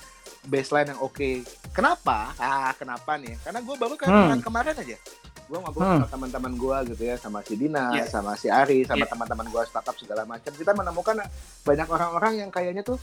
baseline 0.44 0.90
yang 0.90 1.00
oke 1.00 1.46
kenapa 1.70 2.34
ah 2.36 2.74
kenapa 2.74 3.16
nih 3.16 3.38
karena 3.40 3.62
gue 3.62 3.76
baru 3.78 3.94
kan 3.94 4.10
Hmm. 4.10 4.42
kemarin 4.42 4.74
aja 4.74 4.98
gue 5.46 5.58
ngobrol 5.58 5.84
Hmm. 5.84 6.00
sama 6.00 6.08
teman-teman 6.10 6.54
gue 6.54 6.78
gitu 6.90 7.04
ya 7.06 7.16
sama 7.16 7.40
si 7.40 7.54
Dina 7.54 7.92
Yeah. 7.92 8.08
sama 8.08 8.32
si 8.34 8.48
Ari 8.48 8.84
sama 8.84 9.00
Yeah. 9.00 9.10
teman-teman 9.10 9.48
gue 9.48 9.62
startup 9.64 9.96
segala 9.96 10.24
macam 10.24 10.52
kita 10.52 10.72
menemukan 10.72 11.16
banyak 11.62 11.88
orang-orang 11.88 12.34
yang 12.38 12.50
kayaknya 12.50 12.82
tuh 12.82 12.98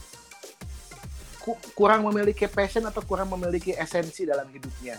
ku- 1.39 1.61
kurang 1.73 2.03
memiliki 2.03 2.47
passion 2.47 2.85
atau 2.85 3.01
kurang 3.01 3.29
memiliki 3.29 3.73
esensi 3.73 4.25
dalam 4.25 4.47
hidupnya 4.47 4.99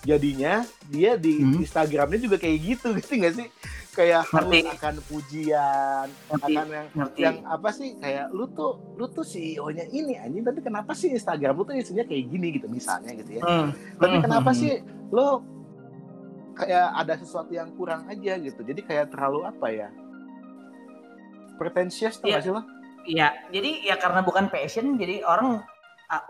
jadinya 0.00 0.64
dia 0.86 1.14
di 1.14 1.36
Hmm. 1.38 1.60
Instagramnya 1.60 2.18
juga 2.18 2.36
kayak 2.36 2.58
gitu 2.58 2.86
gitu 2.98 3.12
nggak 3.14 3.34
sih 3.34 3.48
kayak 3.90 4.22
harus 4.24 4.48
Ngerti. 4.54 4.70
akan 4.72 4.94
pujian 5.04 6.06
Ngerti. 6.30 6.52
akan 6.54 6.66
yang 6.70 6.86
Ngerti. 6.90 7.20
yang 7.20 7.36
apa 7.44 7.68
sih 7.70 7.88
kayak 7.96 8.26
lu 8.30 8.48
tuh 8.48 8.72
lu 8.94 9.06
tuh 9.06 9.20
CEO-nya 9.22 9.84
ini 9.86 10.14
anjing 10.16 10.40
tapi 10.40 10.60
kenapa 10.60 10.94
sih 10.94 11.10
Instagram 11.10 11.52
lu 11.52 11.64
tuh 11.64 11.74
isinya 11.74 12.02
kayak 12.02 12.24
gini 12.24 12.48
gitu 12.54 12.66
misalnya 12.66 13.12
gitu 13.12 13.30
ya 13.34 13.42
Hmm. 13.42 13.74
tapi 13.98 14.14
Hmm, 14.14 14.24
kenapa 14.24 14.50
hmm, 14.50 14.56
sih 14.56 14.72
lo 15.10 15.42
kayak 16.60 16.86
ada 16.94 17.14
sesuatu 17.16 17.50
yang 17.50 17.68
kurang 17.74 18.04
aja 18.06 18.36
gitu 18.36 18.60
jadi 18.60 18.80
kayak 18.80 19.06
terlalu 19.10 19.44
apa 19.44 19.66
ya 19.68 19.88
pretentious 21.56 22.16
Iya. 22.22 22.36
gak 22.36 22.44
sih 22.44 22.52
lo 22.52 22.62
Iya, 23.00 23.32
jadi 23.48 23.70
ya 23.80 23.96
karena 23.96 24.20
bukan 24.20 24.52
passion, 24.52 25.00
jadi 25.00 25.24
orang 25.24 25.64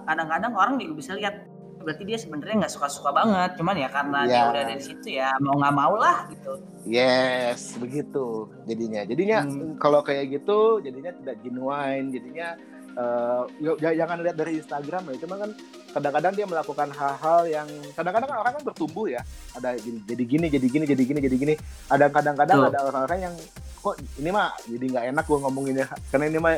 kadang-kadang 0.06 0.54
orang 0.54 0.78
juga 0.78 0.94
bisa 0.94 1.12
lihat 1.18 1.42
berarti 1.82 2.06
dia 2.06 2.14
sebenarnya 2.14 2.62
nggak 2.62 2.72
suka-suka 2.72 3.10
banget, 3.10 3.58
cuman 3.58 3.74
ya 3.74 3.88
karena 3.90 4.18
dia 4.22 4.32
Iya. 4.38 4.50
udah 4.54 4.62
dari 4.70 4.78
situ 4.80 5.06
ya 5.10 5.34
mau 5.42 5.58
nggak 5.58 5.74
mau 5.74 5.98
lah 5.98 6.30
gitu. 6.30 6.62
yes 6.86 7.74
begitu 7.76 8.48
jadinya 8.64 9.02
jadinya 9.02 9.38
Hmm. 9.44 9.74
kalau 9.76 10.00
kayak 10.00 10.30
gitu 10.30 10.78
jadinya 10.80 11.10
tidak 11.12 11.36
genuine 11.42 12.06
jadinya 12.08 12.48
uh, 12.96 13.44
jangan 13.78 14.18
lihat 14.22 14.36
dari 14.38 14.58
Instagram 14.58 15.02
ya 15.12 15.16
cuma 15.26 15.34
kan 15.38 15.50
kadang-kadang 15.90 16.32
dia 16.38 16.46
melakukan 16.46 16.88
hal-hal 16.94 17.40
yang 17.50 17.68
kadang-kadang 17.98 18.28
kan 18.30 18.38
orang 18.38 18.52
kan 18.58 18.62
bertumbuh 18.62 19.06
ya 19.10 19.22
ada 19.58 19.74
jadi, 19.74 19.98
jadi 20.06 20.22
gini 20.24 20.46
jadi 20.46 20.66
gini 20.70 20.84
jadi 20.86 21.02
gini 21.02 21.20
jadi 21.20 21.36
gini 21.36 21.54
ada 21.90 22.06
kadang-kadang 22.08 22.58
ada 22.70 22.78
orang-orang 22.86 23.30
yang 23.30 23.34
kok 23.80 23.96
ini 24.20 24.30
mah 24.30 24.54
jadi 24.68 24.84
nggak 24.86 25.04
enak 25.16 25.24
gue 25.26 25.38
ngomonginnya 25.40 25.86
karena 26.12 26.24
ini 26.30 26.38
mah 26.38 26.54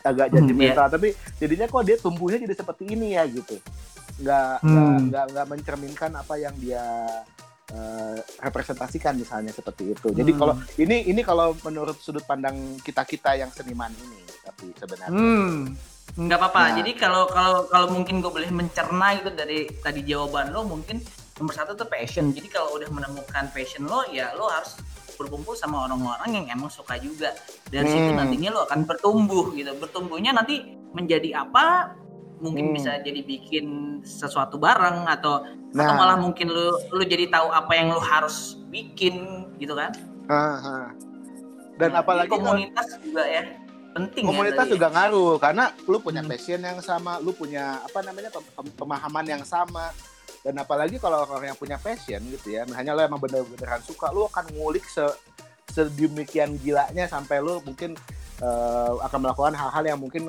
agak 0.00 0.32
jadi 0.32 0.52
hmm, 0.52 0.56
mental 0.56 0.86
yeah. 0.88 0.92
tapi 0.96 1.08
jadinya 1.36 1.66
kok 1.68 1.84
dia 1.84 1.96
tumbuhnya 2.00 2.38
jadi 2.40 2.54
seperti 2.56 2.84
ini 2.88 3.20
ya 3.20 3.28
gitu 3.28 3.60
nggak 4.20 4.52
hmm. 4.64 4.96
nggak 5.12 5.24
nggak 5.32 5.46
mencerminkan 5.48 6.10
apa 6.16 6.34
yang 6.40 6.54
dia 6.56 6.84
uh, 7.74 8.18
representasikan 8.42 9.14
misalnya 9.16 9.54
seperti 9.54 9.94
itu. 9.94 10.08
Jadi 10.10 10.32
hmm. 10.34 10.38
kalau 10.38 10.54
ini 10.78 11.06
ini 11.10 11.20
kalau 11.22 11.54
menurut 11.62 11.98
sudut 11.98 12.22
pandang 12.26 12.78
kita 12.82 13.06
kita 13.06 13.38
yang 13.38 13.50
seniman 13.50 13.90
ini, 13.94 14.20
tapi 14.42 14.74
sebenarnya. 14.74 15.14
Hmm. 15.14 15.74
Nggak 16.18 16.38
apa-apa. 16.42 16.62
Nah. 16.62 16.76
Jadi 16.82 16.90
kalau 16.98 17.24
kalau 17.30 17.60
kalau 17.70 17.86
mungkin 17.94 18.18
gue 18.18 18.32
boleh 18.32 18.50
mencerna 18.50 19.14
itu 19.14 19.30
dari 19.30 19.70
tadi 19.78 20.02
jawaban 20.02 20.50
lo 20.50 20.66
mungkin 20.66 20.98
nomor 21.38 21.54
satu 21.54 21.78
tuh 21.78 21.86
passion. 21.86 22.34
Jadi 22.34 22.50
kalau 22.50 22.74
udah 22.74 22.90
menemukan 22.90 23.46
passion 23.54 23.86
lo 23.86 24.02
ya 24.10 24.34
lo 24.34 24.50
harus 24.50 24.74
berkumpul 25.14 25.52
sama 25.52 25.84
orang-orang 25.84 26.42
yang 26.42 26.46
emang 26.58 26.72
suka 26.72 26.98
juga. 26.98 27.30
Dan 27.70 27.86
hmm. 27.86 27.92
situ 27.92 28.10
nantinya 28.16 28.50
lo 28.50 28.60
akan 28.66 28.88
bertumbuh 28.88 29.54
gitu. 29.54 29.70
Bertumbuhnya 29.78 30.34
nanti 30.34 30.76
menjadi 30.90 31.46
apa 31.46 31.94
mungkin 32.40 32.72
hmm. 32.72 32.76
bisa 32.76 32.92
jadi 33.04 33.20
bikin 33.20 34.00
sesuatu 34.02 34.56
bareng 34.56 35.04
atau 35.06 35.44
nah. 35.76 35.84
atau 35.84 35.94
malah 35.94 36.16
mungkin 36.16 36.48
lu 36.48 36.72
lu 36.90 37.04
jadi 37.04 37.28
tahu 37.28 37.52
apa 37.52 37.72
yang 37.76 37.92
lu 37.92 38.00
harus 38.00 38.56
bikin 38.72 39.46
gitu 39.60 39.76
kan 39.76 39.92
uh, 40.32 40.88
dan 41.76 41.92
nah, 41.92 42.00
apalagi 42.00 42.32
komunitas 42.32 42.96
kan, 42.96 43.00
juga 43.04 43.24
ya 43.28 43.44
penting 43.92 44.24
ya 44.24 44.28
komunitas 44.32 44.66
ya, 44.66 44.72
juga 44.72 44.88
ya. 44.88 44.94
ngaruh 44.96 45.34
karena 45.36 45.64
lu 45.84 45.98
punya 46.00 46.22
hmm. 46.24 46.30
passion 46.32 46.60
yang 46.64 46.80
sama 46.80 47.20
lu 47.20 47.30
punya 47.36 47.84
apa 47.84 48.00
namanya 48.00 48.30
pemahaman 48.74 49.26
yang 49.28 49.42
sama 49.44 49.92
dan 50.40 50.56
apalagi 50.56 50.96
kalau 50.96 51.28
orang 51.28 51.52
yang 51.52 51.58
punya 51.60 51.76
passion 51.76 52.24
gitu 52.32 52.56
ya 52.56 52.64
hanya 52.72 52.96
lo 52.96 53.04
emang 53.04 53.20
bener-beneran 53.20 53.84
suka 53.84 54.08
lu 54.08 54.24
akan 54.24 54.48
ngulik 54.56 54.88
se 54.88 55.04
sedemikian 55.70 56.58
gilanya 56.58 57.06
sampai 57.06 57.38
lu 57.38 57.62
mungkin 57.62 57.94
uh, 58.42 58.98
akan 59.06 59.18
melakukan 59.22 59.54
hal-hal 59.54 59.84
yang 59.86 60.00
mungkin 60.00 60.26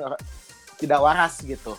tidak 0.77 0.99
waras 1.01 1.41
gitu 1.41 1.73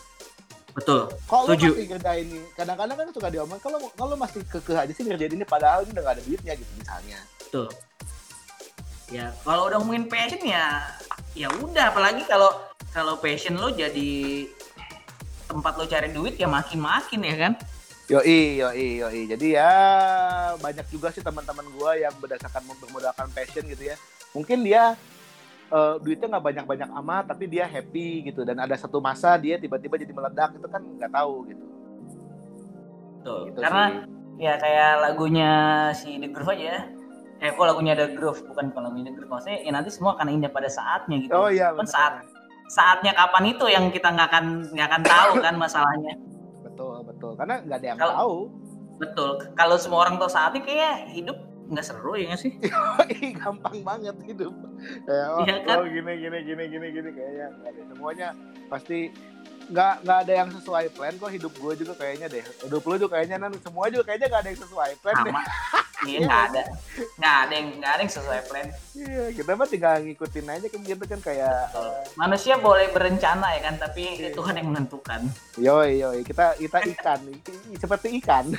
Betul. 0.73 1.13
Kalau 1.29 1.45
masih 1.53 1.85
ngerjain 1.85 2.27
ini, 2.27 2.41
kadang-kadang 2.57 2.97
kan 2.97 3.07
suka 3.13 3.29
diomong 3.29 3.61
kalau 3.61 3.79
kalau 3.93 4.17
masih 4.17 4.41
kekeh 4.49 4.77
aja 4.77 4.93
sih 4.93 5.05
ngerjain 5.05 5.37
ini 5.37 5.45
padahal 5.45 5.85
ini 5.85 5.93
udah 5.93 6.03
gak 6.05 6.17
ada 6.17 6.25
duitnya 6.25 6.53
gitu 6.57 6.73
misalnya. 6.81 7.21
Betul. 7.45 7.69
Ya, 9.13 9.29
kalau 9.45 9.69
udah 9.69 9.77
ngomongin 9.77 10.09
passion 10.09 10.41
ya 10.41 10.81
ya 11.37 11.53
udah 11.61 11.93
apalagi 11.93 12.25
kalau 12.25 12.49
kalau 12.97 13.21
passion 13.21 13.61
lo 13.61 13.69
jadi 13.69 14.49
tempat 15.45 15.77
lo 15.77 15.85
cari 15.85 16.09
duit 16.09 16.41
ya 16.41 16.49
makin-makin 16.49 17.21
ya 17.21 17.37
kan? 17.37 17.53
Yoi, 18.09 18.61
yoi, 18.61 19.05
yoi. 19.05 19.21
Jadi 19.29 19.57
ya 19.57 19.73
banyak 20.57 20.89
juga 20.89 21.13
sih 21.13 21.21
teman-teman 21.21 21.69
gua 21.77 21.93
yang 22.01 22.13
berdasarkan 22.17 22.65
bermodalkan 22.81 23.29
passion 23.37 23.69
gitu 23.69 23.93
ya. 23.93 23.97
Mungkin 24.33 24.65
dia 24.65 24.97
uh, 25.73 25.95
duitnya 25.99 26.29
nggak 26.37 26.45
banyak-banyak 26.45 26.91
amat 27.03 27.25
tapi 27.33 27.49
dia 27.49 27.65
happy 27.65 28.29
gitu 28.29 28.45
dan 28.45 28.61
ada 28.61 28.77
satu 28.77 29.01
masa 29.01 29.35
dia 29.41 29.57
tiba-tiba 29.57 29.97
jadi 29.97 30.13
meledak 30.13 30.53
itu 30.55 30.69
kan 30.69 30.83
nggak 30.85 31.11
tahu 31.11 31.35
gitu. 31.49 31.65
Tuh, 33.23 33.41
gitu 33.49 33.59
karena 33.63 33.85
sih. 33.89 34.45
ya 34.45 34.53
kayak 34.61 34.93
lagunya 35.01 35.51
si 35.97 36.21
The 36.21 36.29
Groove 36.29 36.53
aja. 36.53 36.87
Eh 37.43 37.51
kok 37.51 37.67
lagunya 37.67 37.95
The 37.99 38.15
Groove 38.15 38.45
bukan 38.47 38.71
kalau 38.71 38.93
lagunya 38.93 39.11
The 39.11 39.15
Groove 39.17 39.33
maksudnya 39.33 39.59
ya 39.65 39.71
nanti 39.73 39.91
semua 39.91 40.15
akan 40.21 40.29
indah 40.31 40.51
pada 40.53 40.69
saatnya 40.69 41.17
gitu. 41.25 41.33
Oh 41.33 41.49
iya. 41.49 41.73
Kan 41.73 41.89
saat 41.89 42.15
saatnya 42.71 43.13
kapan 43.17 43.53
itu 43.53 43.65
yang 43.67 43.89
kita 43.91 44.13
nggak 44.13 44.29
akan 44.31 44.45
nggak 44.71 44.87
akan 44.93 45.03
tahu 45.03 45.33
kan 45.41 45.55
masalahnya. 45.57 46.15
Betul 46.63 47.03
betul 47.09 47.33
karena 47.35 47.65
nggak 47.65 47.79
ada 47.81 47.87
yang 47.87 47.99
kalo, 47.99 48.13
tahu. 48.13 48.37
Betul. 49.03 49.31
Kalau 49.59 49.77
semua 49.81 50.07
orang 50.07 50.15
tahu 50.21 50.31
saatnya 50.31 50.63
kayak 50.63 51.11
hidup 51.11 51.39
nggak 51.73 51.85
seru 51.89 52.13
ya 52.21 52.33
nggak 52.33 52.43
sih? 52.45 52.53
gampang 53.41 53.81
banget 53.81 54.17
hidup. 54.29 54.53
Kayak 55.09 55.27
oh, 55.33 55.45
ya 55.49 55.57
kan? 55.65 55.77
oh 55.81 55.87
gini 55.89 56.13
gini 56.21 56.39
gini 56.45 56.65
gini 56.69 56.87
gini 56.93 57.11
kayaknya 57.17 57.49
semuanya 57.89 58.29
pasti 58.69 59.09
nggak 59.73 59.95
nggak 60.05 60.19
ada 60.29 60.33
yang 60.45 60.49
sesuai 60.53 60.87
plan 60.93 61.15
kok 61.17 61.33
hidup 61.33 61.53
gue 61.57 61.73
juga 61.81 61.93
kayaknya 61.97 62.29
deh. 62.29 62.45
Hidup 62.69 62.85
lu 62.85 62.95
juga 63.01 63.17
kayaknya 63.17 63.37
nan 63.41 63.57
semua 63.65 63.89
juga 63.89 64.05
kayaknya 64.05 64.29
nggak 64.29 64.43
ada 64.45 64.51
yang 64.53 64.61
sesuai 64.61 64.91
plan 65.01 65.17
Sama. 65.17 65.25
deh. 65.25 65.35
iya 66.13 66.19
nggak 66.29 66.43
ada. 66.53 66.63
Nggak 67.17 67.37
ada 67.41 67.53
yang 67.57 67.69
nggak 67.81 67.93
ada 67.97 68.01
yang 68.05 68.13
sesuai 68.13 68.41
plan. 68.47 68.67
Iya 68.93 69.25
kita 69.33 69.51
mah 69.57 69.69
tinggal 69.73 69.95
ngikutin 70.05 70.47
aja 70.53 70.67
kan 70.69 70.81
gitu 70.85 71.05
kan 71.09 71.21
kayak 71.25 71.57
uh, 71.73 72.01
manusia 72.21 72.55
boleh 72.61 72.87
berencana 72.93 73.47
ya 73.57 73.61
kan 73.65 73.75
tapi 73.81 74.03
iya. 74.21 74.31
Tuhan 74.37 74.55
yang 74.61 74.69
menentukan. 74.69 75.21
Yoi 75.57 75.91
yoi. 76.05 76.21
Kita 76.21 76.61
kita 76.61 76.79
ikan. 76.93 77.21
Seperti 77.81 78.09
ikan. 78.21 78.53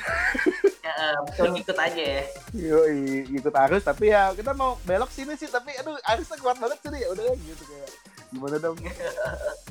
Ya, 0.84 1.16
betul 1.24 1.48
ngikut 1.54 1.78
aja 1.78 2.02
ya. 2.02 2.22
Yoi 2.52 3.30
ikut 3.30 3.54
arus. 3.54 3.86
Tapi 3.86 4.10
ya 4.10 4.34
kita 4.34 4.50
mau 4.52 4.82
belok 4.82 5.14
sini 5.14 5.38
sih. 5.38 5.46
Tapi 5.46 5.78
aduh 5.78 5.94
arusnya 6.10 6.42
kuat 6.42 6.58
banget 6.58 6.82
sih 6.82 6.90
ya 6.98 7.08
udah 7.14 7.24
gitu 7.38 7.62
kayak. 7.70 7.90
Gimana 8.34 8.58
dong 8.58 8.74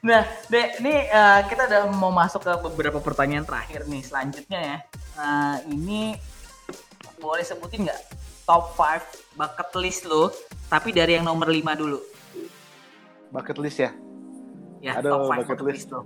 Nah, 0.00 0.24
Dek, 0.48 0.80
ini 0.80 1.12
uh, 1.12 1.44
kita 1.44 1.68
udah 1.68 1.82
mau 1.92 2.08
masuk 2.08 2.40
ke 2.40 2.52
beberapa 2.72 3.04
pertanyaan 3.04 3.44
terakhir 3.44 3.84
nih. 3.84 4.00
Selanjutnya 4.00 4.60
ya, 4.60 4.78
uh, 5.20 5.56
ini 5.68 6.16
boleh 7.20 7.44
sebutin 7.44 7.84
nggak 7.84 8.00
top 8.48 8.72
5 8.80 9.36
bucket 9.36 9.70
list 9.76 10.08
lo, 10.08 10.32
tapi 10.72 10.96
dari 10.96 11.20
yang 11.20 11.28
nomor 11.28 11.52
5 11.52 11.60
dulu. 11.76 12.00
Bucket 13.28 13.60
list 13.60 13.84
ya? 13.84 13.92
Ya, 14.80 14.96
aduh, 14.96 15.20
top 15.20 15.36
5 15.36 15.44
bucket, 15.44 15.60
bucket 15.60 15.64
list 15.68 15.88
lo. 15.92 16.00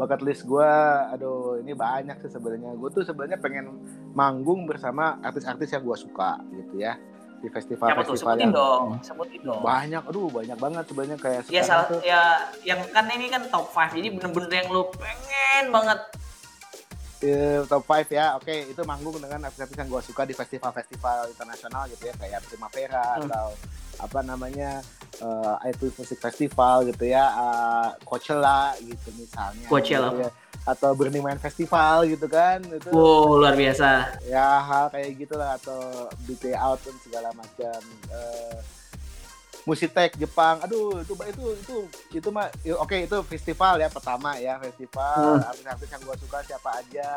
Bucket 0.00 0.20
list 0.24 0.42
gue, 0.48 0.72
aduh 1.12 1.60
ini 1.60 1.76
banyak 1.76 2.24
sih 2.24 2.32
sebenarnya. 2.32 2.72
Gue 2.72 2.88
tuh 2.88 3.04
sebenarnya 3.04 3.36
pengen 3.36 3.84
manggung 4.16 4.64
bersama 4.64 5.20
artis-artis 5.20 5.76
yang 5.76 5.84
gue 5.84 5.96
suka 6.00 6.40
gitu 6.56 6.80
ya 6.80 6.96
di 7.40 7.48
festival-festival 7.48 8.36
yang 8.36 8.52
dong, 8.52 9.00
sebutin 9.00 9.40
dong. 9.40 9.64
Banyak, 9.64 10.02
aduh 10.04 10.28
banyak 10.28 10.58
banget 10.60 10.84
sebenarnya 10.92 11.18
kayak 11.18 11.42
ya, 11.48 11.64
salah, 11.64 11.88
tuh. 11.88 12.00
ya 12.04 12.52
yang 12.62 12.80
kan 12.92 13.08
ini 13.08 13.32
kan 13.32 13.42
top 13.48 13.72
5 13.72 13.96
jadi 13.96 14.08
bener-bener 14.12 14.52
yang 14.52 14.68
lu 14.68 14.84
pengen 14.92 15.64
banget 15.72 16.00
uh, 17.24 17.60
top 17.64 17.84
5 17.88 18.12
ya 18.12 18.36
oke 18.36 18.44
okay, 18.44 18.68
itu 18.68 18.82
manggung 18.84 19.16
dengan 19.16 19.48
artis-artis 19.48 19.76
yang 19.76 19.88
gue 19.88 20.02
suka 20.04 20.22
di 20.28 20.34
festival-festival 20.36 21.32
internasional 21.32 21.88
gitu 21.88 22.12
ya 22.12 22.14
kayak 22.20 22.40
Primavera 22.44 23.04
hmm. 23.16 23.22
atau 23.28 23.46
apa 24.00 24.20
namanya 24.24 24.80
uh, 25.20 25.60
itu 25.68 25.92
musik 25.96 26.16
festival 26.20 26.88
gitu 26.88 27.04
ya 27.08 27.24
uh, 27.36 27.88
Coachella 28.04 28.76
gitu 28.80 29.12
misalnya 29.16 29.68
Coachella 29.68 30.08
gitu 30.12 30.28
ya. 30.28 30.30
Atau 30.68 30.92
Burning 30.92 31.24
Man 31.24 31.40
Festival 31.40 32.04
gitu 32.04 32.28
kan 32.28 32.60
itu 32.60 32.92
wow 32.92 33.40
luar 33.40 33.56
biasa 33.56 34.20
ya 34.28 34.60
hal 34.60 34.92
kayak 34.92 35.16
gitulah 35.16 35.56
atau 35.56 36.08
BT 36.28 36.52
Out 36.52 36.84
dan 36.84 36.96
segala 37.00 37.28
macam 37.32 37.80
uh, 38.12 38.60
Musitek 39.68 40.16
Jepang. 40.16 40.60
Aduh, 40.64 41.04
itu 41.04 41.12
itu 41.28 41.44
itu 41.60 41.76
itu 42.16 42.28
mah 42.32 42.48
oke 42.80 42.90
okay, 42.90 43.04
itu 43.04 43.16
festival 43.28 43.76
ya 43.80 43.88
pertama 43.92 44.36
ya, 44.40 44.56
festival 44.56 45.36
hmm. 45.36 45.50
artis-artis 45.52 45.88
yang 45.92 46.02
gue 46.02 46.16
suka 46.16 46.38
siapa 46.42 46.70
aja. 46.80 47.08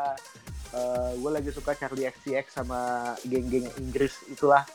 Uh, 0.74 0.78
eh, 0.78 1.10
gue 1.22 1.30
lagi 1.30 1.50
suka 1.54 1.72
Charlie 1.78 2.10
XCX 2.10 2.60
sama 2.62 3.14
geng-geng 3.22 3.70
Inggris 3.78 4.26
itulah 4.26 4.66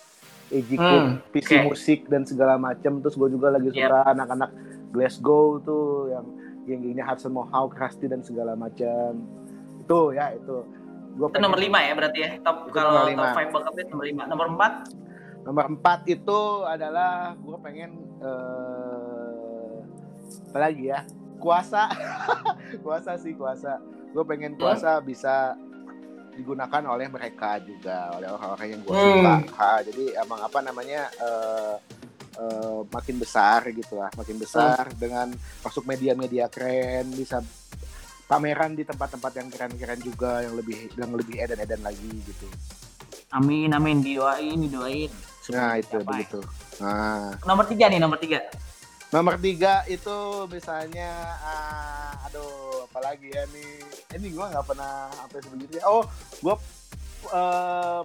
Eji 0.50 0.82
hmm, 0.82 1.30
PC 1.30 1.62
okay. 1.62 1.62
musik 1.62 2.00
dan 2.10 2.26
segala 2.26 2.58
macam. 2.58 3.06
Terus 3.06 3.16
gue 3.16 3.30
juga 3.38 3.54
lagi 3.54 3.70
suka 3.70 3.98
yep. 4.02 4.12
anak-anak 4.18 4.52
Glasgow 4.90 5.62
tuh 5.62 6.10
yang 6.10 6.26
geng-gengnya 6.68 7.06
Hudson 7.08 7.36
Mohawk, 7.36 7.76
Krusty 7.78 8.08
dan 8.10 8.26
segala 8.26 8.56
macam. 8.58 9.24
Itu 9.84 10.16
ya 10.16 10.36
itu. 10.36 10.66
Gua 11.20 11.28
itu 11.32 11.40
nomor 11.42 11.60
lima 11.60 11.80
ya 11.84 11.94
berarti 11.96 12.20
ya. 12.24 12.30
Top 12.44 12.72
kalau 12.72 13.08
top 13.08 13.36
5 13.36 13.54
bucket 13.54 13.74
list 13.76 13.90
nomor 13.92 14.06
lima. 14.06 14.24
Nomor 14.28 14.48
empat 14.56 14.74
nomor 15.50 15.66
empat 15.72 16.06
itu 16.06 16.40
adalah 16.68 17.34
gue 17.40 17.58
pengen 17.64 17.92
uh, 18.20 19.82
apa 20.54 20.58
lagi 20.60 20.92
ya 20.92 21.06
kuasa 21.40 21.88
kuasa 22.86 23.16
sih 23.18 23.34
kuasa 23.34 23.80
gue 24.12 24.24
pengen 24.28 24.54
hmm? 24.54 24.62
kuasa 24.62 25.00
hmm? 25.00 25.06
bisa 25.08 25.56
digunakan 26.36 26.84
oleh 26.88 27.08
mereka 27.12 27.60
juga 27.66 28.16
oleh 28.16 28.30
orang-orang 28.32 28.68
yang 28.78 28.82
gue 28.84 28.94
hmm. 28.94 29.04
suka 29.10 29.36
ha, 29.60 29.70
jadi 29.84 30.06
emang 30.24 30.40
apa 30.40 30.60
namanya 30.64 31.02
uh, 31.20 31.76
uh, 32.40 32.88
makin 32.88 33.20
besar 33.20 33.68
gitu 33.76 34.00
lah 34.00 34.08
makin 34.16 34.40
besar 34.40 34.88
hmm. 34.88 34.98
dengan 34.98 35.28
masuk 35.60 35.84
media-media 35.84 36.48
keren 36.48 37.12
bisa 37.12 37.44
pameran 38.32 38.78
di 38.78 38.88
tempat-tempat 38.88 39.32
yang 39.36 39.48
keren-keren 39.52 40.00
juga 40.00 40.40
yang 40.46 40.56
lebih 40.56 40.88
yang 40.96 41.12
lebih 41.12 41.36
edan-edan 41.44 41.82
lagi 41.84 42.10
gitu 42.24 42.48
Amin, 43.30 43.70
amin. 43.78 44.02
Didoain, 44.02 44.58
didoain. 44.58 45.10
Nah, 45.54 45.78
itu 45.78 45.98
Siapa 45.98 46.10
begitu. 46.14 46.40
Nah. 46.82 47.34
Nomor 47.46 47.66
tiga 47.70 47.86
nih, 47.90 48.02
nomor 48.02 48.18
tiga. 48.18 48.42
Nomor 49.10 49.42
tiga 49.42 49.86
itu 49.90 50.18
misalnya, 50.50 51.38
uh, 51.42 52.26
aduh, 52.30 52.86
apalagi 52.90 53.34
ya 53.34 53.46
nih. 53.54 53.86
Ini 54.18 54.28
gue 54.34 54.46
nggak 54.50 54.66
pernah 54.66 55.10
sampai 55.14 55.40
sebegitunya. 55.46 55.84
Oh, 55.86 56.06
gue 56.42 56.56
uh, 57.34 58.02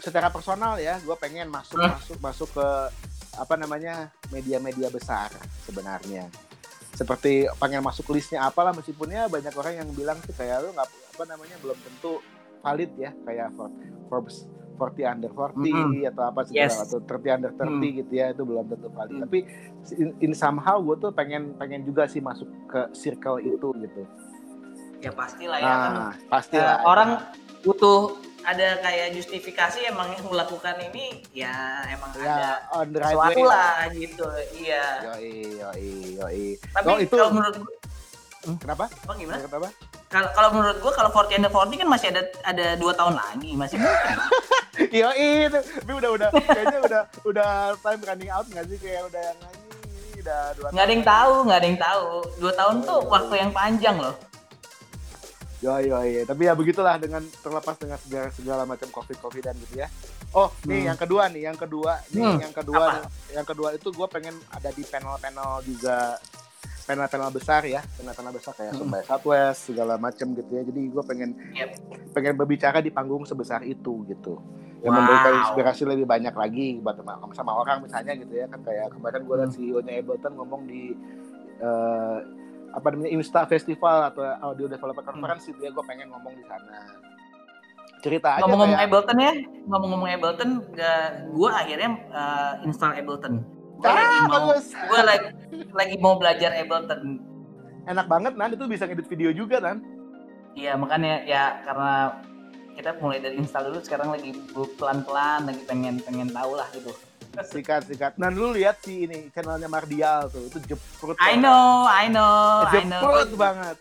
secara 0.00 0.32
personal 0.32 0.80
ya, 0.80 0.96
gue 1.00 1.16
pengen 1.20 1.48
masuk, 1.52 1.80
hmm. 1.80 1.92
masuk, 1.96 2.18
masuk 2.20 2.48
ke 2.56 2.68
apa 3.36 3.54
namanya 3.54 3.94
media-media 4.28 4.88
besar 4.88 5.30
sebenarnya 5.62 6.26
seperti 6.90 7.46
pengen 7.56 7.80
masuk 7.80 8.10
listnya 8.10 8.42
apalah 8.42 8.72
meskipun 8.72 9.08
ya 9.08 9.24
banyak 9.26 9.52
orang 9.52 9.74
yang 9.76 9.88
bilang 9.90 10.18
sih 10.20 10.32
kayak 10.32 10.60
lu 10.60 10.70
nggak 10.70 10.84
apa 10.84 11.24
namanya 11.26 11.56
belum 11.58 11.78
tentu 11.78 12.18
valid 12.60 12.90
ya 12.94 13.14
kayak 13.22 13.54
Forbes 14.06 14.44
40 14.74 15.04
under 15.06 15.30
40 15.30 15.60
Mm-mm. 15.60 16.08
atau 16.08 16.24
apa 16.26 16.40
segala 16.42 16.64
Yes. 16.66 16.80
atau 16.80 16.98
30 16.98 17.30
under 17.30 17.52
30 17.52 17.68
Mm. 17.68 17.82
gitu 18.00 18.12
ya 18.12 18.26
itu 18.32 18.42
belum 18.42 18.64
tentu 18.66 18.88
valid 18.90 19.12
Mm. 19.14 19.22
tapi 19.22 19.38
in, 19.94 20.08
in 20.20 20.32
somehow 20.32 20.76
gue 20.78 20.96
tuh 20.98 21.12
pengen 21.12 21.52
pengen 21.54 21.84
juga 21.84 22.04
sih 22.04 22.18
masuk 22.18 22.48
ke 22.66 22.88
circle 22.92 23.38
itu 23.38 23.68
gitu 23.76 24.02
Ya 25.00 25.08
pastilah 25.10 25.56
ya 25.56 25.64
kan. 25.70 25.90
nah 25.94 26.12
pasti 26.28 26.56
Eh, 26.56 26.60
lah 26.60 26.84
orang 26.84 27.10
butuh 27.60 28.12
ada 28.42 28.68
kayak 28.78 29.08
justifikasi 29.12 29.78
emang 29.84 30.10
yang 30.10 30.24
melakukan 30.24 30.76
ini 30.82 31.04
ya 31.30 31.52
emang 31.86 32.10
ada 32.12 32.24
ya 32.24 32.52
on 32.72 32.86
the 32.88 32.98
right 32.98 33.10
sesuatu 33.10 33.36
way 33.36 33.46
lah 33.46 33.72
gitu. 33.90 34.26
Iya. 34.54 34.86
yoi 35.06 35.30
yoi 35.56 35.88
yoi 36.16 36.44
Tapi 36.66 36.86
Oh, 36.86 36.98
itu- 36.98 37.12
kalau 37.12 37.30
menurut 37.30 37.56
gua, 37.56 37.72
kenapa 38.56 38.84
apa 38.86 39.12
gimana? 39.14 39.38
kenapa 39.40 39.68
Kalau 40.08 40.28
kalau 40.32 40.50
menurut 40.52 40.78
gua 40.78 40.92
kalau 40.92 41.08
40 41.08 41.36
under 41.36 41.50
40 41.50 41.76
kan 41.76 41.88
masih 41.88 42.08
ada 42.10 42.22
ada 42.42 42.66
dua 42.74 42.92
tahun 42.92 43.14
lagi, 43.14 43.50
masih 43.54 43.76
mungkin. 43.76 44.16
Iya 44.80 45.12
itu, 45.12 45.60
tapi 45.76 45.92
udah 45.92 46.10
udah 46.10 46.28
kayaknya 46.32 46.78
udah 46.80 47.02
udah 47.22 47.50
time 47.78 48.00
running 48.02 48.32
out 48.32 48.48
nggak 48.48 48.64
sih 48.64 48.78
kayak 48.80 49.04
udah 49.04 49.22
yang 49.22 49.38
ini 50.08 50.18
udah 50.18 50.40
dua 50.56 50.66
nggak 50.70 50.82
ada 50.82 50.92
yang 50.92 51.04
tahu, 51.06 51.32
nggak 51.44 51.58
ada 51.58 51.68
yang 51.68 51.80
tahu. 51.80 52.06
Dua 52.38 52.52
tahun 52.54 52.76
Oh, 52.76 52.86
tuh 52.86 52.98
waktu 53.06 53.34
yang 53.36 53.50
panjang 53.52 53.96
loh. 53.98 54.14
Yo 55.60 55.76
yo 55.76 56.00
yo, 56.00 56.24
tapi 56.24 56.48
ya 56.48 56.56
begitulah 56.56 56.96
dengan 56.96 57.20
terlepas 57.44 57.76
dengan 57.76 58.00
segala 58.00 58.32
segala 58.32 58.62
macam 58.64 58.88
covid 58.88 59.20
covidan 59.20 59.52
gitu 59.60 59.84
ya. 59.84 59.92
Oh 60.32 60.48
nih 60.64 60.80
Hmm. 60.80 60.88
yang 60.88 60.98
kedua 60.98 61.22
nih, 61.28 61.42
yang 61.44 61.58
kedua 61.58 61.92
nih, 62.08 62.24
Hmm, 62.24 62.38
yang 62.40 62.54
kedua, 62.54 62.80
apa? 62.80 62.92
nih, 62.96 63.04
yang 63.36 63.46
kedua 63.46 63.68
itu 63.76 63.88
gue 63.92 64.08
pengen 64.08 64.40
ada 64.48 64.72
di 64.72 64.80
panel-panel 64.82 65.60
juga 65.60 66.16
panel-panel 66.88 67.28
besar 67.28 67.62
ya, 67.68 67.84
panel-panel 67.92 68.32
besar 68.32 68.56
kayak 68.56 68.72
Hmm. 68.72 68.88
Surabaya 68.88 69.04
Southwest 69.04 69.60
segala 69.68 69.94
macam 69.94 70.32
gitu 70.32 70.48
ya. 70.48 70.62
Jadi 70.64 70.80
gue 70.88 71.02
pengen 71.04 71.30
Yep. 71.52 71.68
pengen 72.10 72.34
berbicara 72.34 72.80
di 72.80 72.88
panggung 72.88 73.28
sebesar 73.28 73.60
itu 73.60 74.08
gitu. 74.08 74.40
Yang 74.80 74.90
Wow. 74.90 74.98
memberikan 74.98 75.32
inspirasi 75.44 75.82
lebih 75.84 76.08
banyak 76.08 76.32
lagi 76.32 76.80
buat 76.80 76.96
sama, 76.96 77.20
sama 77.36 77.52
orang 77.52 77.84
misalnya 77.84 78.16
gitu 78.16 78.32
ya 78.32 78.48
kan 78.48 78.64
kayak 78.64 78.96
kemarin 78.96 79.28
gue 79.28 79.36
liat 79.36 79.50
Hmm. 79.52 79.56
CEO-nya 79.60 79.92
Ableton 80.00 80.32
ngomong 80.40 80.64
di 80.64 80.96
eh, 81.60 82.18
apa 82.70 82.86
namanya 82.94 83.10
Insta 83.14 83.42
Festival 83.46 84.10
atau 84.14 84.22
Audio 84.50 84.70
Developer 84.70 85.02
Conference 85.02 85.46
gitu 85.48 85.60
ya 85.60 85.70
gue 85.74 85.84
pengen 85.84 86.10
ngomong 86.14 86.34
di 86.38 86.44
sana 86.46 87.00
cerita 88.00 88.28
aja 88.36 88.42
Ngomong-ngomong 88.42 88.76
kayak 88.80 88.88
Ableton 88.88 89.18
ya, 89.20 89.32
ngomong-ngomong 89.68 90.08
Ableton, 90.08 90.50
gua 91.36 91.50
akhirnya 91.60 91.90
uh, 92.10 92.52
install 92.64 92.96
Ableton. 92.96 93.44
Lagi 93.80 93.96
ah, 94.00 94.24
mau, 94.28 94.48
gua 94.88 95.00
lagi 95.04 95.28
lagi 95.72 95.94
mau 96.00 96.14
belajar 96.16 96.50
Ableton. 96.56 97.20
enak 97.88 98.06
banget 98.12 98.36
nan 98.36 98.52
itu 98.52 98.64
bisa 98.68 98.84
ngedit 98.84 99.08
video 99.08 99.32
juga 99.32 99.56
kan 99.56 99.80
Iya 100.52 100.76
makanya 100.76 101.24
ya 101.24 101.64
karena 101.64 102.20
kita 102.76 102.92
mulai 103.00 103.24
dari 103.24 103.40
install 103.40 103.72
dulu 103.72 103.80
sekarang 103.82 104.12
lagi 104.12 104.36
pelan-pelan 104.76 105.48
lagi 105.48 105.62
pengen 105.64 105.96
pengen 106.04 106.28
tahu 106.28 106.60
lah 106.60 106.68
gitu. 106.76 106.92
Sikat 107.42 107.82
sikat 107.84 108.12
nan 108.16 108.32
lu 108.32 108.50
lihat 108.50 108.78
si 108.78 109.04
ini 109.04 109.30
channelnya 109.30 109.66
Mardial 109.66 110.26
tuh 110.26 110.44
itu 110.44 110.58
jeprut 110.66 111.14
I 111.16 111.34
banget. 111.34 111.40
know, 111.40 111.64
I 111.84 112.06
know, 112.06 112.36
I 112.64 112.82
know. 112.82 113.00
jeprut 113.00 113.30
banget 113.34 113.76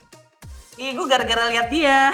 Ih, 0.75 0.95
gue 0.95 1.05
gara-gara 1.05 1.51
lihat 1.51 1.67
dia. 1.67 2.07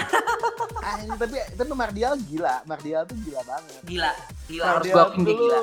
ah, 0.82 0.98
tapi 1.14 1.38
tapi 1.54 1.70
Mardial 1.70 2.18
gila 2.18 2.64
Mardial 2.64 3.02
tuh 3.04 3.14
gila 3.20 3.38
banget 3.42 3.78
Gila, 3.84 4.10
gila 4.46 4.64
harus 4.66 4.74
Mardial 4.82 4.96
gue 4.96 5.14
dia 5.14 5.22
dulu 5.22 5.38
gila. 5.38 5.60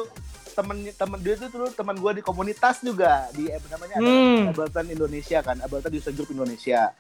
temen 0.54 0.78
temen 0.88 1.20
dia 1.20 1.36
tuh 1.36 1.50
dulu 1.50 1.68
teman 1.70 1.96
gue 1.98 2.12
di 2.14 2.24
komunitas 2.24 2.80
juga 2.80 3.28
di 3.32 3.50
apa 3.50 3.68
namanya 3.70 3.98
Hmm. 3.98 4.48
Ableton 4.50 4.88
Indonesia 4.88 5.40
kan 5.42 5.58
Ableton 5.60 5.92
User 5.92 6.14
Group 6.14 6.32
Indonesia 6.32 6.96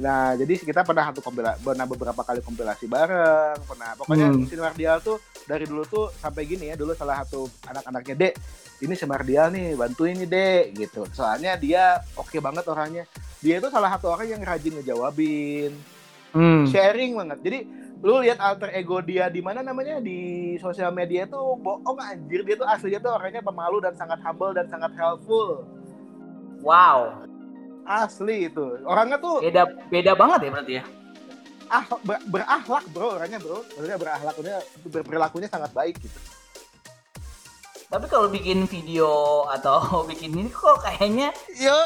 nah 0.00 0.32
jadi 0.32 0.54
kita 0.56 0.88
pernah 0.88 1.12
satu 1.12 1.20
kompilasi 1.20 1.60
pernah 1.60 1.84
beberapa 1.84 2.20
kali 2.24 2.40
kompilasi 2.40 2.88
bareng 2.88 3.60
pernah 3.68 3.92
pokoknya 3.96 4.32
Hmm. 4.32 4.48
si 4.48 4.56
Mardial 4.56 5.04
tuh 5.04 5.20
dari 5.44 5.68
dulu 5.68 5.84
tuh 5.84 6.08
sampai 6.16 6.48
gini 6.48 6.72
ya 6.72 6.80
dulu 6.80 6.96
salah 6.96 7.20
satu 7.20 7.44
anak-anaknya 7.68 8.14
dek 8.16 8.34
ini 8.80 8.94
si 8.96 9.04
Mardial 9.04 9.52
nih 9.52 9.76
bantuin 9.76 10.16
nih 10.16 10.28
dek 10.28 10.64
gitu 10.80 11.04
soalnya 11.12 11.60
dia 11.60 12.00
oke 12.16 12.40
banget 12.40 12.64
orangnya 12.64 13.04
dia 13.44 13.60
itu 13.60 13.68
salah 13.68 13.92
satu 13.92 14.16
orang 14.16 14.32
yang 14.32 14.40
rajin 14.40 14.80
ngejawabin 14.80 15.72
Hmm. 16.32 16.64
sharing 16.64 17.12
banget. 17.12 17.44
Jadi 17.44 17.58
lu 18.00 18.24
lihat 18.24 18.40
alter 18.40 18.72
ego 18.72 19.04
dia 19.04 19.28
di 19.28 19.44
mana 19.44 19.60
namanya 19.60 20.00
di 20.00 20.56
sosial 20.56 20.88
media 20.88 21.28
tuh 21.28 21.60
bohong 21.60 22.00
anjir 22.00 22.40
dia 22.40 22.56
tuh 22.56 22.64
aslinya 22.64 23.04
tuh 23.04 23.12
orangnya 23.12 23.44
pemalu 23.44 23.84
dan 23.84 23.92
sangat 23.92 24.16
humble 24.24 24.56
dan 24.56 24.64
sangat 24.64 24.96
helpful. 24.96 25.68
Wow, 26.64 27.28
Asli 27.84 28.46
itu. 28.46 28.78
Orangnya 28.82 29.18
tuh 29.18 29.40
beda 29.40 29.62
beda 29.88 30.12
banget 30.14 30.38
ya 30.42 30.50
berarti 30.50 30.74
ya. 30.74 30.84
ah, 31.66 31.82
ber- 32.04 32.20
berakhlak 32.28 32.84
bro 32.92 33.16
orangnya 33.16 33.38
bro. 33.38 33.64
Maksudnya 33.66 33.96
berakhlaknya 33.96 34.54
berperilakunya 34.86 35.48
sangat 35.48 35.72
baik 35.72 35.96
gitu. 35.98 36.18
Tapi 37.88 38.06
kalau 38.06 38.28
bikin 38.28 38.64
video 38.64 39.08
atau 39.48 39.80
bikin 40.10 40.32
ini 40.32 40.48
kok 40.48 40.80
kayaknya 40.80 41.28
Yo, 41.52 41.76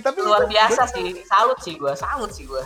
tapi 0.00 0.18
luar 0.20 0.44
itu 0.44 0.52
biasa 0.52 0.82
betul. 0.84 0.94
sih. 0.94 1.08
Salut 1.24 1.58
sih 1.60 1.74
gue, 1.74 1.92
salut 1.94 2.30
sih 2.30 2.44
gue. 2.44 2.64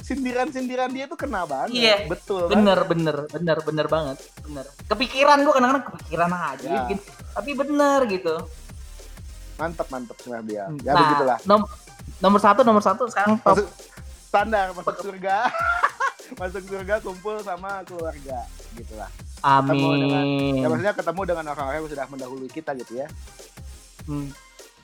Sindiran-sindiran 0.00 0.86
dia 0.88 1.04
tuh 1.04 1.18
kena 1.18 1.42
banget. 1.44 1.74
Iya, 1.74 1.96
betul. 2.06 2.46
Bener, 2.46 2.78
bener, 2.86 3.26
bener, 3.26 3.58
bener 3.60 3.86
banget. 3.86 4.22
Bener. 4.40 4.62
Kepikiran 4.86 5.42
gue 5.42 5.50
kadang-kadang 5.50 5.84
kepikiran 5.90 6.30
aja 6.30 6.62
Ya. 6.62 6.74
bikin. 6.80 6.98
Tapi 7.34 7.50
bener 7.52 8.00
gitu. 8.06 8.34
Mantap 9.56 9.88
mantap 9.90 10.14
sebenarnya 10.16 10.46
dia. 10.46 10.64
Ya 10.80 10.92
nah, 10.92 11.00
begitulah. 11.02 11.38
nom- 11.44 11.68
nomor 12.18 12.38
satu, 12.38 12.60
nomor 12.62 12.80
satu 12.80 13.04
sekarang 13.06 13.36
top. 13.38 13.56
Masuk 13.56 13.68
standar 14.26 14.66
masuk 14.72 14.96
surga. 15.00 15.36
masuk 16.40 16.62
surga 16.64 16.94
kumpul 16.98 17.38
sama 17.40 17.84
keluarga 17.84 18.44
gitulah. 18.74 19.10
Amin. 19.40 20.58
Ya 20.58 20.66
maksudnya 20.66 20.92
ketemu 20.92 21.20
dengan 21.24 21.44
orang-orang 21.48 21.78
yang 21.78 21.88
sudah 21.88 22.06
mendahului 22.06 22.48
kita 22.48 22.72
gitu 22.76 22.98
ya. 22.98 23.06
Hmm, 24.04 24.30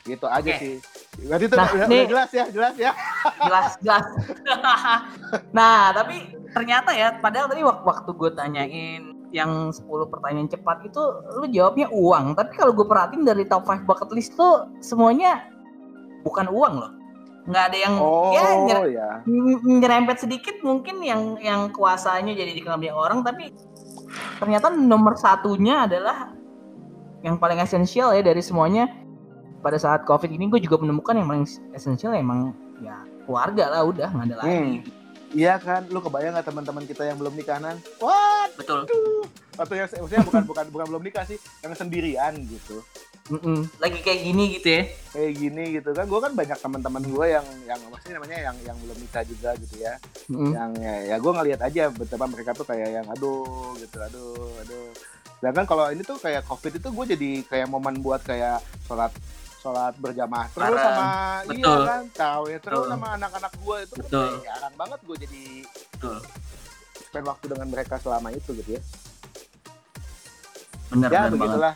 Gitu 0.02 0.26
aja 0.26 0.42
Oke. 0.42 0.58
sih. 0.58 0.76
Berarti 1.22 1.44
itu 1.44 1.54
Nah, 1.54 1.66
udah, 1.68 1.86
nih- 1.86 1.98
udah 2.00 2.10
jelas 2.10 2.30
ya, 2.32 2.44
jelas 2.48 2.74
ya. 2.74 2.90
jelas, 3.38 3.68
jelas. 3.78 4.04
nah, 5.56 5.92
tapi 5.92 6.16
ternyata 6.50 6.90
ya, 6.90 7.14
padahal 7.16 7.46
tadi 7.46 7.62
wak- 7.62 7.84
waktu 7.84 8.10
gue 8.10 8.30
tanyain 8.32 9.02
yang 9.30 9.70
10 9.70 9.82
pertanyaan 10.04 10.46
cepat 10.46 10.84
itu 10.84 11.02
lu 11.32 11.46
jawabnya 11.48 11.86
uang. 11.88 12.34
Tapi 12.34 12.50
kalau 12.52 12.72
gue 12.72 12.82
perhatiin 12.82 13.22
dari 13.22 13.44
top 13.44 13.62
5 13.62 13.82
bucket 13.82 14.10
list 14.10 14.34
tuh 14.34 14.66
semuanya 14.78 15.46
bukan 16.22 16.50
uang 16.50 16.74
loh. 16.78 16.92
Nggak 17.42 17.64
ada 17.68 17.76
yang 17.76 17.94
Oh 17.98 18.30
ya 18.30 18.42
nyer- 18.56 18.92
ya. 18.92 19.08
nyerempet 19.66 20.16
sedikit 20.20 20.62
mungkin 20.62 21.02
yang 21.02 21.34
yang 21.38 21.68
kuasanya 21.68 22.30
jadi 22.32 22.54
dikenal 22.54 22.78
banyak 22.78 22.94
orang 22.94 23.18
tapi 23.20 23.50
ternyata 24.38 24.70
nomor 24.70 25.14
satunya 25.14 25.84
adalah 25.84 26.30
yang 27.20 27.38
paling 27.38 27.58
esensial 27.58 28.10
ya 28.10 28.22
dari 28.22 28.38
semuanya 28.38 28.90
pada 29.58 29.74
saat 29.74 30.02
covid 30.02 30.26
ini 30.28 30.46
gue 30.48 30.58
juga 30.58 30.78
menemukan 30.78 31.14
yang 31.14 31.26
paling 31.26 31.46
esensial 31.70 32.14
emang 32.14 32.50
ya 32.78 32.98
keluarga 33.22 33.70
lah 33.70 33.82
udah 33.84 34.08
nggak 34.08 34.26
ada 34.28 34.36
lagi 34.38 34.54
Hmm. 34.78 35.01
Iya 35.32 35.56
kan, 35.56 35.88
lu 35.88 36.04
kebayang 36.04 36.36
nggak 36.36 36.48
teman-teman 36.52 36.84
kita 36.84 37.08
yang 37.08 37.16
belum 37.16 37.32
nikahan? 37.32 37.80
What? 37.98 38.52
betul 38.52 38.84
Atau 39.56 39.74
yang 39.76 39.88
maksudnya 39.88 40.24
bukan 40.28 40.42
bukan 40.44 40.66
bukan 40.68 40.86
belum 40.92 41.02
nikah 41.04 41.24
sih, 41.24 41.40
yang 41.64 41.72
sendirian 41.72 42.36
gitu. 42.48 42.84
Mm-mm. 43.30 43.70
lagi 43.78 44.02
kayak 44.02 44.18
gini 44.18 44.58
gitu 44.58 44.66
ya 44.66 44.82
Kayak 45.14 45.32
gini 45.38 45.64
gitu 45.78 45.90
kan. 45.94 46.04
Gue 46.10 46.20
kan 46.20 46.32
banyak 46.34 46.58
teman-teman 46.58 47.02
gue 47.06 47.26
yang 47.30 47.46
yang 47.64 47.80
maksudnya 47.86 48.18
namanya 48.18 48.38
yang 48.50 48.56
yang 48.66 48.76
belum 48.82 48.98
nikah 48.98 49.22
juga 49.22 49.54
gitu 49.62 49.74
ya. 49.78 49.94
Mm-mm. 50.26 50.52
yang 50.52 50.70
ya, 50.76 50.94
ya 51.14 51.16
gue 51.22 51.32
ngelihat 51.32 51.60
aja 51.62 51.82
betapa 51.94 52.26
mereka 52.26 52.50
tuh 52.52 52.66
kayak 52.66 52.88
yang 53.00 53.06
aduh 53.08 53.78
gitu 53.78 53.96
aduh 54.02 54.52
aduh 54.66 54.90
sedangkan 55.42 55.66
kalau 55.66 55.90
ini 55.90 56.06
tuh 56.06 56.22
kayak 56.22 56.46
covid 56.46 56.70
itu 56.78 56.86
gue 56.86 57.04
jadi 57.18 57.30
kayak 57.50 57.66
momen 57.66 57.98
buat 57.98 58.22
kayak 58.22 58.62
sholat 58.86 59.10
sholat 59.62 59.94
berjamaah 59.96 60.50
terus 60.50 60.74
sama 60.76 61.04
Betul. 61.44 61.56
iya 61.56 61.74
kan 61.86 62.02
tahu 62.10 62.42
ya 62.44 62.58
terus 62.58 62.76
Betul. 62.76 62.90
sama 62.90 63.06
anak-anak 63.14 63.52
gue 63.56 63.76
itu 63.78 63.94
kan 63.94 64.02
Betul. 64.02 64.26
kayak 64.26 64.42
jarang 64.44 64.74
banget 64.74 65.00
gue 65.00 65.16
jadi 65.22 65.44
Betul. 65.92 66.16
spend 67.00 67.26
waktu 67.28 67.44
dengan 67.46 67.68
mereka 67.68 67.94
selama 67.96 68.28
itu 68.30 68.50
gitu 68.52 68.70
ya 68.72 68.82
bener 70.90 71.08
ya 71.08 71.20
bener 71.22 71.30
banget 71.30 71.32
begitulah 71.32 71.74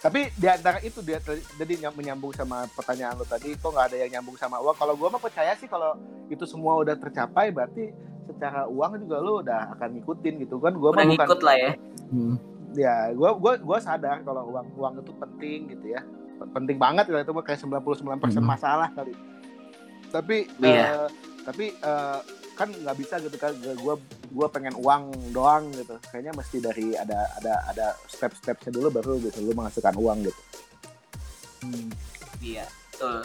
tapi 0.00 0.32
di 0.32 0.48
antara 0.48 0.78
itu 0.80 1.04
dia 1.04 1.20
jadi 1.54 1.72
nyam- 1.78 1.92
menyambung 1.92 2.32
sama 2.32 2.64
pertanyaan 2.72 3.14
lo 3.14 3.24
tadi 3.24 3.52
kok 3.52 3.68
nggak 3.68 3.86
ada 3.86 3.96
yang 4.00 4.10
nyambung 4.10 4.34
sama 4.34 4.56
uang 4.58 4.72
kalau 4.74 4.96
gue 4.96 5.06
mah 5.06 5.20
percaya 5.20 5.52
sih 5.54 5.68
kalau 5.68 5.92
itu 6.26 6.42
semua 6.44 6.72
udah 6.74 6.96
tercapai 6.96 7.52
berarti 7.52 7.92
secara 8.24 8.64
uang 8.64 8.96
juga 8.98 9.16
lo 9.20 9.44
udah 9.44 9.76
akan 9.76 9.88
ngikutin 9.92 10.34
gitu 10.40 10.56
kan 10.56 10.72
gue 10.72 10.88
mah 10.88 10.96
bukan 10.96 11.08
ngikut 11.14 11.40
lah 11.42 11.56
ya 11.58 11.72
Hmm. 12.10 12.34
ya 12.74 13.14
gua 13.14 13.30
gua 13.32 13.54
gua 13.56 13.78
sadar 13.78 14.18
kalau 14.26 14.50
uang 14.50 14.66
uang 14.74 14.94
itu 14.98 15.14
penting 15.14 15.70
gitu 15.70 15.94
ya 15.94 16.02
penting 16.48 16.76
banget 16.80 17.12
lah 17.12 17.20
itu 17.20 17.32
mah 17.36 17.44
kayak 17.44 17.60
99% 17.60 18.40
Mhm. 18.40 18.48
masalah 18.48 18.88
kali. 18.96 19.12
Tapi 20.10 20.36
Iya. 20.64 21.06
eh, 21.06 21.08
tapi 21.44 21.64
eh, 21.76 22.18
kan 22.56 22.68
nggak 22.68 22.96
bisa 23.00 23.16
gitu 23.24 23.36
kan 23.40 23.56
gue 23.56 23.94
gue 24.30 24.46
pengen 24.52 24.76
uang 24.76 25.32
doang 25.32 25.72
gitu. 25.72 25.96
Kayaknya 26.12 26.32
mesti 26.36 26.56
dari 26.60 26.88
ada 26.96 27.28
ada 27.40 27.54
ada 27.68 27.86
step 28.04 28.32
stepnya 28.36 28.70
dulu 28.72 28.88
baru 28.92 29.12
gitu 29.20 29.40
lu 29.44 29.52
menghasilkan 29.56 29.96
uang 29.96 30.28
gitu. 30.28 30.40
Hmm, 31.60 31.88
iya 32.40 32.64
betul. 32.92 33.24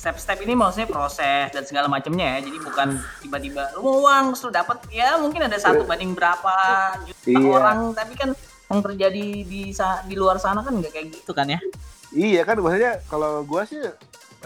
Step-step 0.00 0.40
ini 0.48 0.56
maksudnya 0.56 0.88
proses 0.88 1.52
dan 1.52 1.60
segala 1.68 1.84
macamnya 1.84 2.40
ya. 2.40 2.48
Jadi 2.48 2.56
bukan 2.64 2.96
tiba-tiba 3.20 3.68
lu 3.76 3.84
mau 3.84 4.08
uang 4.08 4.32
sudah 4.32 4.64
dapat 4.64 4.80
ya 4.88 5.20
mungkin 5.20 5.44
ada 5.44 5.60
satu 5.60 5.84
iya. 5.84 5.88
banding 5.92 6.16
berapa 6.16 6.56
juta 7.04 7.28
iya. 7.28 7.36
orang. 7.36 7.92
Tapi 7.92 8.12
kan 8.16 8.32
yang 8.72 8.80
terjadi 8.80 9.26
di 9.44 9.62
di 9.76 10.14
luar 10.16 10.40
sana 10.40 10.64
kan 10.64 10.72
nggak 10.72 10.92
kayak 10.94 11.08
gitu 11.20 11.36
kan 11.36 11.52
ya 11.52 11.60
iya 12.14 12.42
kan 12.42 12.58
maksudnya 12.58 12.98
kalau 13.06 13.42
gue 13.46 13.62
sih 13.66 13.80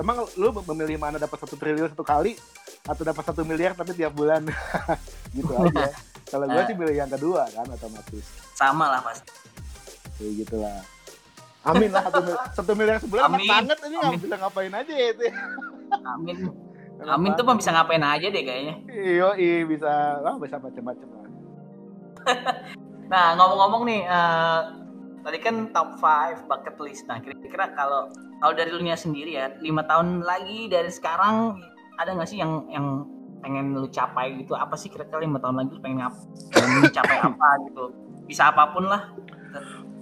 emang 0.00 0.26
lu 0.36 0.50
memilih 0.74 0.98
mana 0.98 1.16
dapat 1.16 1.38
satu 1.44 1.54
triliun 1.54 1.92
satu 1.92 2.04
kali 2.04 2.36
atau 2.84 3.02
dapat 3.06 3.24
satu 3.24 3.42
miliar 3.46 3.72
tapi 3.72 3.96
tiap 3.96 4.12
bulan 4.12 4.44
gitu 5.36 5.52
aja 5.56 5.88
kalau 6.28 6.46
gue 6.50 6.62
sih 6.68 6.76
pilih 6.76 6.96
yang 6.96 7.10
kedua 7.10 7.48
kan 7.54 7.64
otomatis 7.70 8.26
sama 8.52 8.90
lah 8.90 9.00
pasti 9.00 9.30
kayak 10.20 10.44
gitulah 10.44 10.78
Amin 11.64 11.88
lah 11.88 12.04
satu, 12.04 12.20
mil 12.20 12.36
satu 12.52 12.72
miliar 12.76 13.00
sebulan 13.00 13.24
Amin. 13.24 13.48
banget 13.48 13.78
ini 13.88 13.96
nggak 13.96 14.20
bisa 14.20 14.36
ngapain 14.36 14.68
aja 14.68 14.92
ya 14.92 15.08
itu. 15.16 15.24
Amin. 16.04 16.36
Amin 17.16 17.32
tuh 17.40 17.44
mah 17.48 17.56
bisa 17.56 17.72
ngapain 17.72 18.04
aja 18.04 18.26
deh 18.28 18.42
kayaknya. 18.44 18.74
Iyo, 18.92 19.28
iya 19.40 19.64
bisa, 19.64 20.20
lah 20.20 20.36
bisa 20.36 20.60
macam-macam 20.60 21.08
lah. 21.08 21.24
nah 23.12 23.32
ngomong-ngomong 23.40 23.82
nih, 23.88 24.00
uh, 24.04 24.60
tadi 25.24 25.38
kan 25.40 25.72
top 25.72 25.96
5 25.98 26.46
bucket 26.46 26.76
list. 26.84 27.08
Nah 27.08 27.18
kira-kira 27.18 27.72
kalau 27.72 28.12
kalau 28.38 28.52
dari 28.52 28.68
lu 28.70 28.84
nya 28.84 28.94
sendiri 28.94 29.40
ya, 29.40 29.56
lima 29.64 29.82
tahun 29.88 30.20
lagi 30.20 30.68
dari 30.68 30.92
sekarang 30.92 31.56
ada 31.96 32.12
nggak 32.12 32.28
sih 32.28 32.38
yang 32.38 32.68
yang 32.68 33.08
pengen 33.40 33.72
lu 33.72 33.88
capai 33.88 34.36
gitu? 34.36 34.52
Apa 34.52 34.76
sih 34.76 34.92
kira-kira 34.92 35.24
lima 35.24 35.40
tahun 35.40 35.64
lagi 35.64 35.80
pengen, 35.80 36.12
pengen 36.52 36.92
capai 36.92 37.18
apa 37.24 37.48
gitu? 37.72 37.84
Bisa 38.28 38.52
apa 38.52 38.70
pun 38.76 38.84
lah 38.84 39.16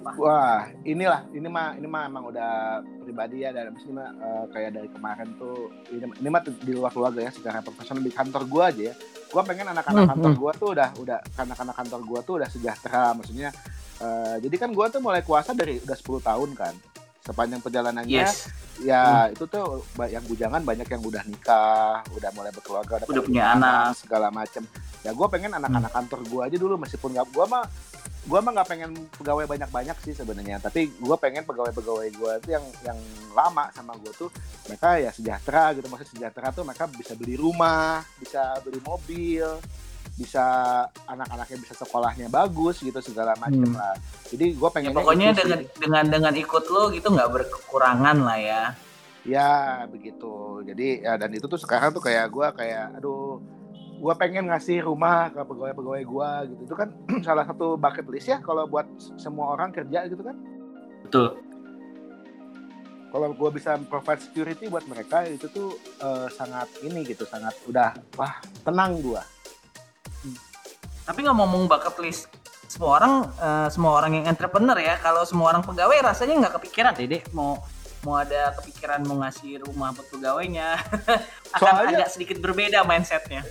Wah, 0.03 0.67
inilah 0.83 1.31
ini 1.31 1.47
mah 1.47 1.79
ini 1.79 1.87
mah 1.87 2.03
emang 2.11 2.25
udah 2.35 2.83
pribadi 3.07 3.47
ya 3.47 3.55
dan 3.55 3.71
ini 3.79 3.93
mah 3.95 4.09
uh, 4.19 4.45
kayak 4.51 4.75
dari 4.75 4.89
kemarin 4.91 5.29
tuh 5.39 5.71
ini, 5.95 6.05
ini 6.19 6.29
mah 6.29 6.43
di 6.43 6.73
luar 6.75 6.91
keluarga 6.91 7.21
ya 7.23 7.31
secara 7.31 7.63
profesional 7.63 8.03
di 8.03 8.11
kantor 8.11 8.43
gua 8.51 8.75
aja 8.75 8.91
ya. 8.91 8.95
Gua 9.31 9.43
pengen 9.47 9.71
anak-anak 9.71 10.03
hmm, 10.05 10.13
kantor 10.13 10.31
hmm. 10.35 10.41
gua 10.43 10.53
tuh 10.59 10.69
udah 10.75 10.89
udah 10.99 11.19
anak-anak 11.39 11.75
kantor 11.79 12.01
gua 12.03 12.21
tuh 12.27 12.35
udah 12.43 12.49
sejahtera 12.51 13.15
maksudnya 13.15 13.49
uh, 14.03 14.37
jadi 14.43 14.57
kan 14.59 14.71
gua 14.75 14.91
tuh 14.91 15.01
mulai 15.01 15.23
kuasa 15.23 15.55
dari 15.55 15.79
udah 15.79 15.97
10 15.97 16.29
tahun 16.29 16.51
kan. 16.59 16.75
Sepanjang 17.23 17.63
perjalanannya 17.63 18.27
yes. 18.27 18.51
ya 18.83 19.31
hmm. 19.31 19.39
itu 19.39 19.45
tuh 19.47 19.87
yang 20.11 20.27
bujangan 20.27 20.67
banyak 20.67 20.89
yang 20.91 21.03
udah 21.07 21.23
nikah, 21.23 22.03
udah 22.19 22.31
mulai 22.35 22.51
berkeluarga, 22.51 22.99
udah, 22.99 23.07
udah 23.07 23.23
punya 23.23 23.45
anak 23.55 23.95
segala 23.95 24.35
macem. 24.35 24.67
Ya 25.07 25.15
gua 25.15 25.31
pengen 25.31 25.55
anak-anak 25.55 25.95
hmm. 25.95 25.99
kantor 26.03 26.21
gua 26.27 26.43
aja 26.51 26.57
dulu 26.59 26.75
meskipun 26.83 27.15
gak 27.15 27.31
gua 27.31 27.47
mah 27.47 27.65
gue 28.23 28.39
mah 28.39 28.53
nggak 28.55 28.69
pengen 28.71 28.91
pegawai 29.19 29.51
banyak-banyak 29.51 29.97
sih 30.07 30.15
sebenarnya 30.15 30.63
tapi 30.63 30.95
gue 30.95 31.17
pengen 31.19 31.43
pegawai-pegawai 31.43 32.09
gue 32.15 32.33
itu 32.39 32.49
yang 32.55 32.65
yang 32.87 32.99
lama 33.35 33.67
sama 33.75 33.99
gue 33.99 34.15
tuh 34.15 34.31
mereka 34.71 34.95
ya 35.03 35.11
sejahtera 35.11 35.75
gitu 35.75 35.91
maksud 35.91 36.15
sejahtera 36.15 36.55
tuh 36.55 36.63
mereka 36.63 36.87
bisa 36.87 37.19
beli 37.19 37.35
rumah 37.35 38.07
bisa 38.23 38.63
beli 38.63 38.79
mobil 38.79 39.59
bisa 40.15 40.45
anak-anaknya 41.11 41.59
bisa 41.67 41.75
sekolahnya 41.75 42.27
bagus 42.31 42.79
gitu 42.79 43.03
segala 43.03 43.35
macam 43.43 43.67
hmm. 43.67 43.75
lah 43.75 43.97
jadi 44.31 44.47
gue 44.55 44.71
pengen 44.71 44.95
ya, 44.95 44.97
pokoknya 45.03 45.29
dengan 45.35 45.59
sih. 45.59 45.69
dengan 45.83 46.05
dengan 46.07 46.35
ikut 46.39 46.65
lo 46.71 46.83
gitu 46.95 47.09
nggak 47.11 47.31
berkekurangan 47.33 48.17
lah 48.23 48.39
ya 48.39 48.63
ya 49.27 49.51
begitu 49.91 50.63
jadi 50.63 51.11
ya 51.11 51.13
dan 51.19 51.31
itu 51.35 51.47
tuh 51.51 51.59
sekarang 51.59 51.91
tuh 51.91 52.03
kayak 52.03 52.31
gue 52.31 52.47
kayak 52.55 53.03
aduh 53.03 53.43
gue 54.03 54.15
pengen 54.19 54.51
ngasih 54.51 54.83
rumah 54.83 55.31
ke 55.31 55.39
pegawai-pegawai 55.47 56.03
gue 56.03 56.31
gitu. 56.51 56.63
Itu 56.67 56.75
kan 56.75 56.89
salah 57.27 57.47
satu 57.47 57.79
bucket 57.79 58.07
list 58.11 58.27
ya 58.35 58.43
kalau 58.43 58.67
buat 58.67 58.91
semua 59.15 59.55
orang 59.55 59.71
kerja 59.71 60.11
gitu 60.11 60.27
kan. 60.27 60.35
Betul. 61.07 61.39
Kalau 63.13 63.29
gue 63.37 63.51
bisa 63.53 63.77
provide 63.87 64.25
security 64.25 64.67
buat 64.67 64.83
mereka 64.89 65.23
itu 65.29 65.47
tuh 65.47 65.77
uh, 66.03 66.27
sangat 66.33 66.67
ini 66.83 67.05
gitu 67.05 67.29
sangat 67.29 67.53
udah 67.69 67.93
wah 68.17 68.41
tenang 68.65 69.05
gue 69.05 69.21
hmm. 70.25 70.39
tapi 71.05 71.19
nggak 71.21 71.37
ngomong 71.37 71.69
bucket 71.69 71.93
list 72.01 72.33
semua 72.73 72.97
orang 72.97 73.29
uh, 73.37 73.69
semua 73.69 74.01
orang 74.01 74.17
yang 74.17 74.33
entrepreneur 74.33 74.81
ya 74.81 74.97
kalau 74.97 75.29
semua 75.29 75.53
orang 75.53 75.61
pegawai 75.61 76.01
rasanya 76.01 76.41
nggak 76.41 76.57
kepikiran 76.57 76.97
deh 76.97 77.21
mau 77.37 77.61
mau 78.03 78.19
ada 78.19 78.51
kepikiran 78.59 79.07
mau 79.07 79.23
ngasih 79.23 79.63
rumah 79.63 79.95
buat 79.95 80.07
pegawainya 80.11 80.75
akan 81.55 81.63
Soalnya, 81.63 81.99
agak 82.03 82.09
sedikit 82.11 82.39
berbeda 82.43 82.83
mindsetnya. 82.83 83.47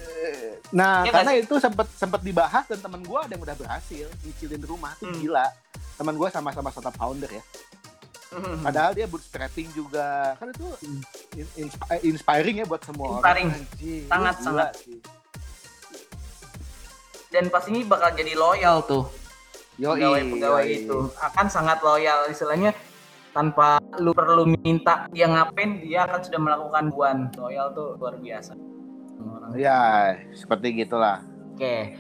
Nah, 0.76 1.08
ya 1.08 1.12
karena 1.12 1.40
itu 1.40 1.56
sempat 1.56 1.88
sempat 1.96 2.20
dibahas 2.20 2.68
dan 2.68 2.80
teman 2.84 3.00
gue 3.00 3.20
ada 3.20 3.32
yang 3.32 3.44
udah 3.44 3.56
berhasil 3.56 4.08
nyicilin 4.28 4.64
rumah 4.68 4.92
tuh 5.00 5.08
hmm. 5.08 5.20
gila. 5.24 5.48
Teman 5.96 6.16
gue 6.20 6.30
sama-sama 6.32 6.68
startup 6.72 6.96
founder 7.00 7.32
ya. 7.32 7.44
Hmm. 8.32 8.64
Padahal 8.64 8.92
dia 8.96 9.08
bootstrapping 9.08 9.72
juga 9.76 10.36
kan 10.36 10.52
itu 10.52 10.68
hmm. 10.68 11.02
eh, 11.92 12.02
inspiring 12.08 12.64
ya 12.64 12.66
buat 12.68 12.84
semua 12.84 13.20
inspiring. 13.20 13.48
orang. 13.48 13.64
Inspiring, 13.64 14.08
sangat 14.12 14.36
sangat. 14.44 14.72
Sih. 14.84 15.00
Dan 17.32 17.48
pastinya 17.48 17.80
bakal 17.88 18.12
jadi 18.20 18.36
loyal 18.36 18.84
tuh. 18.84 19.08
pegawai-pegawai 19.82 20.68
itu 20.68 21.00
akan 21.18 21.48
sangat 21.50 21.82
loyal 21.82 22.30
istilahnya 22.30 22.70
tanpa 23.32 23.80
lu 24.00 24.12
perlu 24.12 24.44
minta 24.60 25.08
dia 25.12 25.28
ngapain 25.28 25.80
dia 25.84 26.08
akan 26.08 26.20
sudah 26.24 26.40
melakukan 26.40 26.84
buan. 26.92 27.18
Loyal 27.40 27.72
tuh 27.72 27.96
luar 27.98 28.20
biasa. 28.20 28.54
Orang 29.22 29.54
ya 29.56 29.78
seperti 30.36 30.84
gitulah. 30.84 31.24
Oke. 31.56 31.96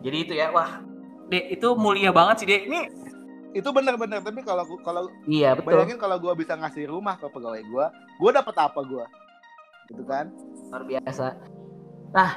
Jadi 0.00 0.16
itu 0.16 0.32
ya 0.34 0.54
wah. 0.54 0.82
Dek 1.30 1.58
itu 1.58 1.68
mulia 1.78 2.10
banget 2.10 2.42
sih 2.42 2.46
dek. 2.46 2.62
Ini 2.66 2.80
itu 3.50 3.68
benar-benar 3.74 4.22
tapi 4.22 4.46
kalau 4.46 4.62
kalau 4.86 5.10
iya 5.26 5.58
betul. 5.58 5.74
bayangin 5.74 5.98
kalau 5.98 6.22
gue 6.22 6.30
bisa 6.38 6.54
ngasih 6.54 6.86
rumah 6.86 7.18
ke 7.18 7.26
pegawai 7.26 7.58
gue 7.66 7.86
gue 8.22 8.30
dapat 8.30 8.54
apa 8.62 8.80
gue 8.86 9.04
gitu 9.90 10.02
kan? 10.06 10.30
Luar 10.70 10.84
biasa. 10.86 11.26
Nah 12.14 12.30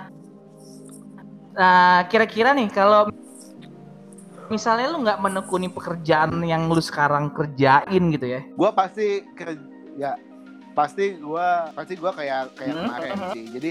nah 1.54 2.10
kira-kira 2.10 2.58
nih 2.58 2.66
kalau 2.74 3.14
misalnya 4.52 4.92
lu 4.92 5.04
nggak 5.04 5.20
menekuni 5.24 5.68
pekerjaan 5.72 6.44
yang 6.44 6.68
lu 6.68 6.82
sekarang 6.84 7.32
kerjain 7.32 8.04
gitu 8.12 8.28
ya 8.28 8.42
gue 8.44 8.70
pasti 8.76 9.24
kerja 9.36 10.20
pasti 10.74 11.16
gue 11.16 11.48
pasti 11.78 11.94
gue 11.96 12.12
kayak 12.12 12.58
kayak 12.58 12.74
hmm? 12.74 12.82
kemarin 12.84 13.12
uh-huh. 13.14 13.34
sih 13.38 13.44
jadi 13.54 13.70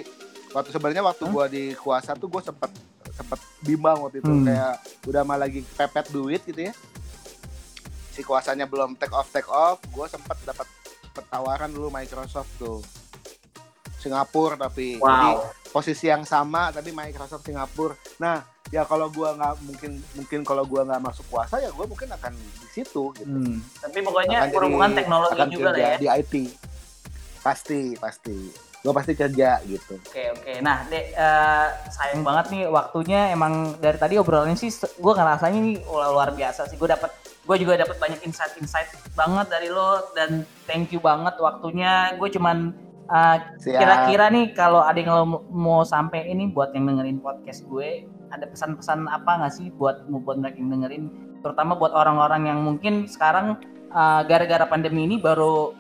waktu 0.55 0.70
sebenarnya 0.70 1.03
waktu 1.05 1.25
hmm? 1.27 1.35
gue 1.35 1.47
di 1.51 1.64
kuasa 1.77 2.14
tuh 2.14 2.29
gue 2.31 2.43
sempet 2.45 2.70
sempet 3.12 3.41
bimbang 3.61 3.99
waktu 4.01 4.25
itu 4.25 4.33
hmm. 4.33 4.45
kayak 4.49 4.75
udah 5.05 5.23
malah 5.27 5.45
lagi 5.45 5.61
pepet 5.77 6.07
duit 6.14 6.41
gitu 6.49 6.70
ya 6.70 6.73
si 8.12 8.20
kuasanya 8.25 8.64
belum 8.64 8.97
take 8.97 9.12
off 9.12 9.29
take 9.33 9.49
off 9.49 9.81
gue 9.93 10.07
sempet 10.09 10.37
dapat 10.45 10.64
pertawaran 11.12 11.68
dulu 11.68 11.93
Microsoft 11.93 12.49
tuh 12.57 12.81
Singapura 14.01 14.57
tapi 14.57 14.97
wow. 14.99 15.09
jadi 15.09 15.33
posisi 15.73 16.09
yang 16.09 16.25
sama 16.25 16.73
tapi 16.73 16.93
Microsoft 16.93 17.45
Singapura 17.45 17.97
nah 18.16 18.51
ya 18.73 18.89
kalau 18.89 19.12
gua 19.12 19.37
nggak 19.37 19.55
mungkin 19.68 19.93
mungkin 20.16 20.41
kalau 20.43 20.64
gua 20.64 20.89
nggak 20.89 21.03
masuk 21.05 21.29
puasa 21.29 21.61
ya 21.61 21.68
gua 21.77 21.85
mungkin 21.85 22.09
akan 22.09 22.33
di 22.33 22.68
situ 22.73 23.12
gitu. 23.20 23.29
Hmm. 23.29 23.61
Tapi 23.85 24.01
pokoknya 24.01 24.49
berhubungan 24.49 24.97
teknologi 24.97 25.37
akan 25.37 25.51
juga 25.53 25.70
kerja 25.77 25.85
ya. 25.85 25.97
Di 26.01 26.09
IT. 26.09 26.35
Pasti, 27.45 27.93
pasti. 28.01 28.39
Gua 28.83 28.97
pasti 28.97 29.12
kerja 29.12 29.61
gitu. 29.68 30.01
Oke, 30.01 30.33
oke. 30.33 30.53
Nah, 30.64 30.89
Dek, 30.89 31.14
uh, 31.14 31.68
sayang 31.93 32.25
banget 32.25 32.51
nih 32.51 32.64
waktunya 32.66 33.31
emang 33.31 33.77
dari 33.79 34.01
tadi 34.01 34.16
obrolan 34.16 34.57
sih 34.57 34.73
gua 34.99 35.20
ngerasanya 35.20 35.59
ini 35.61 35.73
luar 35.87 36.33
biasa 36.33 36.64
sih. 36.66 36.81
Gua 36.81 36.97
dapat 36.97 37.12
gue 37.43 37.57
juga 37.59 37.75
dapat 37.75 37.99
banyak 37.99 38.23
insight-insight 38.23 39.18
banget 39.18 39.51
dari 39.51 39.66
lo 39.66 40.14
dan 40.14 40.47
thank 40.64 40.95
you 40.95 41.03
banget 41.03 41.35
waktunya. 41.43 42.14
Gue 42.14 42.31
cuman 42.31 42.70
uh, 43.11 43.37
kira-kira 43.59 44.31
nih 44.31 44.55
kalau 44.55 44.79
ada 44.79 44.95
yang 44.95 45.11
lo 45.11 45.43
mau 45.51 45.83
sampai 45.83 46.31
ini 46.31 46.55
buat 46.55 46.70
yang 46.70 46.87
dengerin 46.87 47.18
podcast 47.18 47.66
gue 47.66 48.07
ada 48.33 48.49
pesan-pesan 48.49 49.05
apa 49.12 49.45
nggak 49.45 49.53
sih 49.53 49.68
buat 49.76 50.09
buat 50.09 50.41
mereka 50.41 50.57
yang 50.57 50.72
dengerin? 50.72 51.05
Terutama 51.45 51.76
buat 51.76 51.93
orang-orang 51.93 52.49
yang 52.49 52.59
mungkin 52.64 53.05
sekarang 53.05 53.61
uh, 53.93 54.24
gara-gara 54.24 54.64
pandemi 54.64 55.05
ini 55.05 55.20
baru 55.20 55.76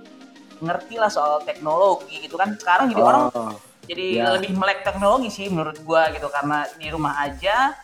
ngerti 0.62 1.00
lah 1.00 1.08
soal 1.08 1.40
teknologi 1.42 2.20
gitu 2.20 2.36
kan. 2.36 2.54
Sekarang 2.60 2.92
jadi 2.92 3.02
oh, 3.02 3.08
orang 3.08 3.24
jadi 3.88 4.06
yeah. 4.22 4.30
lebih 4.38 4.54
melek 4.54 4.86
teknologi 4.86 5.32
sih 5.32 5.50
menurut 5.50 5.80
gua 5.82 6.12
gitu 6.14 6.30
karena 6.30 6.68
di 6.78 6.86
rumah 6.92 7.18
aja 7.24 7.74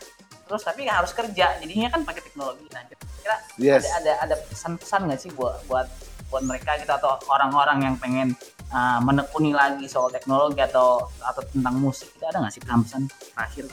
terus 0.47 0.62
tapi 0.62 0.85
harus 0.85 1.11
kerja. 1.16 1.59
Jadinya 1.59 1.89
kan 1.89 2.05
pakai 2.05 2.23
teknologi. 2.29 2.69
Nah 2.71 2.85
kira-kira 2.87 3.37
yes. 3.57 3.89
ada 3.89 3.99
ada 3.99 4.12
ada 4.29 4.35
pesan-pesan 4.53 5.01
nggak 5.09 5.21
sih 5.21 5.31
buat 5.33 5.64
buat 5.66 5.89
buat 6.29 6.45
mereka 6.45 6.77
gitu 6.77 6.93
atau 6.93 7.16
orang-orang 7.33 7.89
yang 7.89 7.97
pengen 7.97 8.37
uh, 8.69 9.01
menekuni 9.01 9.57
lagi 9.57 9.89
soal 9.89 10.12
teknologi 10.12 10.61
atau 10.61 11.09
atau 11.25 11.43
tentang 11.49 11.81
musik? 11.81 12.12
Itu 12.12 12.25
ada 12.29 12.45
nggak 12.45 12.53
sih 12.53 12.62
pesan 12.62 13.09
terakhir 13.33 13.64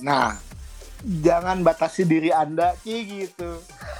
Nah, 0.00 0.38
jangan 1.02 1.62
batasi 1.62 2.02
diri 2.02 2.30
anda 2.34 2.74
kayak 2.82 3.02
gitu. 3.06 3.50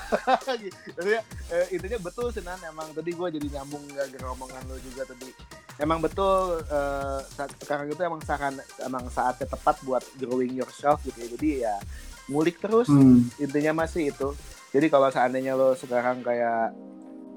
Jadi, 0.99 1.13
eh, 1.53 1.67
intinya 1.77 1.99
betul 2.01 2.33
sih 2.33 2.41
nan 2.41 2.59
emang 2.65 2.89
tadi 2.97 3.13
gue 3.13 3.29
jadi 3.29 3.61
nyambung 3.61 3.85
gak 3.93 4.25
omongan 4.25 4.65
lo 4.65 4.81
juga 4.81 5.05
tadi 5.05 5.29
emang 5.77 6.01
betul 6.01 6.65
eh, 6.65 7.21
saat 7.29 7.53
sekarang 7.61 7.93
itu 7.93 8.01
emang 8.01 8.25
saat 8.25 8.57
emang 8.81 9.05
saatnya 9.13 9.47
tepat 9.53 9.77
buat 9.85 10.01
growing 10.17 10.57
yourself 10.57 11.05
gitu 11.05 11.19
ya. 11.21 11.29
Jadi 11.37 11.49
ya 11.61 11.77
ngulik 12.29 12.57
terus 12.57 12.89
Hmm. 12.89 13.29
intinya 13.37 13.85
masih 13.85 14.09
itu. 14.13 14.33
Jadi 14.73 14.89
kalau 14.89 15.09
seandainya 15.09 15.57
lo 15.57 15.73
sekarang 15.77 16.21
kayak 16.25 16.73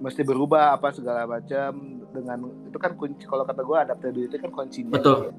mesti 0.02 0.26
berubah 0.26 0.80
apa 0.80 0.96
segala 0.96 1.28
macam 1.30 2.02
dengan 2.12 2.40
itu 2.66 2.78
kan 2.82 2.96
kunci 2.98 3.24
kalau 3.28 3.44
kata 3.46 3.62
gue 3.62 3.78
adaptability 3.78 4.36
kan 4.40 4.52
kuncinya. 4.52 4.96
Betul. 4.96 5.12
gitu 5.12 5.28
ya. 5.28 5.34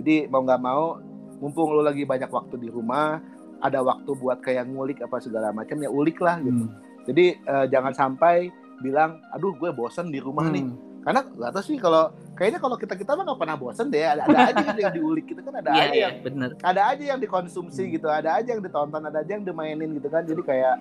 Jadi 0.00 0.14
mau 0.32 0.42
nggak 0.42 0.62
mau 0.64 0.96
mumpung 1.40 1.72
lo 1.72 1.80
lagi 1.80 2.04
banyak 2.04 2.28
waktu 2.28 2.54
di 2.56 2.68
rumah 2.68 3.18
ada 3.58 3.80
waktu 3.80 4.10
buat 4.14 4.38
kayak 4.38 4.64
ngulik 4.66 5.00
apa 5.00 5.18
segala 5.18 5.50
macam 5.50 5.76
ya 5.76 5.88
ulik 5.88 6.16
lah 6.18 6.36
gitu. 6.38 6.64
Hmm. 6.64 6.76
Jadi 7.02 7.24
eh, 7.34 7.66
jangan 7.66 7.92
sampai 7.92 8.48
bilang 8.78 9.20
aduh 9.30 9.52
gue 9.52 9.68
bosen 9.70 10.08
di 10.08 10.16
rumah 10.16 10.46
nih 10.46 10.64
Hmm. 10.64 10.76
karena 11.00 11.20
gak 11.26 11.50
tau 11.50 11.60
sih 11.60 11.76
kalau 11.76 12.08
kayaknya 12.34 12.56
kalau 12.58 12.76
kita 12.76 12.92
kita 12.92 13.12
mah 13.12 13.24
nggak 13.24 13.36
pernah 13.38 13.56
bosen 13.56 13.88
deh 13.88 14.00
ada, 14.02 14.20
ada 14.22 14.40
aja 14.46 14.60
gitu 14.62 14.80
yang 14.80 14.94
diulik 14.94 15.24
gitu 15.26 15.40
kan 15.40 15.52
ada 15.54 15.68
Iya, 15.70 15.80
aja 15.80 15.88
iya, 15.90 16.00
yang 16.02 16.14
bener. 16.20 16.50
ada 16.60 16.82
aja 16.88 17.04
yang 17.06 17.16
dikonsumsi 17.18 17.82
Hmm. 17.82 17.92
gitu 17.92 18.06
ada 18.06 18.36
aja 18.36 18.48
yang 18.50 18.60
ditonton 18.60 19.00
ada 19.02 19.18
aja 19.18 19.32
yang 19.32 19.40
dimainin 19.42 19.92
gitu 19.92 20.08
kan 20.08 20.22
jadi 20.22 20.40
kayak 20.40 20.76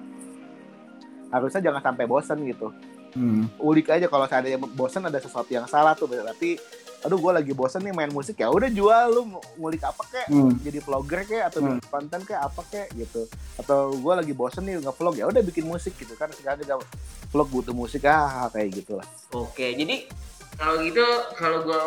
harusnya 1.30 1.62
jangan 1.62 1.82
sampai 1.84 2.06
bosen 2.06 2.40
gitu 2.44 2.68
Hmm. 3.12 3.50
ulik 3.58 3.90
aja 3.90 4.06
kalau 4.06 4.26
seandainya 4.26 4.58
bosen 4.58 5.02
ada 5.02 5.18
sesuatu 5.18 5.48
yang 5.48 5.66
salah 5.66 5.94
tuh 5.94 6.06
berarti 6.06 6.60
aduh 7.00 7.16
gue 7.16 7.32
lagi 7.32 7.54
bosen 7.56 7.80
nih 7.80 7.96
main 7.96 8.12
musik 8.12 8.36
ya 8.36 8.52
udah 8.52 8.68
jual 8.68 9.06
lu 9.10 9.22
mau 9.26 9.42
ngulik 9.56 9.80
apa 9.82 10.04
kek 10.06 10.28
Hmm. 10.28 10.52
jadi 10.60 10.80
vlogger 10.80 11.24
kek 11.24 11.44
atau 11.46 11.60
Hmm. 11.60 11.80
bikin 11.80 11.88
konten 11.88 12.20
kek 12.22 12.36
apa 12.36 12.62
kek 12.68 12.88
gitu 12.94 13.24
atau 13.56 13.96
gue 13.96 14.14
lagi 14.14 14.34
bosen 14.36 14.68
nih 14.68 14.84
nge-vlog 14.84 15.16
ya 15.16 15.26
udah 15.26 15.40
bikin 15.40 15.64
musik 15.64 15.96
gitu 15.96 16.12
kan 16.14 16.28
sekarang 16.30 16.60
juga 16.60 16.84
vlog 17.32 17.48
butuh 17.48 17.72
musik 17.72 18.04
ah 18.04 18.50
kayak 18.50 18.84
gitulah 18.84 19.08
Oke, 19.32 19.72
jadi 19.74 20.12
kalau 20.54 20.84
gitu 20.84 21.06
kalau 21.34 21.64
gue 21.64 21.82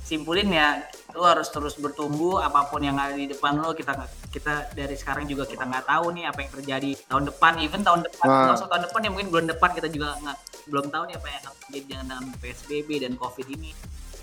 simpulin 0.00 0.48
ya, 0.48 0.82
lu 1.14 1.22
harus 1.22 1.46
terus 1.46 1.76
bertumbuh 1.76 2.40
apa 2.40 2.66
pun 2.66 2.80
yang 2.80 2.96
ada 2.96 3.12
di 3.12 3.28
depan 3.28 3.54
lo 3.54 3.70
kita 3.70 3.94
kita 4.30 4.70
dari 4.72 4.94
sekarang 4.94 5.26
juga 5.26 5.42
kita 5.44 5.66
nggak 5.66 5.84
tahu 5.84 6.14
nih 6.14 6.24
apa 6.24 6.38
yang 6.40 6.50
terjadi 6.54 6.90
tahun 7.04 7.24
depan, 7.28 7.52
even 7.58 7.82
tahun 7.82 8.00
depan 8.06 8.26
Nah. 8.26 8.42
nggak 8.46 8.56
usah 8.56 8.68
tahun 8.70 8.82
depan 8.86 9.00
ya 9.02 9.10
mungkin 9.10 9.28
bulan 9.28 9.46
depan 9.48 9.70
kita 9.74 9.88
juga 9.88 10.08
nggak 10.16 10.38
belum 10.66 10.86
tahu 10.88 11.02
nih 11.04 11.14
apa 11.14 11.26
yang 11.26 11.38
akan 11.40 11.52
terjadi 11.60 11.84
dengan 11.84 12.06
PSBB 12.38 12.88
dan 13.00 13.12
COVID 13.14 13.46
ini. 13.50 13.70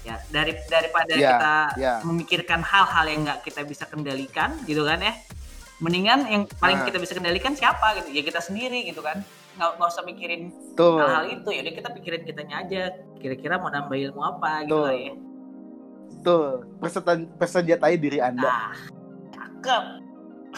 Ya 0.02 0.16
dari 0.28 0.56
daripada 0.66 1.12
Ya, 1.12 1.30
kita 1.36 1.56
ya. 1.76 1.94
memikirkan 2.02 2.64
hal-hal 2.64 3.06
yang 3.06 3.22
nggak 3.24 3.40
kita 3.44 3.62
bisa 3.62 3.84
kendalikan 3.84 4.56
gitu 4.64 4.82
kan 4.82 4.98
ya, 4.98 5.12
mendingan 5.78 6.20
yang 6.26 6.42
paling 6.56 6.80
Nah. 6.80 6.88
kita 6.88 6.98
bisa 6.98 7.12
kendalikan 7.12 7.52
siapa 7.52 8.00
gitu 8.00 8.10
ya 8.10 8.24
kita 8.24 8.40
sendiri 8.40 8.88
gitu 8.88 9.04
kan 9.04 9.20
nggak 9.58 9.70
nggak 9.76 9.90
usah 9.90 10.02
mikirin 10.02 10.54
tuh 10.74 11.02
hal-hal 11.02 11.28
itu 11.34 11.50
ya 11.50 11.66
kita 11.66 11.90
pikirin 11.92 12.22
kitanya 12.24 12.62
aja 12.62 12.82
kira-kira 13.18 13.58
mau 13.58 13.68
nambah 13.68 13.98
ilmu 13.98 14.22
apa 14.22 14.64
gitu 14.64 14.70
Betul. 14.72 14.86
lah 14.86 14.96
ya 14.96 15.14
tuh 16.20 16.46
persenjatai 17.36 17.98
diri 17.98 18.22
anda 18.22 18.46
nah 18.46 18.72
cakep. 19.68 19.84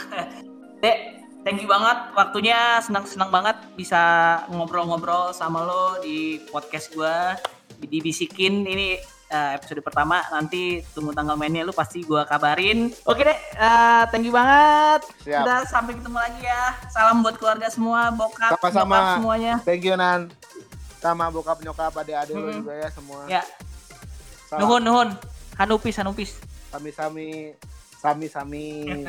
Dek 0.85 0.97
thank 1.41 1.59
you 1.65 1.69
banget. 1.69 1.97
Waktunya 2.13 2.77
senang 2.85 3.09
senang 3.09 3.33
banget 3.33 3.57
bisa 3.73 4.01
ngobrol-ngobrol 4.53 5.33
sama 5.33 5.65
lo 5.65 5.97
di 6.05 6.37
podcast 6.53 6.93
gua 6.93 7.33
dibisikin 7.81 8.69
ini 8.69 9.01
eh, 9.33 9.51
episode 9.57 9.81
pertama. 9.81 10.21
Nanti 10.29 10.85
tunggu 10.93 11.17
tanggal 11.17 11.33
mainnya 11.33 11.65
lu 11.65 11.73
pasti 11.73 12.05
gua 12.05 12.29
kabarin. 12.29 12.93
Oke 13.09 13.25
deh 13.25 13.39
eh, 13.57 14.03
thank 14.13 14.29
you 14.29 14.33
banget. 14.33 15.01
Siap. 15.25 15.41
Udah 15.41 15.57
sampai 15.65 15.97
ketemu 15.97 16.17
lagi 16.21 16.41
ya. 16.45 16.77
Salam 16.93 17.25
buat 17.25 17.35
keluarga 17.41 17.67
semua 17.73 18.13
bokap 18.13 18.61
Sama-sama. 18.61 19.17
semuanya. 19.17 19.55
Thank 19.65 19.89
you 19.89 19.97
nan. 19.97 20.29
Sama 21.01 21.33
bokap 21.33 21.57
nyokap 21.65 21.97
adik-adik 21.97 22.37
Mm-mm. 22.37 22.61
juga 22.61 22.73
ya 22.77 22.89
semua. 22.93 23.25
Ya. 23.25 23.41
Salam. 24.45 24.69
nuhun 24.69 24.81
nuhun. 24.85 25.09
Hanupis 25.57 25.97
hanupis. 25.97 26.31
Sami 26.69 26.93
sami 27.99 28.31
sami 28.31 28.31
sami 28.31 29.03